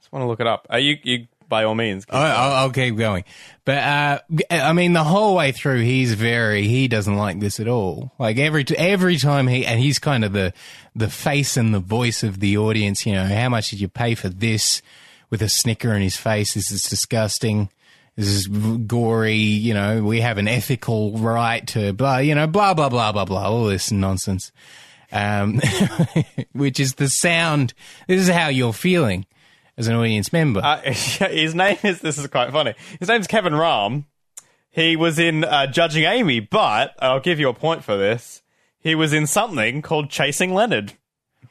Just 0.00 0.12
want 0.12 0.22
to 0.22 0.26
look 0.26 0.40
it 0.40 0.46
up. 0.46 0.66
Are 0.70 0.78
you, 0.78 0.98
you 1.02 1.26
by 1.48 1.64
all 1.64 1.74
means? 1.74 2.04
keep 2.04 2.14
I- 2.14 2.30
I'll, 2.30 2.52
I'll 2.52 2.70
keep 2.70 2.96
going. 2.96 3.24
But, 3.64 3.78
uh, 3.78 4.18
I 4.50 4.72
mean, 4.72 4.92
the 4.92 5.04
whole 5.04 5.34
way 5.34 5.52
through, 5.52 5.82
he's 5.82 6.14
very, 6.14 6.66
he 6.66 6.86
doesn't 6.88 7.16
like 7.16 7.40
this 7.40 7.58
at 7.58 7.68
all. 7.68 8.12
Like 8.18 8.38
every, 8.38 8.64
every 8.76 9.16
time 9.16 9.48
he, 9.48 9.66
and 9.66 9.80
he's 9.80 9.98
kind 9.98 10.24
of 10.24 10.32
the, 10.32 10.52
the 10.94 11.08
face 11.10 11.56
and 11.56 11.74
the 11.74 11.80
voice 11.80 12.22
of 12.22 12.40
the 12.40 12.56
audience, 12.58 13.04
you 13.06 13.12
know, 13.12 13.24
how 13.26 13.48
much 13.48 13.70
did 13.70 13.80
you 13.80 13.88
pay 13.88 14.14
for 14.14 14.28
this 14.28 14.82
with 15.30 15.42
a 15.42 15.48
snicker 15.48 15.92
in 15.94 16.02
his 16.02 16.16
face? 16.16 16.54
This 16.54 16.70
is 16.70 16.82
disgusting. 16.82 17.68
This 18.16 18.28
is 18.28 18.46
gory, 18.46 19.34
you 19.34 19.74
know, 19.74 20.02
we 20.02 20.22
have 20.22 20.38
an 20.38 20.48
ethical 20.48 21.18
right 21.18 21.66
to 21.68 21.92
blah, 21.92 22.18
you 22.18 22.34
know, 22.34 22.46
blah, 22.46 22.72
blah, 22.72 22.88
blah, 22.88 23.12
blah, 23.12 23.26
blah, 23.26 23.50
all 23.50 23.66
this 23.66 23.92
nonsense. 23.92 24.52
Um, 25.12 25.60
which 26.52 26.80
is 26.80 26.94
the 26.94 27.08
sound. 27.08 27.74
This 28.08 28.22
is 28.22 28.28
how 28.28 28.48
you're 28.48 28.72
feeling 28.72 29.26
as 29.76 29.88
an 29.88 29.94
audience 29.94 30.32
member. 30.32 30.60
Uh, 30.62 30.80
his 30.92 31.54
name 31.54 31.78
is. 31.82 32.00
This 32.00 32.18
is 32.18 32.26
quite 32.28 32.52
funny. 32.52 32.74
His 32.98 33.08
name's 33.08 33.26
Kevin 33.26 33.52
Rahm. 33.52 34.04
He 34.70 34.96
was 34.96 35.18
in 35.18 35.44
uh, 35.44 35.66
Judging 35.66 36.04
Amy, 36.04 36.40
but 36.40 36.94
I'll 36.98 37.20
give 37.20 37.40
you 37.40 37.48
a 37.48 37.54
point 37.54 37.82
for 37.82 37.96
this. 37.96 38.42
He 38.78 38.94
was 38.94 39.12
in 39.12 39.26
something 39.26 39.82
called 39.82 40.10
Chasing 40.10 40.52
Leonard. 40.52 40.92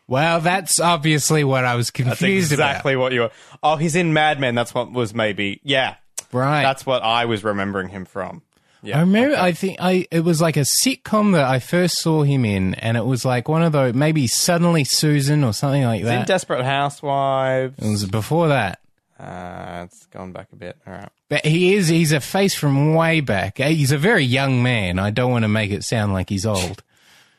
Well, 0.08 0.40
that's 0.40 0.80
obviously 0.80 1.44
what 1.44 1.66
I 1.66 1.76
was 1.76 1.88
That's 1.88 2.08
confused 2.08 2.52
exactly 2.52 2.96
what 2.96 3.12
you 3.12 3.22
were. 3.22 3.32
Oh, 3.64 3.76
he's 3.78 3.96
in 3.96 4.14
Mad 4.14 4.40
Men. 4.40 4.54
That's 4.54 4.74
what 4.74 4.92
was 4.92 5.14
maybe. 5.16 5.60
Yeah. 5.64 5.96
Right. 6.32 6.64
that's 6.64 6.86
what 6.86 7.02
I 7.02 7.26
was 7.26 7.44
remembering 7.44 7.90
him 7.90 8.06
from. 8.06 8.42
Yeah, 8.86 8.98
I 8.98 9.02
remember. 9.02 9.36
I 9.36 9.52
think 9.52 9.78
I 9.82 10.08
it 10.12 10.22
was 10.22 10.40
like 10.42 10.58
a 10.58 10.66
sitcom 10.84 11.34
that 11.34 11.44
I 11.46 11.60
first 11.60 11.98
saw 12.00 12.24
him 12.24 12.46
in, 12.46 12.76
and 12.76 12.96
it 12.98 13.06
was 13.06 13.26
like 13.26 13.50
one 13.50 13.64
of 13.64 13.72
those 13.72 13.94
maybe 13.94 14.28
suddenly 14.28 14.84
Susan 14.84 15.44
or 15.44 15.54
something 15.54 15.84
like 15.84 16.00
He's 16.02 16.08
in 16.10 16.16
that. 16.20 16.28
Desperate 16.28 16.64
Housewives. 16.64 17.78
it 17.80 17.90
was 17.90 18.06
before 18.06 18.50
that. 18.50 18.80
Uh, 19.20 19.84
it's 19.86 20.06
gone 20.08 20.32
back 20.34 20.48
a 20.54 20.56
bit. 20.56 20.78
All 20.86 20.94
right. 20.94 21.10
But 21.30 21.46
he 21.46 21.74
is, 21.76 21.88
he's 21.88 22.12
a 22.12 22.20
face 22.20 22.54
from 22.54 22.94
way 22.94 23.22
back. 23.22 23.60
Eh, 23.60 23.70
He's 23.70 23.92
a 23.92 23.98
very 23.98 24.24
young 24.26 24.62
man. 24.62 25.00
I 25.00 25.10
don't 25.10 25.32
want 25.32 25.44
to 25.44 25.48
make 25.50 25.72
it 25.72 25.84
sound 25.84 26.14
like 26.14 26.30
he's 26.30 26.46
old. 26.46 26.84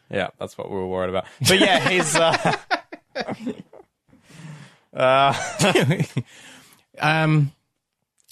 Yeah, 0.08 0.28
that's 0.38 0.56
what 0.56 0.70
we 0.70 0.76
were 0.76 0.86
worried 0.86 1.10
about. 1.10 1.24
But 1.48 1.58
yeah, 1.58 1.80
he's. 1.88 2.14
Uh, 2.14 2.56
uh, 4.94 5.34
Um, 6.98 7.52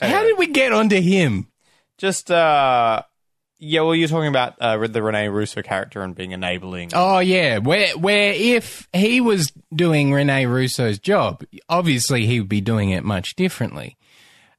how 0.00 0.22
did 0.22 0.38
we 0.38 0.46
get 0.46 0.72
onto 0.72 1.00
him? 1.00 1.48
Just 1.98 2.30
uh, 2.30 3.02
yeah. 3.58 3.80
Well, 3.80 3.94
you're 3.94 4.08
talking 4.08 4.28
about 4.28 4.54
uh, 4.60 4.86
the 4.86 5.02
Rene 5.02 5.28
Russo 5.28 5.62
character 5.62 6.02
and 6.02 6.14
being 6.14 6.32
enabling. 6.32 6.90
Oh 6.94 7.18
yeah, 7.18 7.58
where 7.58 7.96
where 7.96 8.32
if 8.34 8.88
he 8.92 9.20
was 9.20 9.52
doing 9.74 10.12
Rene 10.12 10.46
Russo's 10.46 10.98
job, 10.98 11.44
obviously 11.68 12.26
he 12.26 12.40
would 12.40 12.48
be 12.48 12.60
doing 12.60 12.90
it 12.90 13.04
much 13.04 13.36
differently. 13.36 13.96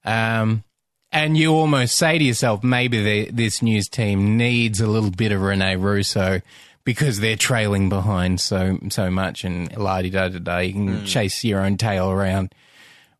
Um, 0.03 0.63
and 1.11 1.37
you 1.37 1.53
almost 1.53 1.95
say 1.95 2.17
to 2.17 2.23
yourself, 2.23 2.63
maybe 2.63 3.01
the, 3.01 3.31
this 3.31 3.61
news 3.61 3.87
team 3.87 4.35
needs 4.37 4.81
a 4.81 4.87
little 4.87 5.11
bit 5.11 5.31
of 5.31 5.41
Rene 5.41 5.77
Russo 5.77 6.41
because 6.83 7.19
they're 7.19 7.37
trailing 7.37 7.89
behind 7.89 8.39
so 8.39 8.77
so 8.89 9.09
much, 9.09 9.43
and 9.43 9.75
la 9.77 10.01
di 10.01 10.09
da 10.09 10.29
da 10.29 10.39
da. 10.39 10.57
You 10.59 10.73
can 10.73 11.05
chase 11.05 11.43
your 11.43 11.61
own 11.61 11.77
tail 11.77 12.09
around 12.09 12.53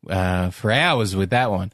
uh, 0.10 0.52
for 0.52 0.72
hours 0.72 1.16
with 1.16 1.32
that 1.32 1.52
one. 1.52 1.74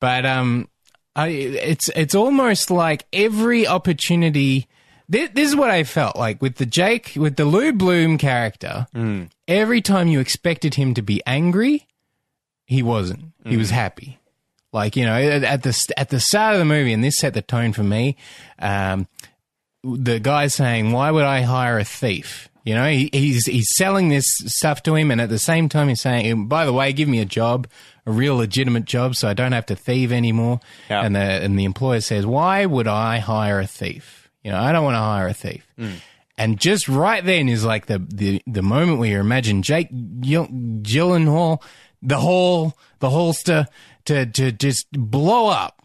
But 0.00 0.26
um, 0.26 0.68
I, 1.16 1.28
it's 1.28 1.88
it's 1.96 2.14
almost 2.14 2.70
like 2.70 3.06
every 3.12 3.66
opportunity. 3.66 4.68
This, 5.08 5.30
this 5.34 5.48
is 5.48 5.56
what 5.56 5.70
I 5.70 5.82
felt 5.84 6.14
like 6.16 6.40
with 6.40 6.56
the 6.56 6.66
Jake, 6.66 7.12
with 7.16 7.36
the 7.36 7.44
Lou 7.44 7.72
Bloom 7.72 8.16
character. 8.16 8.86
Every 9.48 9.80
time 9.82 10.08
you 10.08 10.20
expected 10.20 10.74
him 10.76 10.94
to 10.94 11.02
be 11.02 11.20
angry, 11.26 11.88
he 12.64 12.82
wasn't. 12.82 13.32
He 13.44 13.56
was 13.56 13.70
happy. 13.70 14.18
Like 14.72 14.94
you 14.94 15.04
know, 15.04 15.14
at, 15.14 15.42
at 15.42 15.62
the 15.64 15.76
at 15.96 16.10
the 16.10 16.20
start 16.20 16.54
of 16.54 16.60
the 16.60 16.64
movie, 16.64 16.92
and 16.92 17.02
this 17.02 17.16
set 17.16 17.34
the 17.34 17.42
tone 17.42 17.72
for 17.72 17.82
me. 17.82 18.16
Um, 18.60 19.08
the 19.82 20.20
guy 20.20 20.46
saying, 20.46 20.92
"Why 20.92 21.10
would 21.10 21.24
I 21.24 21.42
hire 21.42 21.78
a 21.78 21.84
thief?" 21.84 22.48
You 22.70 22.76
know, 22.76 22.88
he, 22.88 23.10
he's 23.12 23.46
he's 23.46 23.66
selling 23.74 24.10
this 24.10 24.26
stuff 24.46 24.84
to 24.84 24.94
him, 24.94 25.10
and 25.10 25.20
at 25.20 25.28
the 25.28 25.40
same 25.40 25.68
time, 25.68 25.88
he's 25.88 26.00
saying, 26.00 26.46
"By 26.46 26.64
the 26.66 26.72
way, 26.72 26.92
give 26.92 27.08
me 27.08 27.18
a 27.18 27.24
job, 27.24 27.66
a 28.06 28.12
real 28.12 28.36
legitimate 28.36 28.84
job, 28.84 29.16
so 29.16 29.26
I 29.26 29.34
don't 29.34 29.50
have 29.50 29.66
to 29.66 29.74
thieve 29.74 30.12
anymore." 30.12 30.60
Yeah. 30.88 31.04
And 31.04 31.16
the 31.16 31.18
and 31.18 31.58
the 31.58 31.64
employer 31.64 32.00
says, 32.00 32.24
"Why 32.24 32.64
would 32.66 32.86
I 32.86 33.18
hire 33.18 33.58
a 33.58 33.66
thief? 33.66 34.30
You 34.44 34.52
know, 34.52 34.60
I 34.60 34.70
don't 34.70 34.84
want 34.84 34.94
to 34.94 35.00
hire 35.00 35.26
a 35.26 35.34
thief." 35.34 35.66
And 36.38 36.60
just 36.60 36.88
right 36.88 37.24
then 37.24 37.48
is 37.48 37.64
like 37.64 37.86
the 37.86 37.98
the, 37.98 38.40
the 38.46 38.62
moment 38.62 39.00
where 39.00 39.10
you 39.10 39.18
imagine 39.18 39.62
Jake 39.62 39.90
Gyllenhaal, 39.90 41.60
the 42.02 42.18
whole 42.18 42.78
the 43.00 43.10
holster 43.10 43.66
to 44.04 44.26
to 44.26 44.52
just 44.52 44.86
blow 44.92 45.48
up 45.48 45.84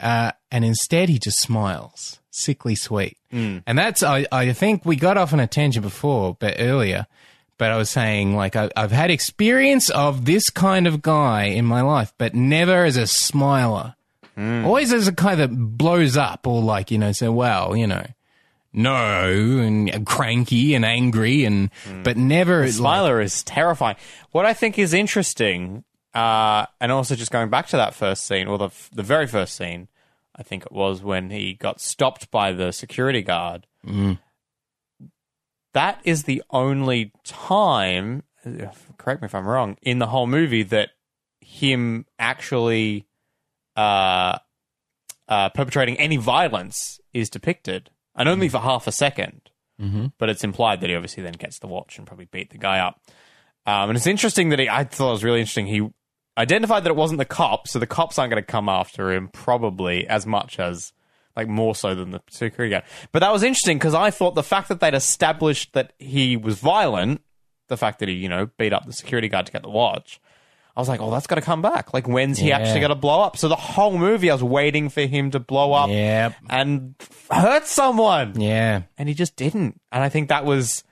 uh, 0.00 0.32
and 0.50 0.64
instead 0.64 1.08
he 1.08 1.20
just 1.20 1.38
smiles, 1.38 2.20
sickly 2.32 2.74
sweet. 2.74 3.16
Mm. 3.36 3.62
And 3.66 3.78
that's 3.78 4.02
I, 4.02 4.26
I 4.32 4.52
think 4.54 4.86
we 4.86 4.96
got 4.96 5.18
off 5.18 5.34
on 5.34 5.40
a 5.40 5.46
tangent 5.46 5.84
before, 5.84 6.36
but 6.40 6.56
earlier. 6.58 7.06
But 7.58 7.70
I 7.70 7.76
was 7.76 7.90
saying 7.90 8.34
like 8.34 8.56
I, 8.56 8.70
I've 8.74 8.92
had 8.92 9.10
experience 9.10 9.90
of 9.90 10.24
this 10.24 10.48
kind 10.48 10.86
of 10.86 11.02
guy 11.02 11.44
in 11.44 11.66
my 11.66 11.82
life, 11.82 12.14
but 12.16 12.34
never 12.34 12.84
as 12.84 12.96
a 12.96 13.06
smiler. 13.06 13.94
Mm. 14.38 14.64
Always 14.64 14.92
as 14.92 15.06
a 15.06 15.12
guy 15.12 15.34
that 15.34 15.48
blows 15.48 16.16
up 16.16 16.46
or 16.46 16.62
like 16.62 16.90
you 16.90 16.98
know 16.98 17.12
say 17.12 17.28
well 17.28 17.76
you 17.76 17.86
know 17.86 18.06
no 18.72 19.58
and 19.58 20.06
cranky 20.06 20.74
and 20.74 20.84
angry 20.84 21.44
and 21.44 21.70
mm. 21.84 22.04
but 22.04 22.16
never 22.16 22.64
like, 22.64 22.72
Smiler 22.72 23.20
is 23.20 23.42
terrifying. 23.42 23.96
What 24.32 24.44
I 24.44 24.52
think 24.52 24.78
is 24.78 24.92
interesting, 24.92 25.84
uh, 26.14 26.66
and 26.80 26.92
also 26.92 27.16
just 27.16 27.32
going 27.32 27.48
back 27.48 27.68
to 27.68 27.78
that 27.78 27.94
first 27.94 28.26
scene, 28.26 28.46
or 28.46 28.58
the 28.58 28.70
the 28.92 29.02
very 29.02 29.26
first 29.26 29.56
scene, 29.56 29.88
I 30.36 30.42
think 30.42 30.64
it 30.66 30.72
was 30.72 31.02
when 31.02 31.30
he 31.30 31.54
got 31.54 31.80
stopped 31.80 32.30
by 32.30 32.52
the 32.52 32.72
security 32.72 33.22
guard. 33.22 33.66
That 35.74 36.00
is 36.04 36.24
the 36.24 36.42
only 36.50 37.12
time, 37.24 38.22
correct 38.98 39.22
me 39.22 39.26
if 39.26 39.34
I'm 39.34 39.46
wrong, 39.46 39.76
in 39.82 39.98
the 39.98 40.06
whole 40.06 40.26
movie 40.26 40.62
that 40.64 40.90
him 41.40 42.06
actually 42.18 43.06
uh, 43.76 44.38
uh, 45.28 45.48
perpetrating 45.50 45.98
any 45.98 46.16
violence 46.16 47.00
is 47.12 47.28
depicted, 47.28 47.90
and 48.14 48.28
only 48.28 48.48
for 48.48 48.58
half 48.58 48.86
a 48.86 48.90
2nd 48.90 49.40
But 50.16 50.30
it's 50.30 50.44
implied 50.44 50.80
that 50.80 50.88
he 50.88 50.96
obviously 50.96 51.22
then 51.22 51.34
gets 51.34 51.58
the 51.58 51.66
watch 51.66 51.98
and 51.98 52.06
probably 52.06 52.24
beat 52.24 52.48
the 52.50 52.58
guy 52.58 52.78
up. 52.78 52.98
Um, 53.66 53.90
and 53.90 53.96
it's 53.98 54.06
interesting 54.06 54.48
that 54.50 54.58
he, 54.58 54.68
I 54.70 54.84
thought 54.84 55.08
it 55.10 55.12
was 55.12 55.24
really 55.24 55.40
interesting. 55.40 55.66
He 55.66 55.86
identified 56.38 56.84
that 56.84 56.90
it 56.90 56.96
wasn't 56.96 57.18
the 57.18 57.24
cops, 57.24 57.72
so 57.72 57.78
the 57.78 57.86
cops 57.86 58.18
aren't 58.18 58.30
going 58.30 58.42
to 58.42 58.46
come 58.46 58.68
after 58.68 59.10
him 59.12 59.28
probably 59.28 60.06
as 60.06 60.26
much 60.26 60.58
as, 60.58 60.92
like, 61.36 61.48
more 61.48 61.74
so 61.74 61.94
than 61.94 62.10
the 62.10 62.20
security 62.30 62.70
guard. 62.72 62.84
But 63.12 63.20
that 63.20 63.32
was 63.32 63.42
interesting 63.42 63.78
because 63.78 63.94
I 63.94 64.10
thought 64.10 64.34
the 64.34 64.42
fact 64.42 64.68
that 64.68 64.80
they'd 64.80 64.94
established 64.94 65.72
that 65.74 65.92
he 65.98 66.36
was 66.36 66.58
violent, 66.58 67.22
the 67.68 67.76
fact 67.76 67.98
that 68.00 68.08
he, 68.08 68.14
you 68.14 68.28
know, 68.28 68.50
beat 68.58 68.72
up 68.72 68.86
the 68.86 68.92
security 68.92 69.28
guard 69.28 69.46
to 69.46 69.52
get 69.52 69.62
the 69.62 69.70
watch, 69.70 70.20
I 70.76 70.80
was 70.80 70.90
like, 70.90 71.00
oh, 71.00 71.10
that's 71.10 71.26
got 71.26 71.36
to 71.36 71.40
come 71.40 71.62
back. 71.62 71.94
Like, 71.94 72.06
when's 72.06 72.38
he 72.38 72.48
Yeah. 72.48 72.58
actually 72.58 72.80
going 72.80 72.90
to 72.90 72.94
blow 72.96 73.22
up? 73.22 73.38
So 73.38 73.48
the 73.48 73.56
whole 73.56 73.96
movie, 73.96 74.30
I 74.30 74.34
was 74.34 74.42
waiting 74.44 74.90
for 74.90 75.00
him 75.06 75.30
to 75.30 75.40
blow 75.40 75.72
up 75.72 75.88
Yep. 75.88 76.34
and 76.50 76.94
hurt 77.30 77.66
someone 77.66 78.38
yeah 78.38 78.82
and 78.98 79.08
he 79.08 79.14
just 79.14 79.36
didn't. 79.36 79.80
And 79.90 80.04
I 80.04 80.10
think 80.10 80.28
that 80.28 80.44
was 80.44 80.84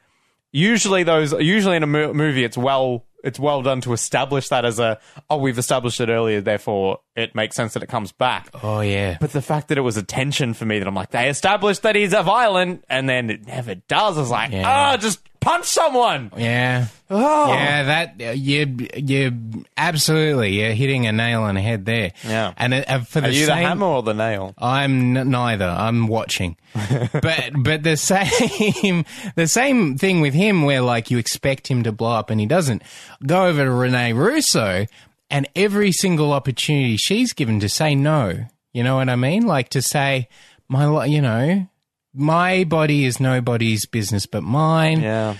usually 0.52 1.02
those. 1.02 1.32
Usually 1.32 1.76
in 1.76 1.82
a 1.82 1.86
mo- 1.86 2.14
movie, 2.14 2.44
it's 2.44 2.56
well 2.56 3.04
it's 3.24 3.38
well 3.40 3.62
done 3.62 3.80
to 3.80 3.92
establish 3.92 4.48
that 4.50 4.64
as 4.64 4.78
a 4.78 4.98
oh 5.30 5.38
we've 5.38 5.58
established 5.58 6.00
it 6.00 6.08
earlier, 6.08 6.40
therefore 6.40 7.00
it 7.16 7.34
makes 7.34 7.56
sense 7.56 7.74
that 7.74 7.82
it 7.82 7.88
comes 7.88 8.12
back. 8.12 8.48
oh 8.62 8.80
yeah 8.80 9.16
But 9.20 9.32
the 9.32 9.42
fact 9.42 9.68
that 9.68 9.78
it 9.78 9.82
was 9.82 9.96
a 9.96 10.02
tension 10.02 10.54
for 10.54 10.64
me 10.66 10.78
that 10.78 10.86
I'm 10.86 10.94
like 10.94 11.10
they 11.10 11.28
established 11.28 11.82
that 11.82 11.96
he's 11.96 12.12
a 12.12 12.22
violent 12.22 12.84
and 12.88 13.08
then 13.08 13.30
it 13.30 13.46
never 13.46 13.74
does. 13.74 14.16
I 14.18 14.20
was 14.20 14.30
like 14.30 14.52
Yeah. 14.52 14.62
ah 14.66 14.96
just 14.96 15.20
punch 15.44 15.66
someone. 15.66 16.32
Yeah. 16.36 16.86
Oh. 17.10 17.48
Yeah, 17.48 17.82
that 17.84 18.14
uh, 18.20 18.30
you 18.32 18.76
you 18.96 19.64
absolutely 19.76 20.58
you're 20.60 20.72
hitting 20.72 21.06
a 21.06 21.12
nail 21.12 21.42
on 21.42 21.54
the 21.54 21.60
head 21.60 21.84
there. 21.84 22.12
Yeah. 22.26 22.54
and 22.56 22.74
uh, 22.74 22.84
uh, 22.88 22.98
for 23.00 23.20
the 23.20 23.28
Are 23.28 23.30
you 23.30 23.46
same, 23.46 23.58
the 23.62 23.68
hammer 23.68 23.86
or 23.86 24.02
the 24.02 24.14
nail? 24.14 24.54
I'm 24.58 25.16
n- 25.16 25.30
neither. 25.30 25.66
I'm 25.66 26.08
watching, 26.08 26.56
but 27.12 27.50
but 27.56 27.82
the 27.82 27.96
same 27.96 29.04
the 29.36 29.46
same 29.46 29.98
thing 29.98 30.20
with 30.20 30.34
him, 30.34 30.62
where 30.62 30.80
like 30.80 31.10
you 31.10 31.18
expect 31.18 31.68
him 31.68 31.82
to 31.84 31.92
blow 31.92 32.12
up 32.12 32.30
and 32.30 32.40
he 32.40 32.46
doesn't. 32.46 32.82
Go 33.26 33.46
over 33.46 33.64
to 33.64 33.70
Rene 33.70 34.12
Russo, 34.14 34.86
and 35.30 35.48
every 35.54 35.92
single 35.92 36.32
opportunity 36.32 36.96
she's 36.96 37.32
given 37.32 37.60
to 37.60 37.68
say 37.68 37.94
no. 37.94 38.46
You 38.72 38.82
know 38.82 38.96
what 38.96 39.08
I 39.08 39.16
mean? 39.16 39.46
Like 39.46 39.68
to 39.70 39.82
say 39.82 40.28
my, 40.68 41.04
you 41.04 41.20
know. 41.20 41.68
My 42.14 42.62
body 42.64 43.04
is 43.04 43.18
nobody's 43.18 43.86
business 43.86 44.24
but 44.26 44.42
mine 44.44 45.00
Yeah. 45.00 45.34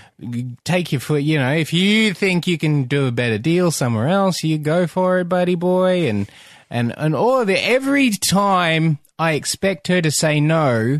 take 0.65 0.91
your 0.91 0.99
foot. 1.01 1.23
You 1.23 1.39
know, 1.39 1.53
if 1.53 1.71
you 1.71 2.13
think 2.13 2.47
you 2.47 2.57
can 2.57 2.83
do 2.83 3.07
a 3.07 3.11
better 3.11 3.37
deal 3.37 3.71
somewhere 3.71 4.09
else, 4.09 4.43
you 4.43 4.57
go 4.57 4.85
for 4.85 5.19
it, 5.19 5.29
buddy 5.29 5.55
boy. 5.55 6.09
And 6.09 6.29
and 6.69 6.93
and 6.97 7.15
all 7.15 7.39
of 7.41 7.49
it. 7.49 7.59
every 7.63 8.11
time 8.29 8.99
I 9.17 9.33
expect 9.33 9.87
her 9.87 10.01
to 10.01 10.11
say 10.11 10.41
no, 10.41 10.99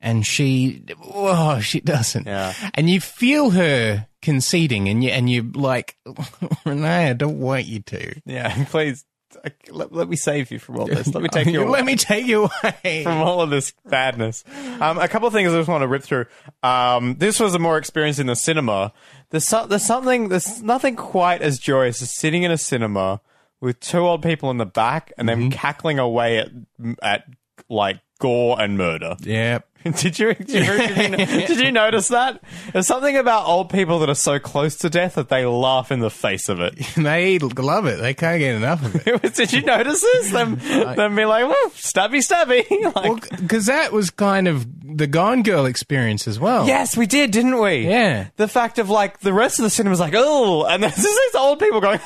and 0.00 0.24
she, 0.24 0.84
oh, 1.02 1.58
she 1.60 1.80
doesn't. 1.80 2.26
Yeah. 2.26 2.52
And 2.74 2.88
you 2.88 3.00
feel 3.00 3.50
her 3.50 4.06
conceding, 4.22 4.88
and 4.88 5.02
you 5.02 5.10
and 5.10 5.28
you 5.28 5.50
like, 5.54 5.96
Rene, 6.64 6.86
I 7.10 7.12
don't 7.14 7.40
want 7.40 7.64
you 7.66 7.80
to. 7.80 8.20
Yeah, 8.24 8.64
please 8.70 9.04
I- 9.44 9.52
let, 9.70 9.92
let 9.92 10.08
me 10.08 10.16
save 10.16 10.50
you 10.50 10.58
from 10.58 10.78
all 10.78 10.86
this. 10.86 11.06
Let 11.12 11.22
me 11.22 11.28
take 11.32 11.46
you. 11.46 11.64
Let 11.68 11.84
me 11.84 11.96
take 11.96 12.26
you 12.26 12.48
away. 12.62 13.02
from 13.04 13.18
all 13.18 13.40
of 13.40 13.50
this 13.50 13.72
badness. 13.84 14.44
Um, 14.80 14.98
a 14.98 15.08
couple 15.08 15.28
of 15.28 15.34
things 15.34 15.52
I 15.52 15.56
just 15.58 15.68
want 15.68 15.82
to 15.82 15.88
rip 15.88 16.02
through. 16.02 16.26
Um, 16.62 17.16
this 17.18 17.40
was 17.40 17.54
a 17.54 17.58
more 17.58 17.78
experience 17.78 18.18
in 18.18 18.26
the 18.26 18.36
cinema. 18.36 18.92
There's, 19.30 19.46
so, 19.46 19.66
there's 19.66 19.84
something, 19.84 20.28
there's 20.28 20.62
nothing 20.62 20.96
quite 20.96 21.42
as 21.42 21.58
joyous 21.58 22.00
as 22.02 22.16
sitting 22.16 22.42
in 22.42 22.50
a 22.50 22.58
cinema 22.58 23.20
with 23.60 23.80
two 23.80 23.98
old 23.98 24.22
people 24.22 24.50
in 24.50 24.58
the 24.58 24.66
back 24.66 25.12
and 25.18 25.28
them 25.28 25.50
cackling 25.50 25.98
away 25.98 26.38
at, 26.38 26.48
at 27.02 27.24
like 27.68 27.98
gore 28.18 28.60
and 28.60 28.76
murder. 28.78 29.16
Yep. 29.20 29.68
did 29.96 30.18
you 30.18 30.34
did 30.34 30.48
you, 30.50 30.78
did 30.78 31.20
you 31.20 31.46
did 31.46 31.60
you 31.60 31.70
notice 31.70 32.08
that? 32.08 32.42
There's 32.72 32.88
something 32.88 33.16
about 33.16 33.46
old 33.46 33.70
people 33.70 34.00
that 34.00 34.08
are 34.10 34.16
so 34.16 34.40
close 34.40 34.74
to 34.78 34.90
death 34.90 35.14
that 35.14 35.28
they 35.28 35.46
laugh 35.46 35.92
in 35.92 36.00
the 36.00 36.10
face 36.10 36.48
of 36.48 36.58
it. 36.60 36.74
They 36.96 37.38
love 37.38 37.86
it. 37.86 38.00
They 38.00 38.14
can't 38.14 38.40
get 38.40 38.56
enough 38.56 38.84
of 38.84 39.06
it. 39.06 39.34
Did 39.34 39.52
you 39.52 39.62
notice 39.62 40.00
this? 40.00 40.32
Them, 40.32 40.56
them 40.56 41.14
be 41.14 41.24
like, 41.24 41.46
"Woo, 41.46 41.70
stabby, 41.70 42.18
stabby. 42.18 42.68
like, 42.94 43.04
Well, 43.04 43.20
because 43.40 43.66
that 43.66 43.92
was 43.92 44.10
kind 44.10 44.48
of 44.48 44.66
the 44.96 45.06
Gone 45.06 45.42
Girl 45.42 45.66
experience 45.66 46.26
as 46.26 46.40
well. 46.40 46.66
Yes, 46.66 46.96
we 46.96 47.06
did, 47.06 47.30
didn't 47.30 47.60
we? 47.60 47.86
Yeah. 47.88 48.28
The 48.36 48.48
fact 48.48 48.78
of 48.78 48.88
like 48.88 49.20
the 49.20 49.32
rest 49.32 49.58
of 49.58 49.64
the 49.64 49.70
cinema's 49.70 50.00
like, 50.00 50.14
oh, 50.16 50.64
and 50.64 50.82
there's 50.82 50.96
these 50.96 51.34
old 51.34 51.58
people 51.58 51.80
going, 51.80 51.98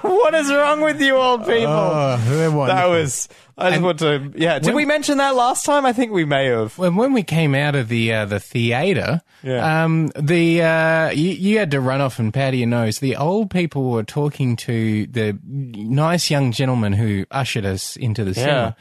what 0.00 0.34
is 0.34 0.50
wrong 0.50 0.80
with 0.80 1.00
you, 1.00 1.14
old 1.16 1.40
people? 1.40 1.66
Oh, 1.66 2.16
they're 2.26 2.85
that 2.86 2.98
was. 2.98 3.28
I 3.58 3.70
just 3.70 3.76
And 3.76 3.84
want 3.84 3.98
to. 4.00 4.32
Yeah. 4.36 4.58
Did 4.58 4.66
when- 4.66 4.76
we 4.76 4.84
mention 4.84 5.18
that 5.18 5.34
last 5.34 5.64
time? 5.64 5.86
I 5.86 5.92
think 5.92 6.12
we 6.12 6.24
may 6.24 6.46
have. 6.46 6.76
when 6.78 6.96
when 6.96 7.12
we 7.12 7.22
came 7.22 7.54
out 7.54 7.74
of 7.74 7.88
the 7.88 8.12
uh, 8.12 8.24
the 8.26 8.38
theater, 8.40 9.22
Yeah. 9.42 9.84
um, 9.84 10.08
the 10.18 10.62
uh, 10.62 11.10
you, 11.10 11.30
you 11.30 11.58
had 11.58 11.70
to 11.70 11.80
run 11.80 12.00
off 12.00 12.18
and 12.18 12.32
powder 12.34 12.56
your 12.56 12.66
nose. 12.68 12.98
The 12.98 13.16
old 13.16 13.50
people 13.50 13.90
were 13.90 14.02
talking 14.02 14.56
to 14.56 15.06
the 15.06 15.38
nice 15.44 16.30
young 16.30 16.52
gentleman 16.52 16.92
who 16.92 17.24
ushered 17.30 17.64
us 17.64 17.96
into 17.96 18.24
the 18.24 18.34
cinema, 18.34 18.76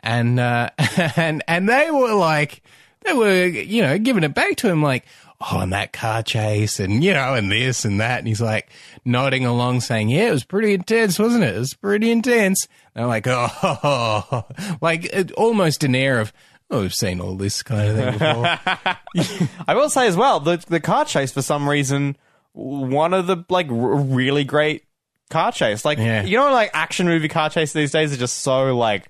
and 0.00 0.38
uh, 0.38 0.70
and 1.16 1.42
and 1.48 1.68
they 1.68 1.90
were 1.90 2.14
like, 2.14 2.62
they 3.04 3.12
were 3.12 3.46
you 3.46 3.82
know 3.82 3.98
giving 3.98 4.22
it 4.24 4.34
back 4.34 4.56
to 4.58 4.68
him 4.68 4.82
like. 4.82 5.04
Oh, 5.40 5.58
and 5.60 5.72
that 5.72 5.92
car 5.94 6.22
chase, 6.22 6.78
and 6.80 7.02
you 7.02 7.14
know, 7.14 7.34
and 7.34 7.50
this 7.50 7.86
and 7.86 7.98
that, 8.00 8.18
and 8.18 8.28
he's 8.28 8.42
like 8.42 8.68
nodding 9.06 9.46
along, 9.46 9.80
saying, 9.80 10.10
"Yeah, 10.10 10.28
it 10.28 10.32
was 10.32 10.44
pretty 10.44 10.74
intense, 10.74 11.18
wasn't 11.18 11.44
it? 11.44 11.56
It 11.56 11.58
was 11.58 11.72
pretty 11.72 12.10
intense." 12.10 12.68
And 12.94 13.04
I'm 13.04 13.08
like, 13.08 13.26
"Oh, 13.26 14.44
like 14.82 15.04
it, 15.06 15.32
almost 15.32 15.82
an 15.82 15.94
air 15.94 16.20
of, 16.20 16.32
oh, 16.70 16.82
we've 16.82 16.94
seen 16.94 17.20
all 17.22 17.36
this 17.36 17.62
kind 17.62 17.88
of 17.88 17.96
thing 17.96 18.12
before." 18.12 19.48
I 19.66 19.74
will 19.74 19.88
say 19.88 20.06
as 20.06 20.16
well, 20.16 20.40
the 20.40 20.62
the 20.68 20.80
car 20.80 21.06
chase 21.06 21.32
for 21.32 21.40
some 21.42 21.66
reason, 21.66 22.16
one 22.52 23.14
of 23.14 23.26
the 23.26 23.42
like 23.48 23.68
r- 23.70 23.74
really 23.96 24.44
great 24.44 24.84
car 25.30 25.52
chase. 25.52 25.86
Like 25.86 25.96
Yeah. 25.96 26.22
you 26.22 26.36
know, 26.36 26.52
like 26.52 26.70
action 26.74 27.06
movie 27.06 27.28
car 27.28 27.48
chase 27.48 27.72
these 27.72 27.92
days 27.92 28.12
are 28.12 28.18
just 28.18 28.38
so 28.40 28.76
like, 28.76 29.06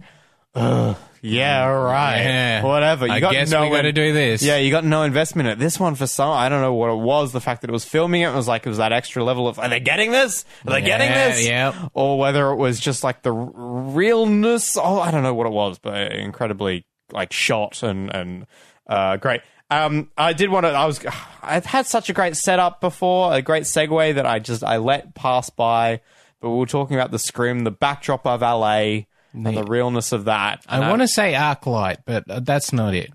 ugh, 0.54 0.96
yeah, 1.22 1.66
right. 1.66 2.22
Yeah. 2.22 2.62
whatever. 2.62 3.06
You 3.06 3.12
I 3.12 3.20
got 3.20 3.32
guess 3.32 3.50
no 3.50 3.62
we 3.62 3.70
got 3.70 3.82
to 3.82 3.92
do 3.92 4.12
this. 4.12 4.42
Yeah, 4.42 4.56
you 4.56 4.70
got 4.70 4.84
no 4.84 5.02
investment 5.02 5.48
in 5.48 5.52
it. 5.52 5.58
This 5.58 5.78
one 5.78 5.94
for 5.94 6.06
some, 6.06 6.30
I 6.30 6.48
don't 6.48 6.60
know 6.60 6.74
what 6.74 6.90
it 6.90 6.98
was. 6.98 7.32
The 7.32 7.40
fact 7.40 7.60
that 7.60 7.70
it 7.70 7.72
was 7.72 7.84
filming 7.84 8.22
it 8.22 8.32
was 8.32 8.48
like 8.48 8.66
it 8.66 8.68
was 8.68 8.78
that 8.78 8.92
extra 8.92 9.22
level 9.24 9.48
of 9.48 9.58
are 9.58 9.68
they 9.68 9.80
getting 9.80 10.10
this? 10.12 10.44
Are 10.66 10.72
they 10.72 10.82
getting 10.82 11.08
this? 11.10 11.46
yeah. 11.46 11.88
Or 11.94 12.18
whether 12.18 12.50
it 12.50 12.56
was 12.56 12.80
just 12.80 13.04
like 13.04 13.22
the 13.22 13.32
realness. 13.32 14.76
Oh, 14.76 15.00
I 15.00 15.10
don't 15.10 15.22
know 15.22 15.34
what 15.34 15.46
it 15.46 15.52
was, 15.52 15.78
but 15.78 16.12
incredibly 16.12 16.86
like 17.12 17.32
shot 17.32 17.82
and 17.82 18.14
and 18.14 18.46
uh, 18.86 19.16
great. 19.16 19.40
Um, 19.70 20.10
I 20.18 20.32
did 20.32 20.50
want 20.50 20.64
to. 20.66 20.70
I 20.70 20.84
was. 20.86 21.00
I've 21.42 21.64
had 21.66 21.86
such 21.86 22.10
a 22.10 22.12
great 22.12 22.36
setup 22.36 22.80
before, 22.80 23.32
a 23.32 23.40
great 23.40 23.62
segue 23.62 24.14
that 24.14 24.26
I 24.26 24.38
just 24.38 24.64
I 24.64 24.78
let 24.78 25.14
pass 25.14 25.48
by. 25.50 26.00
But 26.40 26.50
we 26.50 26.56
were 26.58 26.66
talking 26.66 26.96
about 26.96 27.10
the 27.10 27.18
scrim, 27.18 27.60
the 27.60 27.70
backdrop 27.70 28.26
of 28.26 28.40
LA, 28.40 29.02
and 29.32 29.56
the 29.56 29.64
realness 29.64 30.12
of 30.12 30.24
that. 30.26 30.64
I 30.68 30.88
want 30.90 31.02
to 31.02 31.08
say 31.08 31.32
ArcLight, 31.34 31.98
but 32.04 32.28
uh, 32.30 32.40
that's 32.40 32.72
not 32.72 32.94
it. 32.94 33.10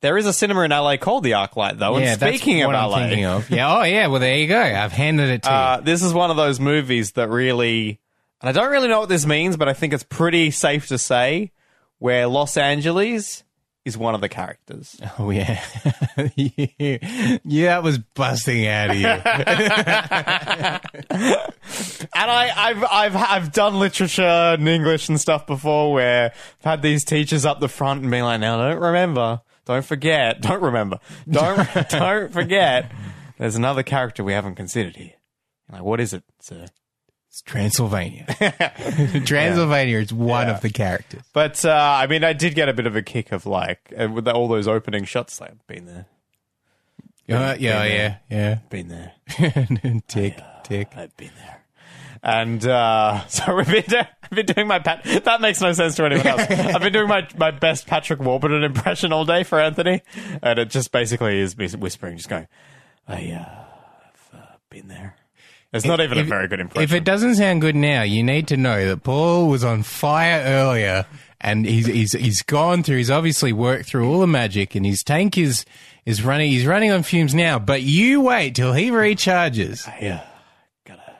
There 0.00 0.18
is 0.18 0.26
a 0.26 0.32
cinema 0.32 0.62
in 0.62 0.70
LA 0.72 0.96
called 0.96 1.22
the 1.22 1.32
ArcLight, 1.32 1.78
though. 1.78 1.96
yeah, 1.98 2.12
and 2.12 2.20
speaking 2.20 2.56
that's 2.58 2.64
of 2.64 2.72
what 2.72 2.76
I'm 2.76 2.90
LA, 2.90 2.98
thinking 2.98 3.24
of. 3.24 3.50
Yeah. 3.50 3.76
Oh, 3.78 3.82
yeah. 3.84 4.08
Well, 4.08 4.18
there 4.20 4.36
you 4.36 4.48
go. 4.48 4.60
I've 4.60 4.90
handed 4.92 5.30
it 5.30 5.42
to 5.44 5.48
you. 5.48 5.54
uh, 5.54 5.80
this 5.80 6.02
is 6.02 6.12
one 6.12 6.30
of 6.30 6.36
those 6.36 6.58
movies 6.58 7.12
that 7.12 7.28
really, 7.28 8.00
and 8.40 8.48
I 8.48 8.52
don't 8.52 8.70
really 8.72 8.88
know 8.88 8.98
what 9.00 9.08
this 9.08 9.24
means, 9.26 9.56
but 9.56 9.68
I 9.68 9.74
think 9.74 9.92
it's 9.92 10.02
pretty 10.02 10.50
safe 10.50 10.88
to 10.88 10.98
say 10.98 11.52
where 11.98 12.26
Los 12.26 12.56
Angeles 12.56 13.44
is 13.84 13.98
one 13.98 14.14
of 14.14 14.20
the 14.20 14.28
characters. 14.28 15.00
Oh, 15.18 15.30
yeah. 15.30 15.62
yeah. 16.36 17.74
That 17.74 17.82
was 17.82 17.98
busting 17.98 18.66
out 18.66 18.90
of 18.90 18.96
you. 18.96 19.06
And 22.14 22.30
I, 22.30 22.52
I've, 22.54 22.84
I've, 22.84 23.16
I've 23.16 23.52
done 23.52 23.78
literature 23.78 24.22
and 24.22 24.68
English 24.68 25.08
and 25.08 25.18
stuff 25.20 25.46
before 25.46 25.92
where 25.92 26.32
I've 26.60 26.64
had 26.64 26.82
these 26.82 27.04
teachers 27.04 27.44
up 27.46 27.60
the 27.60 27.68
front 27.68 28.02
and 28.02 28.10
being 28.10 28.24
like, 28.24 28.40
now 28.40 28.58
don't 28.58 28.80
remember, 28.80 29.40
don't 29.64 29.84
forget, 29.84 30.40
don't 30.42 30.62
remember, 30.62 30.98
don't, 31.28 31.66
don't 31.88 32.32
forget. 32.32 32.92
There's 33.38 33.56
another 33.56 33.82
character 33.82 34.22
we 34.22 34.34
haven't 34.34 34.56
considered 34.56 34.96
here. 34.96 35.12
Like, 35.70 35.82
what 35.82 36.00
is 36.00 36.12
it, 36.12 36.22
sir? 36.40 36.66
It's 37.32 37.40
Transylvania. 37.40 38.26
Transylvania 39.24 39.98
is 40.00 40.12
one 40.12 40.48
Yeah. 40.48 40.54
of 40.54 40.60
the 40.60 40.68
characters. 40.68 41.22
But 41.32 41.64
uh, 41.64 41.70
I 41.72 42.06
mean, 42.06 42.24
I 42.24 42.34
did 42.34 42.54
get 42.54 42.68
a 42.68 42.74
bit 42.74 42.86
of 42.86 42.94
a 42.94 43.00
kick 43.00 43.32
of 43.32 43.46
like 43.46 43.90
uh, 43.98 44.06
with 44.10 44.28
all 44.28 44.48
those 44.48 44.68
opening 44.68 45.04
shots. 45.04 45.40
Like, 45.40 45.54
been 45.66 45.86
there, 45.86 46.06
Uh, 47.30 47.56
yeah, 47.58 47.84
yeah, 47.84 48.16
yeah. 48.30 48.58
been 48.68 48.88
there, 48.88 49.12
tick, 50.08 50.38
tick. 50.62 50.88
I've 50.94 51.16
been 51.16 51.30
there. 51.38 51.64
And 52.22 52.66
uh, 52.66 53.26
so 53.28 53.56
we've 53.56 53.66
been, 53.66 53.84
do- 53.88 53.96
I've 54.24 54.30
been 54.30 54.44
doing 54.46 54.66
my 54.66 54.80
pat. 54.80 55.02
That 55.24 55.40
makes 55.40 55.58
no 55.62 55.72
sense 55.72 55.94
to 55.96 56.04
anyone 56.04 56.26
else. 56.26 56.42
I've 56.50 56.82
been 56.82 56.92
doing 56.92 57.08
my, 57.08 57.26
my 57.38 57.50
best 57.50 57.86
Patrick 57.86 58.20
Warburton 58.20 58.62
impression 58.62 59.10
all 59.10 59.24
day 59.24 59.42
for 59.42 59.58
Anthony, 59.58 60.02
and 60.42 60.58
it 60.58 60.68
just 60.68 60.92
basically 60.92 61.40
is 61.40 61.56
me 61.56 61.66
whispering, 61.78 62.18
just 62.18 62.28
going, 62.28 62.46
"I 63.08 63.14
uh, 63.14 63.64
have 64.04 64.30
uh, 64.34 64.56
been 64.68 64.88
there." 64.88 65.16
It's 65.72 65.86
not 65.86 66.00
even 66.00 66.18
a 66.18 66.24
very 66.24 66.48
good 66.48 66.60
impression. 66.60 66.84
If 66.84 66.92
it 66.92 67.04
doesn't 67.04 67.36
sound 67.36 67.62
good 67.62 67.74
now, 67.74 68.02
you 68.02 68.22
need 68.22 68.48
to 68.48 68.56
know 68.58 68.86
that 68.88 69.02
Paul 69.02 69.48
was 69.48 69.64
on 69.64 69.82
fire 69.82 70.42
earlier, 70.44 71.06
and 71.40 71.64
he's 71.64 71.86
he's 71.86 72.12
he's 72.12 72.42
gone 72.42 72.82
through. 72.82 72.98
He's 72.98 73.10
obviously 73.10 73.54
worked 73.54 73.86
through 73.86 74.06
all 74.10 74.20
the 74.20 74.26
magic, 74.26 74.74
and 74.74 74.84
his 74.84 75.02
tank 75.02 75.38
is 75.38 75.64
is 76.04 76.22
running. 76.22 76.50
He's 76.50 76.66
running 76.66 76.90
on 76.90 77.02
fumes 77.02 77.34
now. 77.34 77.58
But 77.58 77.82
you 77.82 78.20
wait 78.20 78.54
till 78.54 78.74
he 78.74 78.90
recharges. 78.90 79.86
Yeah, 80.00 80.26
got 80.84 80.98
a 80.98 81.16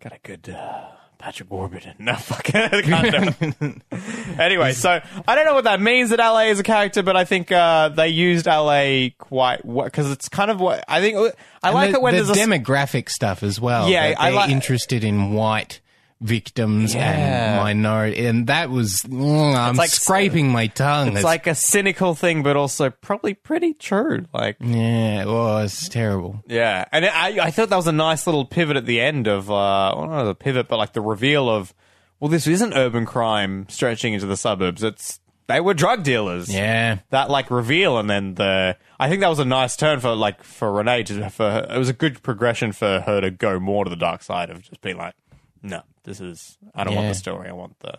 got 0.00 0.12
a 0.12 0.18
good 0.22 0.48
uh, 0.48 0.90
Patrick 1.26 1.50
Warburton. 1.50 1.94
No, 1.98 2.14
fuck 2.14 2.50
it. 2.54 2.84
Can't 2.84 3.58
do 3.58 3.74
anyway, 4.38 4.72
so 4.74 5.00
I 5.26 5.34
don't 5.34 5.44
know 5.44 5.54
what 5.54 5.64
that 5.64 5.80
means 5.80 6.10
that 6.10 6.20
LA 6.20 6.42
is 6.42 6.60
a 6.60 6.62
character, 6.62 7.02
but 7.02 7.16
I 7.16 7.24
think 7.24 7.50
uh, 7.50 7.88
they 7.88 8.08
used 8.10 8.46
LA 8.46 9.08
quite 9.18 9.62
because 9.66 10.08
it's 10.12 10.28
kind 10.28 10.52
of 10.52 10.60
what 10.60 10.84
I 10.86 11.00
think. 11.00 11.34
I 11.64 11.70
like 11.70 11.90
the, 11.90 11.96
it 11.96 12.02
when 12.02 12.14
the 12.14 12.22
there's 12.22 12.36
a 12.38 12.40
demographic 12.40 13.08
stuff 13.08 13.42
as 13.42 13.60
well. 13.60 13.88
Yeah, 13.88 14.14
I 14.16 14.30
they're 14.30 14.36
like- 14.36 14.50
interested 14.50 15.02
in 15.02 15.32
white 15.32 15.80
victims 16.20 16.94
Yeah. 16.94 17.56
and 17.56 17.62
minority, 17.62 18.26
and 18.26 18.46
that 18.46 18.70
was 18.70 19.02
mm, 19.06 19.54
I'm 19.56 19.76
like- 19.76 19.90
scraping 19.90 20.48
my 20.50 20.66
tongue. 20.68 21.14
It's 21.14 21.24
like 21.24 21.46
a 21.46 21.54
cynical 21.54 22.14
thing, 22.14 22.42
but 22.42 22.56
also 22.56 22.90
probably 22.90 23.34
pretty 23.34 23.74
true. 23.74 24.24
Like, 24.32 24.56
yeah, 24.60 25.22
it 25.22 25.28
was 25.28 25.88
terrible. 25.88 26.42
yeah, 26.46 26.84
and 26.92 27.04
I, 27.04 27.46
I 27.46 27.50
thought 27.50 27.68
that 27.68 27.76
was 27.76 27.86
a 27.86 27.92
nice 27.92 28.26
little 28.26 28.44
pivot 28.44 28.76
at 28.76 28.86
the 28.86 29.00
end 29.00 29.26
of, 29.26 29.50
uh, 29.50 29.94
well, 29.96 30.06
not 30.08 30.24
the 30.24 30.34
pivot, 30.34 30.68
but 30.68 30.78
like 30.78 30.92
the 30.94 31.00
reveal 31.02 31.48
of, 31.50 31.74
well, 32.20 32.30
this 32.30 32.46
isn't 32.46 32.72
urban 32.72 33.04
crime 33.04 33.66
stretching 33.68 34.14
into 34.14 34.26
the 34.26 34.36
suburbs. 34.38 34.82
It's 34.82 35.20
they 35.48 35.60
were 35.60 35.74
drug 35.74 36.02
dealers. 36.02 36.52
Yeah. 36.52 36.98
That 37.10 37.30
like 37.30 37.50
reveal 37.52 37.98
and 37.98 38.10
then 38.10 38.34
the 38.34 38.76
I 38.98 39.08
think 39.08 39.20
that 39.20 39.28
was 39.28 39.38
a 39.38 39.44
nice 39.44 39.76
turn 39.76 40.00
for 40.00 40.14
like 40.16 40.42
for 40.42 40.72
Rene 40.72 41.04
to 41.04 41.30
for 41.30 41.48
her, 41.50 41.66
it 41.70 41.78
was 41.78 41.88
a 41.88 41.92
good 41.92 42.20
progression 42.22 42.72
for 42.72 43.00
her 43.02 43.20
to 43.20 43.30
go 43.30 43.60
more 43.60 43.84
to 43.84 43.90
the 43.90 43.94
dark 43.96 44.22
side 44.24 44.50
of 44.50 44.62
just 44.62 44.80
being 44.80 44.96
like, 44.96 45.14
no, 45.62 45.82
this 46.06 46.20
is 46.22 46.56
I 46.74 46.84
don't 46.84 46.94
want 46.94 47.04
Yeah. 47.06 47.12
the 47.12 47.18
story. 47.18 47.48
I 47.50 47.52
want 47.52 47.78
the 47.80 47.98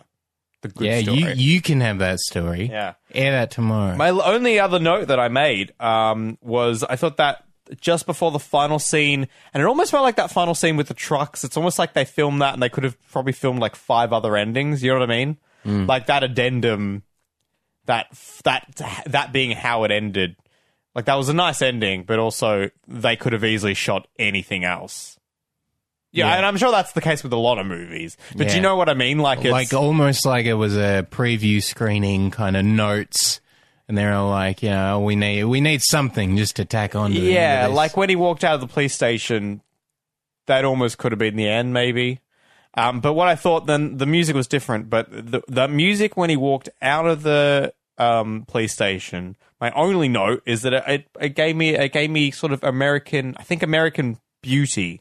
the 0.62 0.68
good 0.70 0.86
Yeah, 0.88 1.00
story. 1.02 1.18
you 1.18 1.28
you 1.54 1.60
can 1.62 1.80
have 1.80 1.98
that 1.98 2.18
story. 2.18 2.68
Yeah. 2.68 2.94
Air 3.14 3.30
that 3.32 3.52
tomorrow. 3.52 3.94
My 3.94 4.08
l- 4.08 4.22
only 4.22 4.58
other 4.58 4.80
note 4.80 5.06
that 5.06 5.20
I 5.20 5.28
made 5.28 5.72
um, 5.80 6.36
was 6.42 6.82
I 6.82 6.96
thought 6.96 7.18
that 7.18 7.44
just 7.80 8.06
before 8.06 8.30
the 8.32 8.38
final 8.40 8.78
scene, 8.78 9.28
and 9.54 9.62
it 9.62 9.66
almost 9.66 9.90
felt 9.92 10.02
like 10.02 10.16
that 10.16 10.30
final 10.32 10.54
scene 10.56 10.76
with 10.76 10.88
the 10.88 10.94
trucks. 10.94 11.44
It's 11.44 11.56
almost 11.56 11.78
like 11.78 11.92
they 11.92 12.04
filmed 12.06 12.40
that, 12.42 12.54
and 12.54 12.62
they 12.62 12.70
could 12.70 12.82
have 12.82 12.96
probably 13.12 13.32
filmed 13.34 13.60
like 13.60 13.76
five 13.76 14.12
other 14.12 14.36
endings. 14.36 14.82
You 14.82 14.90
know 14.92 14.98
what 14.98 15.10
I 15.10 15.14
mean? 15.24 15.36
Like 15.86 16.06
that 16.06 16.22
addendum, 16.24 17.02
that 17.84 18.06
that 18.44 19.02
that 19.06 19.32
being 19.32 19.50
how 19.50 19.84
it 19.84 19.90
ended. 19.90 20.36
Like 20.94 21.04
that 21.04 21.14
was 21.16 21.28
a 21.28 21.34
nice 21.34 21.60
ending, 21.62 22.04
but 22.04 22.18
also 22.18 22.70
they 22.86 23.16
could 23.16 23.34
have 23.34 23.44
easily 23.44 23.74
shot 23.74 24.08
anything 24.18 24.64
else. 24.64 25.17
Yeah, 26.10 26.26
Yeah. 26.26 26.36
and 26.36 26.46
I'm 26.46 26.56
sure 26.56 26.70
that's 26.70 26.92
the 26.92 27.00
case 27.00 27.22
with 27.22 27.32
a 27.32 27.36
lot 27.36 27.58
of 27.58 27.66
movies. 27.66 28.16
But 28.36 28.48
do 28.48 28.54
you 28.54 28.60
know 28.60 28.76
what 28.76 28.88
I 28.88 28.94
mean? 28.94 29.18
Like, 29.18 29.40
it's, 29.40 29.50
like 29.50 29.72
almost 29.74 30.24
like 30.24 30.46
it 30.46 30.54
was 30.54 30.76
a 30.76 31.06
preview 31.10 31.62
screening 31.62 32.30
kind 32.30 32.56
of 32.56 32.64
notes 32.64 33.40
and 33.88 33.96
they're 33.96 34.12
all 34.14 34.30
like, 34.30 34.62
you 34.62 34.70
know, 34.70 35.00
we 35.00 35.16
need 35.16 35.44
we 35.44 35.60
need 35.60 35.82
something 35.82 36.36
just 36.36 36.56
to 36.56 36.64
tack 36.64 36.94
on 36.94 37.12
to 37.12 37.18
Yeah, 37.20 37.68
like 37.70 37.96
when 37.96 38.08
he 38.10 38.16
walked 38.16 38.44
out 38.44 38.54
of 38.54 38.60
the 38.60 38.66
police 38.66 38.94
station, 38.94 39.62
that 40.46 40.64
almost 40.64 40.98
could 40.98 41.12
have 41.12 41.18
been 41.18 41.36
the 41.36 41.48
end, 41.48 41.72
maybe. 41.72 42.20
Um, 42.74 43.00
but 43.00 43.14
what 43.14 43.28
I 43.28 43.34
thought 43.34 43.66
then 43.66 43.96
the 43.96 44.06
music 44.06 44.36
was 44.36 44.46
different. 44.46 44.90
But 44.90 45.10
the 45.10 45.42
the 45.48 45.68
music 45.68 46.16
when 46.16 46.30
he 46.30 46.36
walked 46.36 46.68
out 46.82 47.06
of 47.06 47.22
the 47.22 47.72
um, 47.96 48.44
police 48.46 48.72
station, 48.72 49.36
my 49.60 49.70
only 49.72 50.08
note 50.08 50.42
is 50.46 50.62
that 50.62 50.72
it, 50.74 50.84
it, 50.86 51.06
it 51.20 51.28
gave 51.34 51.56
me 51.56 51.70
it 51.70 51.92
gave 51.92 52.10
me 52.10 52.30
sort 52.30 52.52
of 52.52 52.62
American, 52.62 53.34
I 53.38 53.42
think 53.42 53.62
American 53.62 54.18
Beauty 54.42 55.00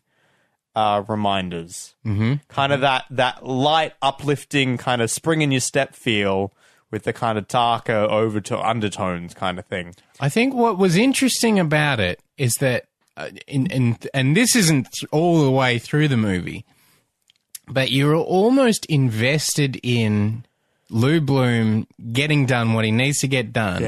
uh, 0.77 1.03
reminders. 1.07 1.95
Mm-hmm. 2.05 2.35
Kind 2.49 2.71
of 2.71 2.81
that 2.81 3.05
that 3.09 3.43
light, 3.43 3.93
uplifting, 3.99 4.77
kind 4.77 5.01
of 5.01 5.09
spring 5.09 5.41
in 5.41 5.51
your 5.51 5.59
step 5.59 5.95
feel 5.95 6.53
with 6.91 7.03
the 7.03 7.13
kind 7.13 7.39
of 7.39 7.47
darker 7.47 8.07
overto- 8.09 8.63
undertones 8.63 9.33
kind 9.33 9.57
of 9.57 9.65
thing. 9.65 9.95
I 10.19 10.29
think 10.29 10.53
what 10.53 10.77
was 10.77 10.95
interesting 10.95 11.59
about 11.59 11.99
it 11.99 12.19
is 12.37 12.53
that, 12.59 12.85
uh, 13.17 13.29
in, 13.47 13.65
in, 13.67 13.97
and 14.13 14.37
this 14.37 14.55
isn't 14.55 14.87
all 15.11 15.43
the 15.43 15.51
way 15.51 15.79
through 15.79 16.09
the 16.09 16.15
movie, 16.15 16.63
but 17.67 17.91
you're 17.91 18.15
almost 18.15 18.85
invested 18.85 19.79
in 19.81 20.45
Lou 20.91 21.19
Bloom 21.19 21.87
getting 22.13 22.45
done 22.45 22.73
what 22.73 22.85
he 22.85 22.91
needs 22.91 23.17
to 23.21 23.27
get 23.27 23.51
done. 23.51 23.81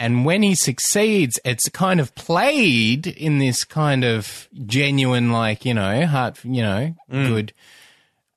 And 0.00 0.24
when 0.24 0.42
he 0.42 0.54
succeeds, 0.54 1.38
it's 1.44 1.68
kind 1.68 2.00
of 2.00 2.14
played 2.14 3.06
in 3.06 3.38
this 3.38 3.64
kind 3.64 4.04
of 4.04 4.48
genuine, 4.66 5.30
like, 5.30 5.64
you 5.64 5.74
know, 5.74 6.06
heart, 6.06 6.44
you 6.44 6.62
know, 6.62 6.94
mm. 7.10 7.28
good. 7.28 7.52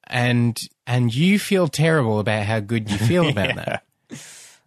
And, 0.06 0.58
and 0.86 1.14
you 1.14 1.40
feel 1.40 1.68
terrible 1.68 2.20
about 2.20 2.46
how 2.46 2.60
good 2.60 2.90
you 2.90 2.98
feel 2.98 3.28
about 3.30 3.56
that. 3.56 3.84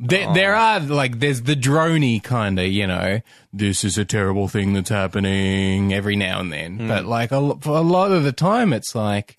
There, 0.03 0.33
there 0.33 0.57
oh. 0.57 0.59
are 0.59 0.81
like 0.81 1.21
there's 1.21 1.43
the 1.43 1.55
drony 1.55 2.23
kind 2.23 2.59
of 2.59 2.67
you 2.67 2.87
know 2.87 3.21
this 3.53 3.85
is 3.85 3.99
a 3.99 4.05
terrible 4.07 4.49
thing 4.49 4.73
that's 4.73 4.89
happening 4.89 5.93
every 5.93 6.17
now 6.17 6.41
and 6.41 6.51
then, 6.51 6.79
mm. 6.79 6.89
but 6.89 7.05
like 7.05 7.33
a, 7.33 7.57
for 7.61 7.77
a 7.77 7.83
lot 7.83 8.11
of 8.11 8.25
the 8.25 8.33
time 8.33 8.73
it's 8.73 8.95
like 8.95 9.37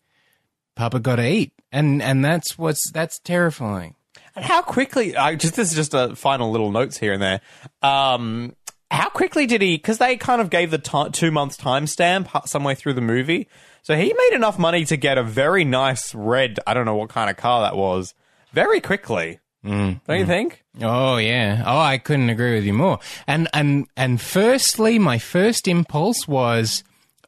Papa 0.75 0.99
got 0.99 1.15
to 1.15 1.27
eat, 1.27 1.51
and 1.71 1.99
and 2.01 2.23
that's 2.23 2.59
what's 2.59 2.91
that's 2.91 3.17
terrifying. 3.19 3.95
And 4.35 4.45
how 4.45 4.61
quickly? 4.61 5.15
I 5.15 5.35
just 5.35 5.55
this 5.55 5.69
is 5.69 5.75
just 5.75 5.93
a 5.93 6.15
final 6.15 6.51
little 6.51 6.71
notes 6.71 6.97
here 6.97 7.13
and 7.13 7.21
there. 7.21 7.41
Um, 7.81 8.55
how 8.89 9.09
quickly 9.09 9.45
did 9.45 9.61
he? 9.61 9.75
Because 9.77 9.97
they 9.97 10.17
kind 10.17 10.41
of 10.41 10.49
gave 10.49 10.71
the 10.71 10.77
ti 10.77 11.09
two 11.11 11.31
months 11.31 11.57
timestamp 11.57 12.27
hu- 12.27 12.47
some 12.47 12.63
way 12.63 12.75
through 12.75 12.93
the 12.93 13.01
movie, 13.01 13.47
so 13.83 13.95
he 13.95 14.13
made 14.13 14.35
enough 14.35 14.59
money 14.59 14.85
to 14.85 14.97
get 14.97 15.17
a 15.17 15.23
very 15.23 15.63
nice 15.65 16.13
red. 16.15 16.59
I 16.65 16.73
don't 16.73 16.85
know 16.85 16.95
what 16.95 17.09
kind 17.09 17.29
of 17.29 17.37
car 17.37 17.61
that 17.61 17.75
was. 17.75 18.13
Very 18.53 18.81
quickly, 18.81 19.39
mm. 19.65 19.99
don't 20.05 20.19
you 20.19 20.25
mm. 20.25 20.27
think? 20.27 20.63
Oh 20.81 21.17
yeah. 21.17 21.63
Oh, 21.65 21.79
I 21.79 21.97
couldn't 21.97 22.29
agree 22.29 22.55
with 22.55 22.65
you 22.65 22.73
more. 22.73 22.99
And 23.27 23.47
and 23.53 23.87
and 23.97 24.19
firstly, 24.19 24.99
my 24.99 25.17
first 25.17 25.67
impulse 25.67 26.27
was, 26.27 26.83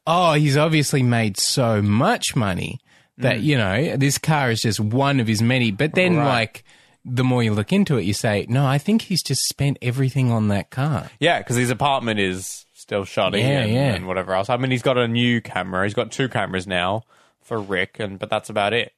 oh, 0.06 0.34
he's 0.34 0.56
obviously 0.56 1.02
made 1.02 1.38
so 1.38 1.80
much 1.82 2.36
money 2.36 2.80
that 3.18 3.36
mm. 3.38 3.42
you 3.42 3.58
know 3.58 3.96
this 3.96 4.18
car 4.18 4.50
is 4.50 4.60
just 4.60 4.80
one 4.80 5.20
of 5.20 5.26
his 5.26 5.40
many. 5.42 5.70
But 5.70 5.94
then, 5.94 6.16
Right. 6.16 6.26
like, 6.26 6.63
the 7.04 7.24
more 7.24 7.42
you 7.42 7.52
look 7.52 7.72
into 7.72 7.96
it, 7.98 8.02
you 8.02 8.14
say, 8.14 8.46
no, 8.48 8.64
I 8.66 8.78
think 8.78 9.02
he's 9.02 9.22
just 9.22 9.42
spent 9.42 9.78
everything 9.82 10.30
on 10.30 10.48
that 10.48 10.70
car. 10.70 11.10
Yeah, 11.20 11.38
because 11.38 11.56
his 11.56 11.70
apartment 11.70 12.18
is 12.20 12.64
still 12.72 13.04
shutting 13.04 13.44
Yeah, 13.44 13.60
and, 13.60 13.72
yeah. 13.72 13.94
and 13.94 14.06
whatever 14.06 14.34
else. 14.34 14.48
I 14.48 14.56
mean, 14.56 14.70
he's 14.70 14.82
got 14.82 14.96
a 14.98 15.06
new 15.08 15.40
camera. 15.40 15.84
He's 15.84 15.94
got 15.94 16.10
two 16.12 16.28
cameras 16.28 16.66
now 16.66 17.02
for 17.42 17.60
Rick, 17.60 17.96
and 18.00 18.18
but 18.18 18.30
that's 18.30 18.48
about 18.50 18.72
it. 18.72 18.92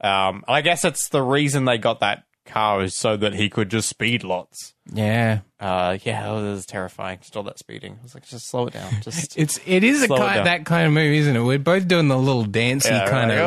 Um, 0.00 0.44
and 0.48 0.56
I 0.56 0.60
guess 0.60 0.84
it's 0.84 1.08
the 1.08 1.22
reason 1.22 1.64
they 1.64 1.78
got 1.78 2.00
that 2.00 2.24
car 2.44 2.82
is 2.82 2.94
so 2.94 3.16
that 3.16 3.34
he 3.34 3.48
could 3.48 3.70
just 3.70 3.88
speed 3.88 4.24
lots. 4.24 4.74
Yeah. 4.92 5.40
Uh, 5.60 5.98
yeah, 6.02 6.28
it 6.30 6.42
was 6.42 6.66
terrifying. 6.66 7.18
Just 7.20 7.36
all 7.36 7.44
that 7.44 7.58
speeding. 7.58 7.96
I 8.00 8.02
was 8.02 8.14
like, 8.14 8.26
just 8.26 8.48
slow 8.50 8.66
it 8.66 8.72
down. 8.74 8.90
Just 9.02 9.38
It's 9.38 9.60
it 9.64 9.84
is 9.84 10.02
a 10.02 10.08
kind, 10.08 10.44
that 10.46 10.64
kind 10.66 10.86
of 10.88 10.92
movie, 10.92 11.18
isn't 11.18 11.36
it? 11.36 11.40
We're 11.40 11.58
both 11.60 11.86
doing 11.86 12.08
the 12.08 12.18
little 12.18 12.44
dancey 12.44 12.88
Yeah, 12.90 13.08
kind 13.08 13.30
right. 13.30 13.38
of. 13.38 13.46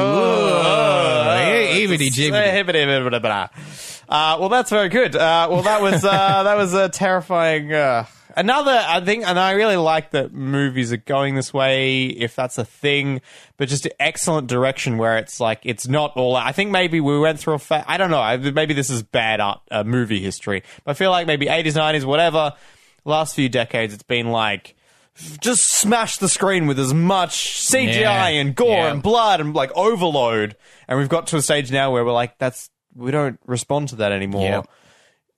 Uh, 4.07 4.37
well, 4.39 4.49
that's 4.49 4.69
very 4.69 4.87
good. 4.89 5.15
Uh, 5.15 5.47
well, 5.51 5.63
that 5.63 5.81
was 5.81 6.05
uh, 6.05 6.43
that 6.43 6.55
was 6.55 6.73
a 6.73 6.87
terrifying. 6.89 7.73
Uh, 7.73 8.05
another, 8.35 8.71
I 8.87 8.99
think, 9.01 9.27
and 9.27 9.39
I 9.39 9.51
really 9.51 9.75
like 9.77 10.11
that 10.11 10.33
movies 10.33 10.91
are 10.93 10.97
going 10.97 11.35
this 11.35 11.53
way, 11.53 12.05
if 12.05 12.35
that's 12.35 12.57
a 12.57 12.65
thing. 12.65 13.21
But 13.57 13.69
just 13.69 13.87
excellent 13.99 14.47
direction 14.47 14.97
where 14.97 15.17
it's 15.17 15.39
like 15.39 15.59
it's 15.63 15.87
not 15.87 16.11
all. 16.15 16.35
I 16.35 16.51
think 16.51 16.71
maybe 16.71 16.99
we 17.01 17.19
went 17.19 17.39
through 17.39 17.55
a. 17.55 17.59
Fa- 17.59 17.85
I 17.87 17.97
don't 17.97 18.11
know. 18.11 18.19
I- 18.21 18.37
Maybe 18.37 18.73
this 18.73 18.89
is 18.89 19.01
bad 19.03 19.39
art, 19.39 19.61
uh, 19.71 19.83
movie 19.83 20.19
history. 20.19 20.63
But 20.83 20.91
I 20.91 20.93
feel 20.95 21.11
like 21.11 21.27
maybe 21.27 21.47
eighties, 21.47 21.75
nineties, 21.75 22.05
whatever. 22.05 22.53
Last 23.05 23.35
few 23.35 23.49
decades, 23.49 23.93
it's 23.93 24.03
been 24.03 24.29
like 24.31 24.75
just 25.39 25.63
smash 25.79 26.17
the 26.17 26.27
screen 26.27 26.67
with 26.67 26.77
as 26.77 26.93
much 26.93 27.57
CGI 27.69 28.01
Yeah. 28.01 28.27
and 28.27 28.53
gore 28.55 28.67
Yeah. 28.69 28.91
and 28.91 29.01
blood 29.01 29.39
and 29.39 29.53
like 29.53 29.71
overload. 29.75 30.55
And 30.87 30.99
we've 30.99 31.07
got 31.09 31.27
to 31.27 31.37
a 31.37 31.41
stage 31.41 31.71
now 31.71 31.91
where 31.91 32.03
we're 32.03 32.11
like, 32.11 32.37
that's 32.37 32.69
we 32.95 33.11
don't 33.11 33.39
respond 33.45 33.89
to 33.89 33.95
that 33.97 34.11
anymore. 34.11 34.43
Yeah. 34.43 34.61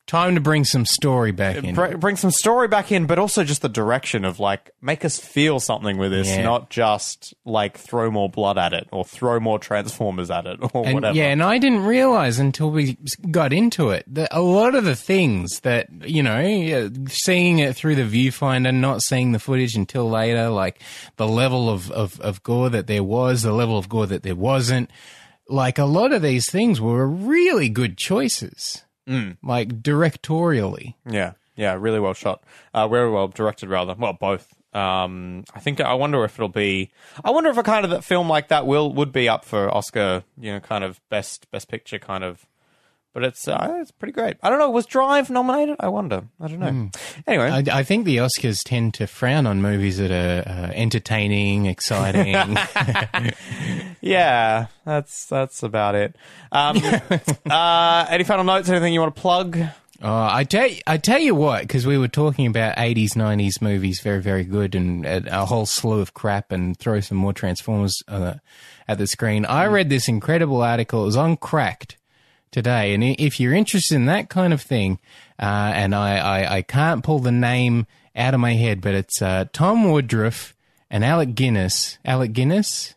Time 0.07 0.35
to 0.35 0.41
bring 0.41 0.63
some 0.63 0.85
story 0.85 1.33
back 1.33 1.61
in. 1.63 1.75
Br- 1.75 1.97
bring 1.97 2.15
some 2.15 2.31
story 2.31 2.69
back 2.69 2.93
in, 2.93 3.07
but 3.07 3.19
also 3.19 3.43
just 3.43 3.61
the 3.61 3.67
direction 3.67 4.23
of 4.23 4.39
like 4.39 4.71
make 4.81 5.03
us 5.03 5.19
feel 5.19 5.59
something 5.59 5.97
with 5.97 6.11
this, 6.11 6.29
Yeah. 6.29 6.43
not 6.43 6.69
just 6.69 7.33
like 7.43 7.77
throw 7.77 8.09
more 8.09 8.29
blood 8.29 8.57
at 8.57 8.71
it 8.71 8.87
or 8.93 9.03
throw 9.03 9.41
more 9.41 9.59
transformers 9.59 10.31
at 10.31 10.45
it 10.45 10.59
or 10.73 10.85
And, 10.85 10.93
whatever. 10.93 11.17
Yeah, 11.17 11.25
and 11.25 11.43
I 11.43 11.57
didn't 11.57 11.83
realize 11.83 12.39
until 12.39 12.71
we 12.71 12.97
got 13.29 13.51
into 13.51 13.89
it 13.89 14.05
that 14.13 14.29
a 14.31 14.39
lot 14.41 14.75
of 14.75 14.85
the 14.85 14.95
things 14.95 15.59
that, 15.59 15.89
you 16.09 16.23
know, 16.23 16.39
uh, 16.39 16.89
seeing 17.09 17.59
it 17.59 17.75
through 17.75 17.95
the 17.95 18.03
viewfinder, 18.29 18.73
not 18.73 19.01
seeing 19.01 19.33
the 19.33 19.39
footage 19.39 19.75
until 19.75 20.09
later, 20.09 20.47
like 20.47 20.81
the 21.17 21.27
level 21.27 21.69
of, 21.69 21.91
of, 21.91 22.17
of 22.21 22.41
gore 22.43 22.69
that 22.69 22.87
there 22.87 23.03
was, 23.03 23.43
the 23.43 23.51
level 23.51 23.77
of 23.77 23.89
gore 23.89 24.05
that 24.07 24.23
there 24.23 24.35
wasn't, 24.35 24.89
like 25.49 25.77
a 25.77 25.83
lot 25.85 26.13
of 26.13 26.21
these 26.21 26.49
things 26.49 26.79
were 26.79 27.05
really 27.05 27.67
good 27.67 27.97
choices. 27.97 28.83
Mm. 29.07 29.37
Like 29.43 29.81
directorially. 29.81 30.95
Yeah, 31.05 31.33
yeah, 31.55 31.75
really 31.79 31.99
well 31.99 32.13
shot. 32.13 32.43
Uh, 32.73 32.87
very 32.87 33.09
well 33.09 33.27
directed, 33.27 33.69
rather. 33.69 33.95
Well, 33.97 34.13
both. 34.13 34.53
Um, 34.73 35.45
I 35.55 35.59
think 35.59 35.79
I 35.81 35.93
wonder 35.93 36.23
if 36.23 36.35
it'll 36.35 36.49
be. 36.49 36.91
I 37.23 37.31
wonder 37.31 37.49
if 37.49 37.57
a 37.57 37.63
kind 37.63 37.85
of 37.85 38.05
film 38.05 38.29
like 38.29 38.49
that 38.49 38.67
will 38.67 38.93
would 38.93 39.11
be 39.11 39.27
up 39.29 39.45
for 39.45 39.73
Oscar. 39.73 40.23
You 40.39 40.53
know, 40.53 40.59
kind 40.59 40.83
of 40.83 40.99
best 41.09 41.49
best 41.51 41.69
picture 41.69 41.99
kind 41.99 42.23
of. 42.23 42.45
But 43.17 43.23
it's 43.23 43.47
uh, 43.47 43.77
it's 43.81 43.89
pretty 43.89 44.11
great. 44.11 44.37
I 44.43 44.51
don't 44.51 44.59
know. 44.59 44.69
Was 44.69 44.85
Drive 44.85 45.31
nominated? 45.31 45.77
I 45.79 45.87
wonder. 45.87 46.25
I 46.39 46.47
don't 46.47 46.59
know. 46.59 46.91
Anyway, 47.25 47.49
I, 47.49 47.79
I 47.79 47.81
think 47.81 48.05
the 48.05 48.17
Oscars 48.17 48.63
tend 48.63 48.93
to 48.93 49.07
frown 49.07 49.47
on 49.47 49.59
movies 49.59 49.97
that 49.97 50.11
are 50.11 50.47
uh, 50.47 50.71
entertaining, 50.75 51.65
exciting. 51.65 52.35
yeah, 54.01 54.67
that's 54.85 55.25
that's 55.25 55.63
about 55.63 55.95
it. 55.95 56.15
Um, 56.51 56.77
uh, 57.49 58.05
any 58.07 58.23
final 58.23 58.43
notes? 58.43 58.69
Anything 58.69 58.93
you 58.93 58.99
want 58.99 59.15
to 59.15 59.19
plug? 59.19 59.57
Oh, 59.99 60.27
I 60.31 60.43
tell 60.43 60.67
you, 60.67 60.81
I 60.85 60.97
tell 60.97 61.17
you 61.17 61.33
what, 61.33 61.61
because 61.61 61.87
we 61.87 61.97
were 61.97 62.07
talking 62.07 62.45
about 62.45 62.77
80s, 62.77 63.13
90s 63.13 63.63
movies, 63.63 63.99
very, 63.99 64.21
very 64.21 64.43
good, 64.43 64.75
and 64.75 65.07
a, 65.07 65.41
a 65.41 65.45
whole 65.45 65.65
slew 65.65 66.01
of 66.01 66.13
crap, 66.13 66.51
and 66.51 66.77
throw 66.77 66.99
some 66.99 67.17
more 67.17 67.33
Transformers 67.33 67.95
uh, 68.07 68.35
at 68.87 68.99
the 68.99 69.07
screen. 69.07 69.43
I 69.43 69.65
read 69.65 69.89
this 69.89 70.07
incredible 70.07 70.61
article. 70.61 71.01
It 71.01 71.05
was 71.05 71.17
on 71.17 71.35
Cracked 71.35 71.97
today, 72.51 72.93
and 72.93 73.03
if 73.03 73.39
you're 73.39 73.53
interested 73.53 73.95
in 73.95 74.05
that 74.05 74.29
kind 74.29 74.53
of 74.53 74.61
thing, 74.61 74.99
uh, 75.39 75.45
and 75.75 75.93
I, 75.95 76.17
I, 76.17 76.55
I 76.57 76.61
can't 76.61 77.03
pull 77.03 77.19
the 77.19 77.31
name 77.31 77.85
out 78.15 78.33
of 78.33 78.39
my 78.39 78.53
head, 78.53 78.81
but 78.81 78.93
it's 78.95 79.21
uh, 79.21 79.45
Tom 79.53 79.89
Woodruff 79.91 80.53
and 80.89 81.03
Alec 81.05 81.35
Guinness. 81.35 81.97
Alec 82.05 82.33
Guinness 82.33 82.95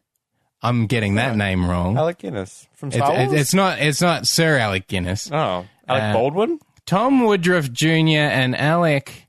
I'm 0.62 0.86
getting 0.86 1.14
that 1.14 1.36
name 1.36 1.68
wrong. 1.68 1.96
Alec 1.96 2.18
Guinness 2.18 2.66
from 2.74 2.88
It's, 2.88 2.96
Star 2.96 3.14
it- 3.18 3.28
Wars. 3.28 3.40
it's 3.40 3.54
not. 3.54 3.78
It's 3.80 4.00
not 4.02 4.26
Sir 4.26 4.58
Alec 4.58 4.88
Guinness. 4.88 5.30
oh, 5.32 5.64
Alec 5.88 6.02
Uh, 6.02 6.12
Baldwin. 6.12 6.58
Tom 6.86 7.24
Woodruff 7.24 7.70
Jr. 7.72 7.86
and 8.18 8.54
Alec. 8.56 9.26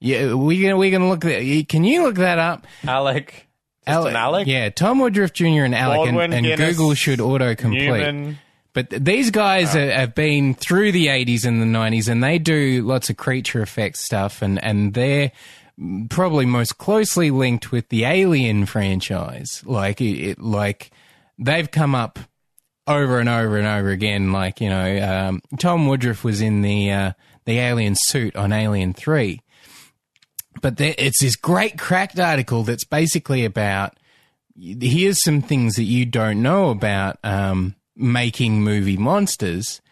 Yeah, 0.00 0.34
we 0.34 0.60
can 0.60 0.76
we 0.76 0.90
can 0.90 1.08
look 1.08 1.20
that. 1.22 1.66
Can 1.68 1.84
you 1.84 2.02
look 2.04 2.16
that 2.16 2.38
up? 2.38 2.66
Alec. 2.86 3.46
An 3.86 4.14
Alec. 4.16 4.46
Yeah, 4.46 4.68
Tom 4.68 4.98
Woodruff 4.98 5.32
Jr. 5.32 5.44
and 5.64 5.74
Alec, 5.74 6.08
and, 6.10 6.34
and 6.34 6.44
Guinness, 6.44 6.76
Google 6.76 6.92
should 6.94 7.20
autocomplete. 7.20 7.88
Newman. 7.88 8.38
But 8.78 8.90
th- 8.90 9.02
these 9.02 9.32
guys 9.32 9.74
are, 9.74 9.90
have 9.90 10.14
been 10.14 10.54
through 10.54 10.92
the 10.92 11.08
80s 11.08 11.44
and 11.44 11.60
the 11.60 11.66
90s, 11.66 12.08
and 12.08 12.22
they 12.22 12.38
do 12.38 12.82
lots 12.82 13.10
of 13.10 13.16
creature 13.16 13.60
effects 13.60 14.04
stuff, 14.04 14.40
and, 14.40 14.62
and 14.62 14.94
they're 14.94 15.32
probably 16.10 16.46
most 16.46 16.78
closely 16.78 17.32
linked 17.32 17.72
with 17.72 17.88
the 17.88 18.04
Alien 18.04 18.66
franchise. 18.66 19.64
Like, 19.66 20.00
it, 20.00 20.20
it, 20.20 20.38
like 20.40 20.92
they've 21.40 21.68
come 21.68 21.96
up 21.96 22.20
over 22.86 23.18
and 23.18 23.28
over 23.28 23.58
and 23.58 23.66
over 23.66 23.90
again. 23.90 24.30
Like, 24.30 24.60
you 24.60 24.68
know, 24.68 25.28
um, 25.28 25.42
Tom 25.58 25.88
Woodruff 25.88 26.22
was 26.22 26.40
in 26.40 26.62
the 26.62 26.92
uh, 26.92 27.12
the 27.46 27.58
Alien 27.58 27.96
suit 27.96 28.36
on 28.36 28.52
Alien 28.52 28.94
3. 28.94 29.40
But 30.62 30.76
there, 30.76 30.94
it's 30.96 31.20
this 31.20 31.34
great 31.34 31.78
cracked 31.78 32.20
article 32.20 32.62
that's 32.62 32.84
basically 32.84 33.44
about 33.44 33.98
here's 34.56 35.20
some 35.24 35.42
things 35.42 35.74
that 35.74 35.82
you 35.82 36.06
don't 36.06 36.42
know 36.42 36.70
about 36.70 37.18
um, 37.24 37.74
making 37.98 38.62
movie 38.62 38.96
monsters. 38.96 39.82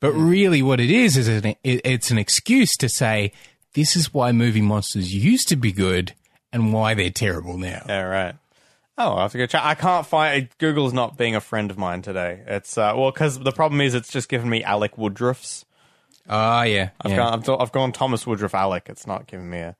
But 0.00 0.12
really, 0.12 0.62
what 0.62 0.80
it 0.80 0.90
is 0.90 1.16
is 1.16 1.28
an, 1.28 1.44
it, 1.44 1.80
it's 1.84 2.10
an 2.10 2.18
excuse 2.18 2.76
to 2.76 2.88
say 2.88 3.32
this 3.74 3.96
is 3.96 4.14
why 4.14 4.32
movie 4.32 4.62
monsters 4.62 5.12
used 5.12 5.48
to 5.48 5.56
be 5.56 5.72
good 5.72 6.14
and 6.52 6.72
why 6.72 6.94
they're 6.94 7.10
terrible 7.10 7.58
now. 7.58 7.84
Yeah, 7.86 8.02
right. 8.02 8.34
Oh, 8.96 9.14
I 9.14 9.22
have 9.22 9.32
to 9.32 9.38
go 9.38 9.46
check. 9.46 9.62
I 9.64 9.74
can't 9.74 10.06
find 10.06 10.48
Google's 10.58 10.92
not 10.92 11.16
being 11.16 11.36
a 11.36 11.40
friend 11.40 11.70
of 11.70 11.78
mine 11.78 12.02
today. 12.02 12.42
It's 12.46 12.78
uh, 12.78 12.94
well, 12.96 13.12
because 13.12 13.38
the 13.38 13.52
problem 13.52 13.80
is 13.80 13.94
it's 13.94 14.10
just 14.10 14.28
given 14.28 14.48
me 14.48 14.64
Alec 14.64 14.96
Woodruff's. 14.96 15.64
Oh 16.28 16.62
yeah, 16.62 16.90
I've 17.00 17.12
yeah. 17.12 17.16
gone, 17.16 17.32
I've, 17.34 17.60
I've 17.60 17.72
gone 17.72 17.92
Thomas 17.92 18.26
Woodruff 18.26 18.54
Alec. 18.54 18.88
It's 18.88 19.06
not 19.06 19.26
giving 19.26 19.48
me 19.48 19.58
a. 19.58 19.76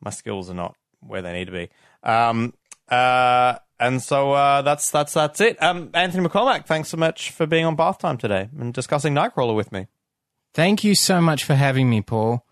My 0.00 0.10
skills 0.10 0.48
are 0.50 0.54
not 0.54 0.76
where 1.00 1.22
they 1.22 1.32
need 1.32 1.46
to 1.46 1.52
be. 1.52 1.68
Um. 2.02 2.54
Uh. 2.88 3.56
And 3.78 4.02
so 4.02 4.32
uh, 4.32 4.62
that's 4.62 4.90
that's 4.90 5.12
that's 5.12 5.40
it. 5.40 5.62
Um. 5.62 5.90
Anthony 5.92 6.26
McCormack, 6.26 6.66
thanks 6.66 6.88
so 6.88 6.96
much 6.96 7.30
for 7.30 7.46
being 7.46 7.64
on 7.64 7.76
Bath 7.76 7.98
Time 7.98 8.16
today 8.16 8.48
and 8.58 8.72
discussing 8.72 9.14
Nightcrawler 9.14 9.54
with 9.54 9.70
me. 9.70 9.86
Thank 10.54 10.82
you 10.84 10.94
so 10.94 11.20
much 11.20 11.44
for 11.44 11.54
having 11.54 11.90
me, 11.90 12.00
Paul. 12.00 12.46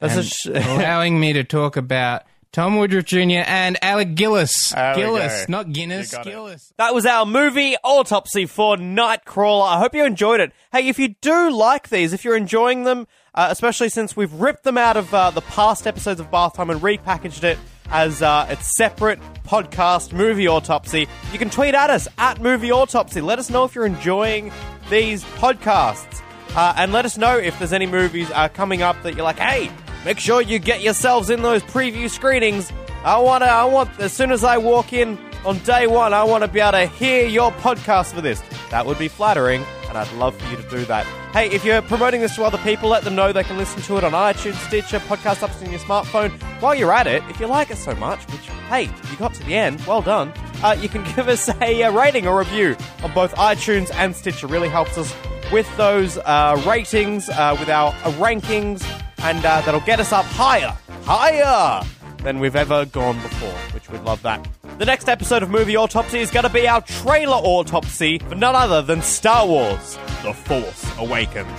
That's 0.00 0.26
sh- 0.26 0.46
allowing 0.46 1.20
me 1.20 1.34
to 1.34 1.44
talk 1.44 1.76
about 1.76 2.22
Tom 2.52 2.76
Woodruff 2.76 3.04
Jr. 3.04 3.44
and 3.46 3.78
Alec 3.82 4.14
Gillis. 4.14 4.70
There 4.70 4.94
Gillis, 4.94 5.48
not 5.48 5.72
Guinness. 5.72 6.12
Got 6.12 6.26
it. 6.26 6.30
Gillis. 6.30 6.72
That 6.78 6.94
was 6.94 7.06
our 7.06 7.26
movie 7.26 7.76
autopsy 7.84 8.46
for 8.46 8.76
Nightcrawler. 8.76 9.68
I 9.68 9.78
hope 9.78 9.94
you 9.94 10.04
enjoyed 10.04 10.40
it. 10.40 10.52
Hey, 10.72 10.88
if 10.88 10.98
you 10.98 11.08
do 11.20 11.50
like 11.50 11.90
these, 11.90 12.12
if 12.12 12.24
you're 12.24 12.36
enjoying 12.36 12.84
them, 12.84 13.06
uh, 13.34 13.48
especially 13.50 13.88
since 13.90 14.16
we've 14.16 14.32
ripped 14.32 14.64
them 14.64 14.76
out 14.76 14.96
of 14.96 15.12
uh, 15.14 15.30
the 15.30 15.40
past 15.42 15.86
episodes 15.86 16.20
of 16.20 16.30
Bath 16.30 16.54
Time 16.54 16.68
and 16.70 16.80
repackaged 16.80 17.44
it 17.44 17.58
as 17.92 18.22
uh, 18.22 18.46
its 18.48 18.74
separate 18.76 19.20
podcast, 19.46 20.12
Movie 20.12 20.48
Autopsy, 20.48 21.06
you 21.32 21.38
can 21.38 21.50
tweet 21.50 21.74
at 21.74 21.90
us 21.90 22.08
at 22.18 22.40
Movie 22.40 22.72
Autopsy. 22.72 23.20
Let 23.20 23.38
us 23.38 23.50
know 23.50 23.64
if 23.64 23.74
you're 23.74 23.86
enjoying 23.86 24.50
these 24.90 25.22
podcasts. 25.36 26.22
Uh, 26.56 26.74
and 26.76 26.92
let 26.92 27.04
us 27.04 27.16
know 27.16 27.38
if 27.38 27.58
there's 27.58 27.72
any 27.72 27.86
movies 27.86 28.30
uh, 28.34 28.48
coming 28.48 28.82
up 28.82 29.00
that 29.02 29.14
you're 29.14 29.24
like, 29.24 29.38
hey, 29.38 29.70
make 30.04 30.18
sure 30.18 30.42
you 30.42 30.58
get 30.58 30.82
yourselves 30.82 31.30
in 31.30 31.42
those 31.42 31.62
preview 31.62 32.10
screenings. 32.10 32.72
I 33.04 33.18
want 33.18 33.42
to, 33.42 33.48
I 33.48 33.64
want, 33.64 33.90
as 34.00 34.12
soon 34.12 34.32
as 34.32 34.44
I 34.44 34.58
walk 34.58 34.92
in 34.92 35.18
on 35.44 35.58
day 35.58 35.86
one, 35.86 36.12
I 36.12 36.24
want 36.24 36.44
to 36.44 36.48
be 36.48 36.60
able 36.60 36.72
to 36.72 36.86
hear 36.86 37.26
your 37.26 37.50
podcast 37.52 38.12
for 38.12 38.20
this. 38.20 38.42
That 38.70 38.86
would 38.86 38.98
be 38.98 39.08
flattering, 39.08 39.64
and 39.92 39.98
I'd 39.98 40.12
love 40.14 40.34
for 40.34 40.50
you 40.50 40.56
to 40.56 40.68
do 40.70 40.86
that. 40.86 41.04
Hey, 41.34 41.50
if 41.50 41.66
you're 41.66 41.82
promoting 41.82 42.22
this 42.22 42.34
to 42.36 42.44
other 42.44 42.56
people, 42.58 42.88
let 42.88 43.04
them 43.04 43.14
know 43.14 43.30
they 43.30 43.44
can 43.44 43.58
listen 43.58 43.82
to 43.82 43.98
it 43.98 44.04
on 44.04 44.12
iTunes, 44.12 44.54
Stitcher, 44.66 45.00
podcast 45.00 45.46
apps 45.46 45.62
on 45.62 45.70
your 45.70 45.80
smartphone. 45.80 46.30
While 46.62 46.74
you're 46.74 46.92
at 46.94 47.06
it, 47.06 47.22
if 47.28 47.38
you 47.38 47.46
like 47.46 47.70
it 47.70 47.76
so 47.76 47.94
much, 47.96 48.20
which, 48.32 48.48
hey, 48.70 48.84
you 48.84 49.16
got 49.18 49.34
to 49.34 49.44
the 49.44 49.54
end, 49.54 49.84
well 49.86 50.00
done, 50.00 50.32
uh, 50.62 50.76
you 50.80 50.88
can 50.88 51.04
give 51.16 51.28
us 51.28 51.50
a, 51.60 51.82
uh 51.82 51.92
rating 51.92 52.26
or 52.26 52.38
review 52.38 52.74
on 53.02 53.12
both 53.12 53.34
iTunes 53.34 53.92
and 53.94 54.16
Stitcher. 54.16 54.46
Really 54.46 54.70
helps 54.70 54.96
us 54.96 55.14
with 55.52 55.68
those 55.76 56.16
uh, 56.16 56.62
ratings, 56.66 57.28
uh, 57.28 57.54
with 57.60 57.68
our 57.68 57.90
uh, 57.90 58.12
rankings, 58.12 58.82
and 59.18 59.44
uh, 59.44 59.60
that'll 59.60 59.80
get 59.80 60.00
us 60.00 60.10
up 60.10 60.24
higher, 60.24 60.74
higher 61.02 61.84
than 62.22 62.38
we've 62.38 62.56
ever 62.56 62.84
gone 62.86 63.20
before, 63.22 63.58
which 63.74 63.90
we'd 63.90 64.02
love 64.02 64.22
that. 64.22 64.46
The 64.78 64.84
next 64.84 65.08
episode 65.08 65.42
of 65.42 65.50
Movie 65.50 65.76
Autopsy 65.76 66.20
is 66.20 66.30
going 66.30 66.44
to 66.44 66.52
be 66.52 66.66
our 66.66 66.80
trailer 66.80 67.36
autopsy 67.36 68.18
for 68.18 68.34
none 68.34 68.56
other 68.56 68.82
than 68.82 69.02
Star 69.02 69.46
Wars 69.46 69.98
The 70.22 70.32
Force 70.32 70.98
Awakens. 70.98 71.50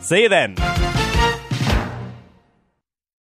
See 0.00 0.22
you 0.22 0.28
then. 0.28 0.56